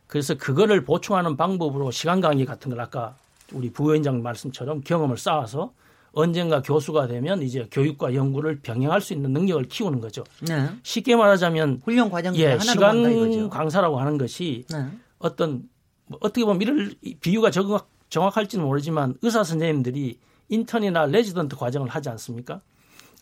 그래서 0.06 0.34
그거를 0.34 0.84
보충하는 0.84 1.36
방법으로 1.36 1.90
시간 1.90 2.20
강의 2.20 2.44
같은 2.44 2.70
걸 2.70 2.80
아까 2.80 3.16
우리 3.52 3.70
부위원장 3.70 4.22
말씀처럼 4.22 4.82
경험을 4.82 5.16
쌓아서 5.16 5.72
언젠가 6.12 6.60
교수가 6.60 7.06
되면 7.06 7.42
이제 7.42 7.66
교육과 7.70 8.14
연구를 8.14 8.60
병행할 8.60 9.00
수 9.00 9.14
있는 9.14 9.32
능력을 9.32 9.64
키우는 9.64 10.00
거죠. 10.00 10.24
네. 10.46 10.68
쉽게 10.82 11.16
말하자면 11.16 11.82
훈련 11.84 12.10
과정 12.10 12.36
예, 12.36 12.58
시간. 12.58 13.48
강사라고 13.48 13.98
하는 13.98 14.18
것이 14.18 14.64
네. 14.70 14.86
어떤 15.18 15.68
뭐 16.06 16.18
어떻게 16.22 16.44
보면 16.44 16.60
이를 16.60 16.94
비유가 17.20 17.50
정확, 17.50 17.88
정확할지는 18.10 18.64
모르지만 18.64 19.14
의사 19.22 19.42
선생님들이 19.42 20.18
인턴이나 20.48 21.06
레지던트 21.06 21.56
과정을 21.56 21.88
하지 21.88 22.10
않습니까? 22.10 22.60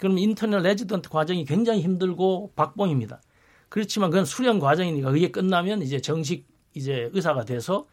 그럼 0.01 0.19
인턴이나 0.19 0.59
레지던트 0.59 1.11
과정이 1.11 1.45
굉장히 1.45 1.83
힘들고 1.83 2.53
박봉입니다. 2.57 3.21
그렇지만 3.69 4.11
그건 4.11 4.25
수련 4.25 4.59
과정이니까 4.59 5.13
그게 5.13 5.31
끝나면 5.31 5.83
이제 5.83 6.01
정식 6.01 6.49
이제 6.75 7.09
의사가 7.13 7.45
돼서 7.45 7.87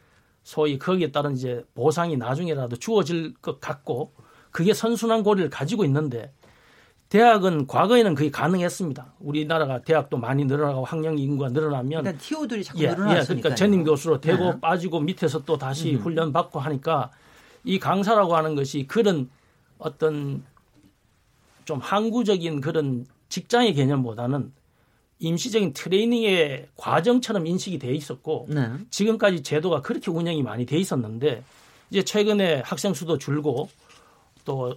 소위 0.43 0.79
거기에 0.79 1.11
따른 1.11 1.33
이제 1.33 1.63
보상이 1.75 2.17
나중에라도 2.17 2.77
주어질 2.77 3.35
것 3.35 3.59
같고 3.59 4.13
그게 4.57 4.73
선순환 4.73 5.21
고리를 5.21 5.51
가지고 5.51 5.85
있는데 5.85 6.31
대학은 7.09 7.67
과거에는 7.67 8.15
그게 8.15 8.31
가능했습니다. 8.31 9.13
우리나라가 9.19 9.83
대학도 9.83 10.17
많이 10.17 10.45
늘어나고 10.45 10.83
학령 10.83 11.19
인구가 11.19 11.49
늘어나면 11.49 11.99
일단 11.99 12.17
TO들이 12.17 12.63
자꾸 12.63 12.79
예, 12.79 12.85
예, 12.85 12.89
늘어났으니까. 12.89 13.25
그러니까 13.25 13.53
전임 13.53 13.83
교수로 13.83 14.19
되고 14.19 14.53
네. 14.53 14.59
빠지고 14.59 15.01
밑에서 15.01 15.43
또 15.45 15.59
다시 15.59 15.93
훈련 15.93 16.33
받고 16.33 16.59
하니까 16.59 17.11
이 17.65 17.77
강사라고 17.77 18.35
하는 18.35 18.55
것이 18.55 18.87
그런 18.87 19.29
어떤 19.77 20.43
좀 21.65 21.77
항구적인 21.77 22.59
그런 22.59 23.05
직장의 23.29 23.75
개념보다는 23.75 24.51
임시적인 25.19 25.73
트레이닝의 25.73 26.69
과정처럼 26.75 27.45
인식이 27.45 27.77
돼 27.77 27.93
있었고 27.93 28.47
네. 28.49 28.71
지금까지 28.89 29.43
제도가 29.43 29.83
그렇게 29.83 30.09
운영이 30.09 30.41
많이 30.41 30.65
돼 30.65 30.79
있었는데 30.79 31.43
이제 31.91 32.03
최근에 32.03 32.63
학생 32.65 32.95
수도 32.95 33.19
줄고 33.19 33.69
또 34.47 34.73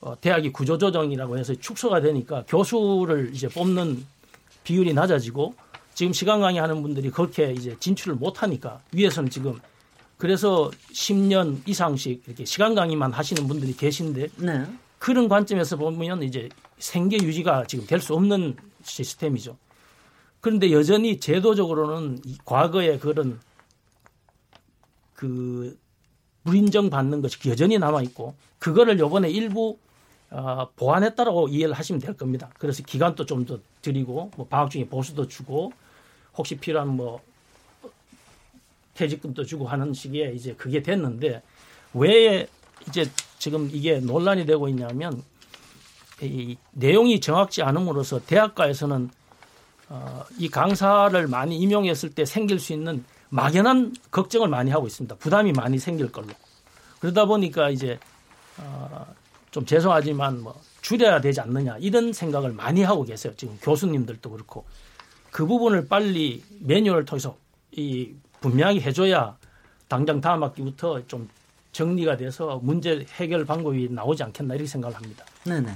어, 0.00 0.18
대학이 0.20 0.52
구조조정이라고 0.52 1.36
해서 1.36 1.54
축소가 1.54 2.00
되니까 2.00 2.44
교수를 2.46 3.30
이제 3.34 3.48
뽑는 3.48 4.06
비율이 4.62 4.94
낮아지고 4.94 5.54
지금 5.94 6.12
시간 6.12 6.40
강의하는 6.40 6.82
분들이 6.82 7.10
그렇게 7.10 7.52
이제 7.52 7.76
진출을 7.80 8.14
못 8.14 8.42
하니까 8.42 8.80
위에서는 8.92 9.28
지금 9.28 9.60
그래서 10.16 10.70
10년 10.92 11.68
이상씩 11.68 12.22
이렇게 12.26 12.44
시간 12.44 12.76
강의만 12.76 13.12
하시는 13.12 13.46
분들이 13.48 13.76
계신데 13.76 14.28
네. 14.36 14.66
그런 15.00 15.28
관점에서 15.28 15.76
보면 15.76 16.22
이제 16.22 16.48
생계 16.78 17.16
유지가 17.16 17.64
지금 17.66 17.84
될 17.86 18.00
수 18.00 18.14
없는 18.14 18.56
시스템이죠. 18.84 19.56
그런데 20.40 20.70
여전히 20.70 21.18
제도적으로는 21.18 22.20
이 22.24 22.36
과거의 22.44 23.00
그런 23.00 23.40
그 25.14 25.76
불인정 26.44 26.90
받는 26.90 27.22
것이 27.22 27.36
여전히 27.48 27.78
남아 27.78 28.02
있고 28.02 28.34
그거를 28.58 28.98
요번에 28.98 29.30
일부 29.30 29.78
어, 30.30 30.68
보완했다라고 30.76 31.48
이해를 31.48 31.74
하시면 31.74 32.00
될 32.00 32.16
겁니다. 32.16 32.50
그래서 32.58 32.82
기간도 32.82 33.26
좀 33.26 33.44
더 33.44 33.58
드리고 33.82 34.30
뭐 34.36 34.46
방학 34.46 34.70
중에 34.70 34.86
보수도 34.86 35.26
주고 35.28 35.72
혹시 36.36 36.56
필요한 36.56 36.88
뭐 36.88 37.20
퇴직금도 38.94 39.44
주고 39.44 39.66
하는 39.66 39.92
식의 39.92 40.36
이제 40.36 40.54
그게 40.54 40.82
됐는데 40.82 41.42
왜 41.94 42.46
이제 42.88 43.10
지금 43.38 43.68
이게 43.72 43.98
논란이 44.00 44.46
되고 44.46 44.68
있냐면 44.68 45.22
이 46.20 46.56
내용이 46.72 47.20
정확지 47.20 47.62
않음으로써 47.62 48.20
대학가에서는 48.24 49.10
어, 49.88 50.24
이 50.38 50.48
강사를 50.48 51.26
많이 51.26 51.58
임용했을 51.58 52.10
때 52.14 52.24
생길 52.24 52.58
수 52.60 52.72
있는 52.72 53.04
막연한 53.32 53.94
걱정을 54.10 54.48
많이 54.48 54.70
하고 54.70 54.86
있습니다. 54.86 55.16
부담이 55.16 55.52
많이 55.52 55.78
생길 55.78 56.12
걸로. 56.12 56.28
그러다 57.00 57.24
보니까 57.24 57.70
이제 57.70 57.98
어, 58.58 59.06
좀 59.50 59.64
죄송하지만 59.64 60.42
뭐 60.42 60.60
줄여야 60.82 61.22
되지 61.22 61.40
않느냐 61.40 61.78
이런 61.78 62.12
생각을 62.12 62.52
많이 62.52 62.82
하고 62.82 63.04
계세요. 63.04 63.32
지금 63.36 63.58
교수님들도 63.62 64.30
그렇고 64.30 64.66
그 65.30 65.46
부분을 65.46 65.88
빨리 65.88 66.44
매뉴얼을 66.60 67.06
통해서 67.06 67.38
이 67.70 68.12
분명히 68.42 68.80
해줘야 68.80 69.38
당장 69.88 70.20
다음 70.20 70.42
학기부터 70.42 71.06
좀 71.06 71.26
정리가 71.72 72.18
돼서 72.18 72.60
문제 72.62 73.06
해결 73.14 73.46
방법이 73.46 73.88
나오지 73.90 74.24
않겠나 74.24 74.54
이렇게 74.56 74.68
생각을 74.68 74.94
합니다. 74.94 75.24
네네. 75.44 75.74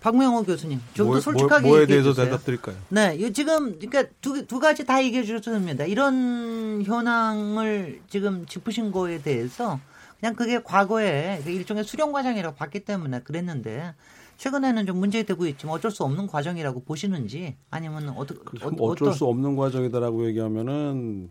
박명호 0.00 0.44
교수님 0.44 0.80
좀더 0.94 1.12
뭐, 1.12 1.20
솔직하게 1.20 1.68
뭐에 1.68 1.82
얘기해 1.82 1.96
대해서 1.96 2.10
주세요. 2.10 2.26
대답드릴까요? 2.26 2.76
네, 2.88 3.16
이 3.16 3.32
지금 3.32 3.78
그러니까 3.78 4.04
두, 4.20 4.46
두 4.46 4.58
가지 4.58 4.84
다 4.84 5.02
얘기해 5.04 5.24
주셔도 5.24 5.52
됩니다. 5.52 5.84
이런 5.84 6.82
현황을 6.82 8.00
지금 8.08 8.46
짚으신 8.46 8.92
거에 8.92 9.20
대해서 9.22 9.78
그냥 10.18 10.34
그게 10.34 10.62
과거에 10.62 11.40
그 11.44 11.50
일종의 11.50 11.84
수련 11.84 12.12
과정이라고 12.12 12.56
봤기 12.56 12.80
때문에 12.80 13.20
그랬는데 13.20 13.94
최근에는 14.38 14.86
좀 14.86 14.98
문제되고 14.98 15.46
있지만 15.48 15.74
어쩔 15.74 15.90
수 15.90 16.02
없는 16.04 16.26
과정이라고 16.26 16.84
보시는지 16.84 17.56
아니면 17.70 18.08
어떻게 18.10 18.58
참 18.58 18.74
어쩔 18.78 19.12
수 19.12 19.26
없는 19.26 19.56
과정이다라고 19.56 20.26
얘기하면은 20.28 21.30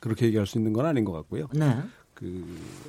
그렇게 0.00 0.26
얘기할 0.26 0.46
수 0.46 0.56
있는 0.58 0.72
건 0.72 0.86
아닌 0.86 1.04
것 1.04 1.12
같고요. 1.12 1.48
네. 1.52 1.82
그 2.14 2.44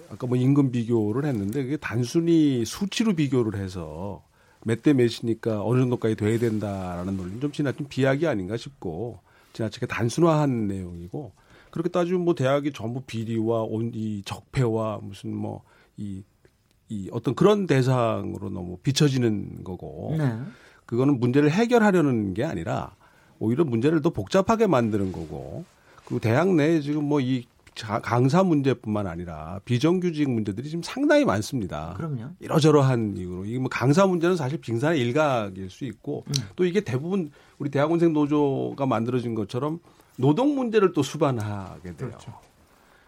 아까 0.10 0.26
뭐 0.26 0.38
임금 0.38 0.72
비교를 0.72 1.26
했는데 1.26 1.64
그게 1.64 1.78
단순히 1.78 2.66
수치로 2.66 3.14
비교를 3.14 3.60
해서 3.60 4.24
몇 4.66 4.82
대 4.84 4.94
몇이니까 4.94 5.64
어느 5.64 5.80
정도까지 5.80 6.16
돼야 6.16 6.38
된다라는 6.40 7.18
논리는 7.18 7.40
좀 7.42 7.52
지나친 7.52 7.88
비약이 7.88 8.28
아닌가 8.28 8.58
싶고 8.58 9.20
지나치게 9.54 9.86
단순화한 9.88 10.68
내용이고 10.68 11.32
그렇게 11.72 11.90
따지면 11.90 12.22
뭐 12.22 12.34
대학이 12.36 12.74
전부 12.74 13.02
비리와 13.02 13.62
온 13.64 13.92
이 13.94 14.22
적폐와 14.26 15.00
무슨 15.02 15.36
뭐이이 15.36 17.10
어떤 17.12 17.36
그런 17.36 17.68
대상으로 17.68 18.50
너무 18.50 18.78
비춰지는 18.78 19.64
거고 19.64 20.16
네. 20.18 20.40
그거는 20.86 21.20
문제를 21.20 21.52
해결하려는 21.52 22.34
게 22.34 22.44
아니라 22.44 22.96
오히려 23.40 23.64
문제를 23.64 24.02
더 24.02 24.10
복잡하게 24.10 24.68
만드는 24.68 25.12
거고 25.12 25.64
그리고 26.06 26.20
대학 26.20 26.54
내에 26.54 26.82
지금 26.82 27.04
뭐 27.06 27.22
이 27.22 27.46
강사 27.76 28.44
문제뿐만 28.44 29.08
아니라 29.08 29.60
비정규직 29.66 30.30
문제들이 30.30 30.70
지금 30.70 30.84
상당히 30.84 31.26
많습니다. 31.26 31.94
그럼요. 31.98 32.32
이러저러한 32.40 33.16
이유로 33.18 33.46
이게 33.46 33.60
뭐 33.60 33.70
강사 33.70 34.06
문제는 34.06 34.36
사실 34.36 34.60
빙산의 34.60 35.00
일각일 35.00 35.70
수 35.70 35.86
있고 35.86 36.26
음. 36.28 36.34
또 36.56 36.66
이게 36.66 36.82
대부분 36.82 37.32
우리 37.58 37.70
대학원생 37.70 38.14
노조가 38.14 38.86
만들어진 38.86 39.36
것처럼 39.36 39.80
노동 40.18 40.56
문제를 40.56 40.94
또 40.94 41.02
수반하게 41.04 41.96
돼요. 41.96 42.10
그렇죠. 42.10 42.34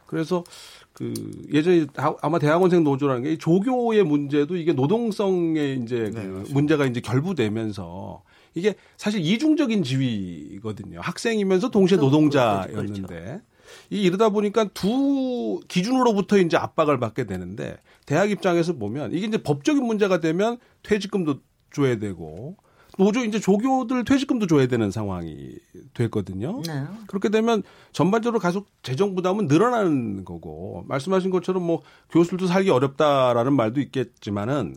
그래서 0.08 0.44
그 0.94 1.14
예전에 1.54 1.86
아- 1.98 2.16
아마 2.22 2.38
대학원생 2.38 2.84
노조라는 2.84 3.24
게이 3.24 3.38
조교의 3.38 4.04
문제도 4.04 4.56
이게 4.58 4.74
노동성에 4.74 5.74
이제 5.84 6.12
그 6.14 6.18
맞습니다. 6.20 6.54
문제가 6.54 6.86
이제 6.86 7.00
결부되면서 7.00 8.22
이게 8.54 8.76
사실 8.98 9.22
이중적인 9.22 9.84
지위거든요. 9.84 11.00
학생이면서 11.02 11.70
동시에 11.72 11.98
그렇죠. 11.98 12.06
노동자였는데 12.14 13.42
이 13.92 14.02
이러다 14.04 14.30
보니까 14.30 14.70
두 14.74 15.60
기준으로부터 15.68 16.38
이제 16.38 16.56
압박을 16.56 16.98
받게 17.00 17.26
되는데 17.26 17.78
대학 18.06 18.32
입장에서 18.32 18.74
보면 18.74 19.12
이게 19.12 19.28
이제 19.28 19.38
법적인 19.38 19.84
문제가 19.84 20.22
되면 20.22 20.58
퇴직금도 20.82 21.42
줘야 21.74 22.00
되고 22.00 22.56
노조 22.98 23.24
이제 23.24 23.40
조교들 23.40 24.06
퇴직금도 24.06 24.48
줘야 24.48 24.68
되는 24.68 24.92
상황이 24.92 25.56
됐거든요. 25.94 26.62
네. 26.66 26.86
그렇게 27.08 27.30
되면 27.30 27.64
전반적으로 27.92 28.40
계속 28.40 28.68
재정 28.82 29.14
부담은 29.14 29.48
늘어나는 29.48 30.24
거고 30.24 30.86
말씀하신 30.88 31.30
것처럼 31.30 31.64
뭐 31.64 31.82
교수들도 32.12 32.48
살기 32.48 32.70
어렵다라는 32.70 33.54
말도 33.54 33.82
있겠지만은 33.82 34.76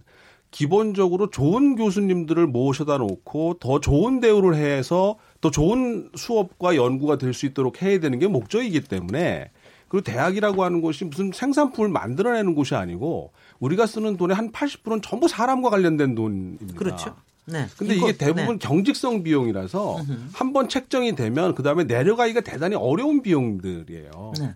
기본적으로 0.51 1.31
좋은 1.31 1.75
교수님들을 1.75 2.47
모셔다 2.47 2.99
놓고 2.99 3.59
더 3.59 3.81
좋은 3.81 4.21
대우를 4.21 4.55
해서 4.55 5.19
더 5.45 5.51
좋은 5.51 6.09
수업과 6.15 6.75
연구가 6.75 7.19
될 7.19 7.35
수 7.35 7.45
있도록 7.45 7.83
해야 7.83 8.01
되는 8.01 8.19
게 8.19 8.27
목적이기 8.27 8.81
때문에 8.85 9.51
그리고 9.89 10.03
대학이라고 10.03 10.65
하는 10.65 10.81
곳이 10.81 11.05
무슨 11.05 11.33
생산품을 11.35 11.91
만들어내는 11.91 12.55
곳이 12.55 12.75
아니고 12.75 13.33
우리가 13.59 13.87
쓰는 13.87 14.17
돈의 14.17 14.35
한 14.37 14.53
80%는 14.53 15.03
전부 15.03 15.29
사람과 15.29 15.69
관련된 15.69 16.15
돈입니다. 16.15 16.75
그렇죠. 16.77 17.15
네. 17.45 17.67
근데 17.77 17.95
이게 17.95 18.17
대부분 18.17 18.59
경직성 18.59 19.23
비용이라서 19.23 19.99
한 20.33 20.53
번 20.55 20.69
책정이 20.71 21.15
되면 21.15 21.55
그 21.55 21.63
다음에 21.63 21.85
내려가기가 21.85 22.41
대단히 22.41 22.75
어려운 22.75 23.21
비용들이에요. 23.21 24.33
네. 24.39 24.47
네. 24.47 24.55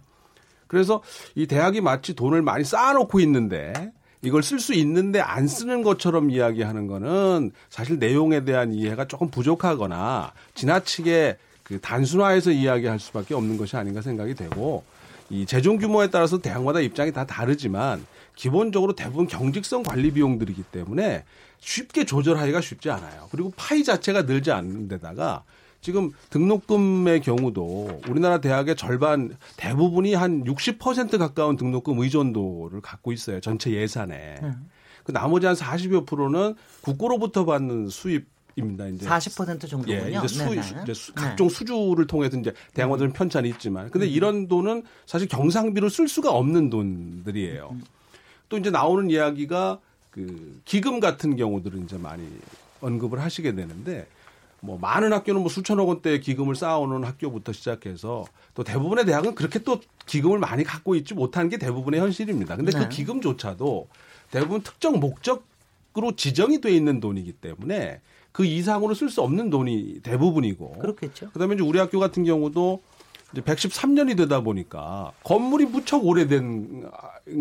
그래서 0.69 1.03
이 1.35 1.47
대학이 1.47 1.83
마치 1.83 2.15
돈을 2.15 2.41
많이 2.41 2.65
쌓아놓고 2.65 3.21
있는데 3.21 3.93
이걸 4.23 4.43
쓸 4.43 4.59
수 4.59 4.75
있는데 4.75 5.21
안 5.21 5.47
쓰는 5.47 5.83
것처럼 5.83 6.31
이야기하는 6.31 6.87
거는 6.87 7.53
사실 7.71 7.99
내용에 7.99 8.45
대한 8.45 8.73
이해가 8.73 9.07
조금 9.07 9.31
부족하거나 9.31 10.33
지나치게 10.55 11.39
그 11.63 11.81
단순화해서 11.81 12.51
이야기할 12.51 12.99
수밖에 12.99 13.35
없는 13.35 13.59
것이 13.59 13.77
아닌가 13.77 14.03
생각이 14.03 14.35
되고 14.35 14.85
이 15.31 15.47
재정 15.47 15.77
규모에 15.77 16.09
따라서 16.09 16.39
대학마다 16.39 16.81
입장이 16.81 17.13
다 17.13 17.27
다르지만 17.27 18.05
기본적으로 18.35 18.95
대부분 18.95 19.27
경직성 19.27 19.83
관리 19.83 20.11
비용들이기 20.13 20.63
때문에 20.65 21.25
쉽게 21.61 22.05
조절하기가 22.05 22.61
쉽지 22.61 22.91
않아요. 22.91 23.29
그리고 23.31 23.53
파이 23.57 23.85
자체가 23.85 24.23
늘지 24.23 24.51
않는 24.51 24.89
데다가 24.89 25.43
지금 25.89 26.11
등록금의 26.29 27.23
경우도 27.23 28.03
우리나라 28.11 28.43
대학의 28.43 28.77
절반 28.77 29.35
대부분이 29.57 30.13
한 30.13 30.45
60% 30.45 31.17
가까운 31.17 31.57
등록금 31.57 31.99
의존도를 31.99 32.83
갖고 32.83 33.11
있어요. 33.11 33.41
전체 33.41 33.71
예산에. 33.71 34.39
그 35.03 35.13
나머지 35.13 35.47
한 35.47 35.55
40여 35.55 36.05
프로는 36.07 36.57
국고로부터 36.83 37.47
받는 37.47 37.89
수입 37.89 38.27
입니다. 38.57 38.87
이제 38.87 39.07
40% 39.07 39.67
정도군요. 39.67 39.97
예, 39.97 40.19
이제 40.19 40.29
수, 40.29 40.45
네네. 40.45 40.61
이제 40.83 40.93
수- 40.93 41.15
네. 41.15 41.23
각종 41.23 41.49
수주를 41.49 42.07
통해서 42.07 42.37
이제 42.37 42.53
대학원들은 42.75 43.15
편찬이 43.15 43.49
있지만, 43.49 43.89
근데 43.91 44.07
이런 44.07 44.47
돈은 44.47 44.83
사실 45.07 45.27
경상비로 45.27 45.89
쓸 45.89 46.07
수가 46.07 46.33
없는 46.33 46.69
돈들이에요. 46.69 47.75
또 48.51 48.59
이제 48.59 48.69
나오는 48.69 49.09
이야기가 49.09 49.79
그 50.11 50.61
기금 50.67 51.01
같은 51.01 51.37
경우들은 51.37 51.85
이제 51.85 51.97
많이 51.97 52.29
언급을 52.83 53.23
하시게 53.23 53.55
되는데, 53.55 54.07
뭐 54.61 54.79
많은 54.79 55.13
학교는 55.13 55.41
뭐 55.41 55.49
수천억 55.49 55.89
원대의 55.89 56.21
기금을 56.21 56.57
쌓아오는 56.57 57.05
학교부터 57.05 57.53
시작해서 57.53 58.25
또 58.55 58.65
대부분의 58.65 59.07
대학은 59.07 59.35
그렇게 59.35 59.61
또 59.61 59.81
기금을 60.07 60.39
많이 60.39 60.65
갖고 60.65 60.95
있지 60.95 61.15
못하는 61.15 61.49
게 61.49 61.59
대부분의 61.59 62.01
현실입니다. 62.01 62.57
근데 62.57 62.73
네. 62.73 62.79
그 62.81 62.89
기금조차도 62.89 63.89
대부분 64.31 64.63
특정 64.63 64.99
목적으로 64.99 66.17
지정이 66.17 66.61
돼 66.61 66.75
있는 66.75 67.01
돈이기 67.01 67.33
때문에 67.33 68.01
그 68.33 68.45
이상으로 68.45 68.95
쓸 68.95 69.09
수 69.09 69.23
없는 69.23 69.51
돈이 69.51 70.01
대부분이고 70.03 70.79
그렇겠죠. 70.79 71.31
그다음에 71.31 71.55
이제 71.55 71.65
우리 71.65 71.79
학교 71.79 71.99
같은 71.99 72.25
경우도 72.25 72.81
이제 73.33 73.43
113년이 73.43 74.17
되다 74.17 74.41
보니까 74.41 75.13
건물이 75.23 75.67
무척 75.67 76.05
오래된 76.05 76.89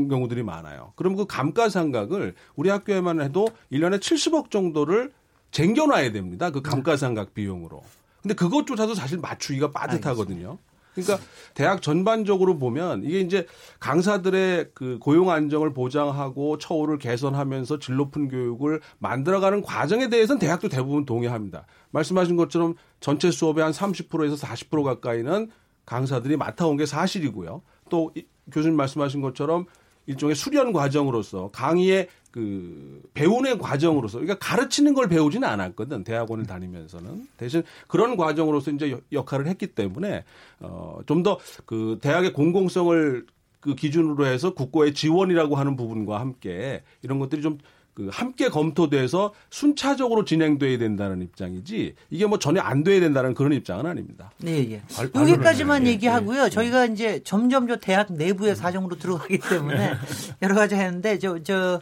경우들이 0.09 0.43
많아요. 0.43 0.93
그럼 0.95 1.15
그 1.15 1.25
감가상각을 1.25 2.35
우리 2.55 2.69
학교에만 2.69 3.21
해도 3.21 3.47
1년에 3.71 3.99
70억 3.99 4.51
정도를 4.51 5.11
쟁겨놔야 5.51 6.11
됩니다. 6.11 6.49
그 6.49 6.61
감가상각 6.61 7.33
비용으로. 7.33 7.83
근데 8.21 8.33
그것조차도 8.35 8.93
사실 8.95 9.17
맞추기가 9.19 9.71
빠듯하거든요. 9.71 10.57
그러니까 10.93 11.19
대학 11.53 11.83
전반적으로 11.83 12.57
보면 12.57 13.03
이게 13.03 13.19
이제 13.19 13.45
강사들의 13.79 14.71
그 14.73 14.97
고용 14.99 15.29
안정을 15.29 15.71
보장하고 15.71 16.57
처우를 16.57 16.97
개선하면서 16.97 17.77
질 17.79 17.95
높은 17.95 18.27
교육을 18.27 18.81
만들어가는 18.97 19.61
과정에 19.61 20.09
대해서는 20.09 20.39
대학도 20.39 20.69
대부분 20.69 21.05
동의합니다. 21.05 21.67
말씀하신 21.91 22.35
것처럼 22.35 22.73
전체 22.99 23.29
수업의 23.29 23.63
한 23.63 23.71
30%에서 23.73 24.35
40% 24.35 24.83
가까이는 24.83 25.51
강사들이 25.85 26.35
맡아온 26.35 26.77
게 26.77 26.85
사실이고요. 26.87 27.61
또 27.89 28.11
이- 28.15 28.25
교수님 28.51 28.75
말씀하신 28.75 29.21
것처럼 29.21 29.65
일종의 30.07 30.35
수련 30.35 30.73
과정으로서 30.73 31.49
강의의 31.53 32.07
그 32.37 33.01
배우는 33.15 33.57
과정으로서 33.57 34.19
그러니까 34.19 34.37
가르치는 34.37 34.93
걸 34.93 35.07
배우지는 35.09 35.47
않았거든 35.47 36.03
대학원을 36.03 36.45
다니면서는 36.45 37.27
대신 37.35 37.63
그런 37.87 38.15
과정으로서 38.15 38.69
이제 38.69 38.91
여- 38.91 39.01
역할을 39.11 39.47
했기 39.47 39.65
때문에 39.65 40.23
어좀 40.61 41.23
더 41.23 41.39
그 41.65 41.97
대학의 41.99 42.33
공공성을 42.33 43.25
그그 43.59 43.73
기준으로 43.75 44.27
해서 44.27 44.53
국고의 44.53 44.93
지원이라고 44.93 45.55
하는 45.55 45.75
부분과 45.75 46.19
함께 46.19 46.83
이런 47.01 47.17
것들이 47.17 47.41
좀그 47.41 48.09
함께 48.11 48.49
검토돼서 48.49 49.33
순차적으로 49.49 50.23
진행돼야 50.23 50.77
된다는 50.77 51.23
입장이지 51.23 51.95
이게 52.11 52.25
뭐 52.27 52.37
전혀 52.37 52.61
안 52.61 52.83
돼야 52.83 52.99
된다는 52.99 53.33
그런 53.33 53.51
입장은 53.53 53.87
아닙니다. 53.87 54.29
네, 54.37 54.73
예. 54.73 54.81
발- 54.95 55.09
여기까지만 55.15 55.67
발언을 55.79 55.87
얘기하고요. 55.87 56.43
예, 56.45 56.49
저희가 56.51 56.85
이제 56.85 57.19
점점 57.23 57.67
저 57.67 57.77
대학 57.77 58.13
내부의 58.13 58.55
사정으로 58.55 58.97
들어가기 58.99 59.39
때문에 59.39 59.93
여러 60.43 60.53
가지 60.53 60.75
하는데 60.75 61.17
저, 61.17 61.41
저, 61.41 61.81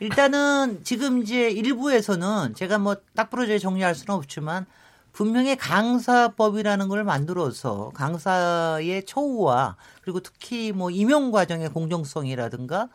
일단은 0.00 0.80
지금 0.84 1.22
이제 1.22 1.50
일부에서는 1.50 2.54
제가 2.54 2.78
뭐 2.78 2.96
딱 3.14 3.30
부러져 3.30 3.58
정리할 3.58 3.94
수는 3.94 4.14
없지만 4.14 4.66
분명히 5.12 5.56
강사법이라는 5.56 6.88
걸 6.88 7.02
만들어서 7.04 7.90
강사의 7.94 9.04
처우와 9.06 9.76
그리고 10.02 10.20
특히 10.20 10.72
뭐 10.72 10.90
임용 10.90 11.30
과정의 11.30 11.70
공정성이라든가 11.70 12.88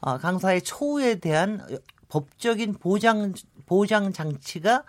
어, 0.00 0.18
강사의 0.18 0.62
처우에 0.62 1.16
대한 1.16 1.64
법적인 2.08 2.74
보장 2.80 3.32
보장 3.66 4.12
장치가 4.12 4.82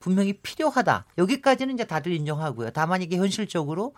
분명히 0.00 0.32
필요하다. 0.32 1.04
여기까지는 1.16 1.74
이제 1.74 1.84
다들 1.84 2.12
인정하고요. 2.12 2.70
다만 2.70 3.00
이게 3.00 3.16
현실적으로 3.16 3.94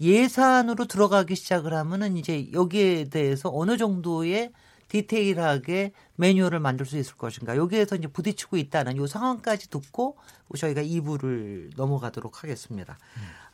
예산으로 0.00 0.86
들어가기 0.86 1.34
시작을 1.34 1.74
하면은 1.74 2.16
이제 2.16 2.48
여기에 2.52 3.08
대해서 3.10 3.50
어느 3.52 3.76
정도의 3.76 4.52
디테일하게 4.94 5.90
매뉴얼을 6.14 6.60
만들 6.60 6.86
수 6.86 6.96
있을 6.96 7.16
것인가. 7.16 7.56
여기에서 7.56 7.96
이제 7.96 8.06
부딪히고 8.06 8.56
있다는 8.56 9.02
이 9.02 9.08
상황까지 9.08 9.68
듣고 9.68 10.16
저희가 10.56 10.82
2부를 10.82 11.74
넘어가도록 11.76 12.44
하겠습니다. 12.44 12.96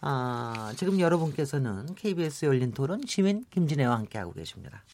아, 0.02 0.74
지금 0.76 1.00
여러분께서는 1.00 1.94
KBS 1.94 2.44
열린 2.44 2.72
토론 2.72 3.00
시민 3.06 3.46
김진애와 3.50 3.96
함께하고 3.96 4.34
계십니다. 4.34 4.84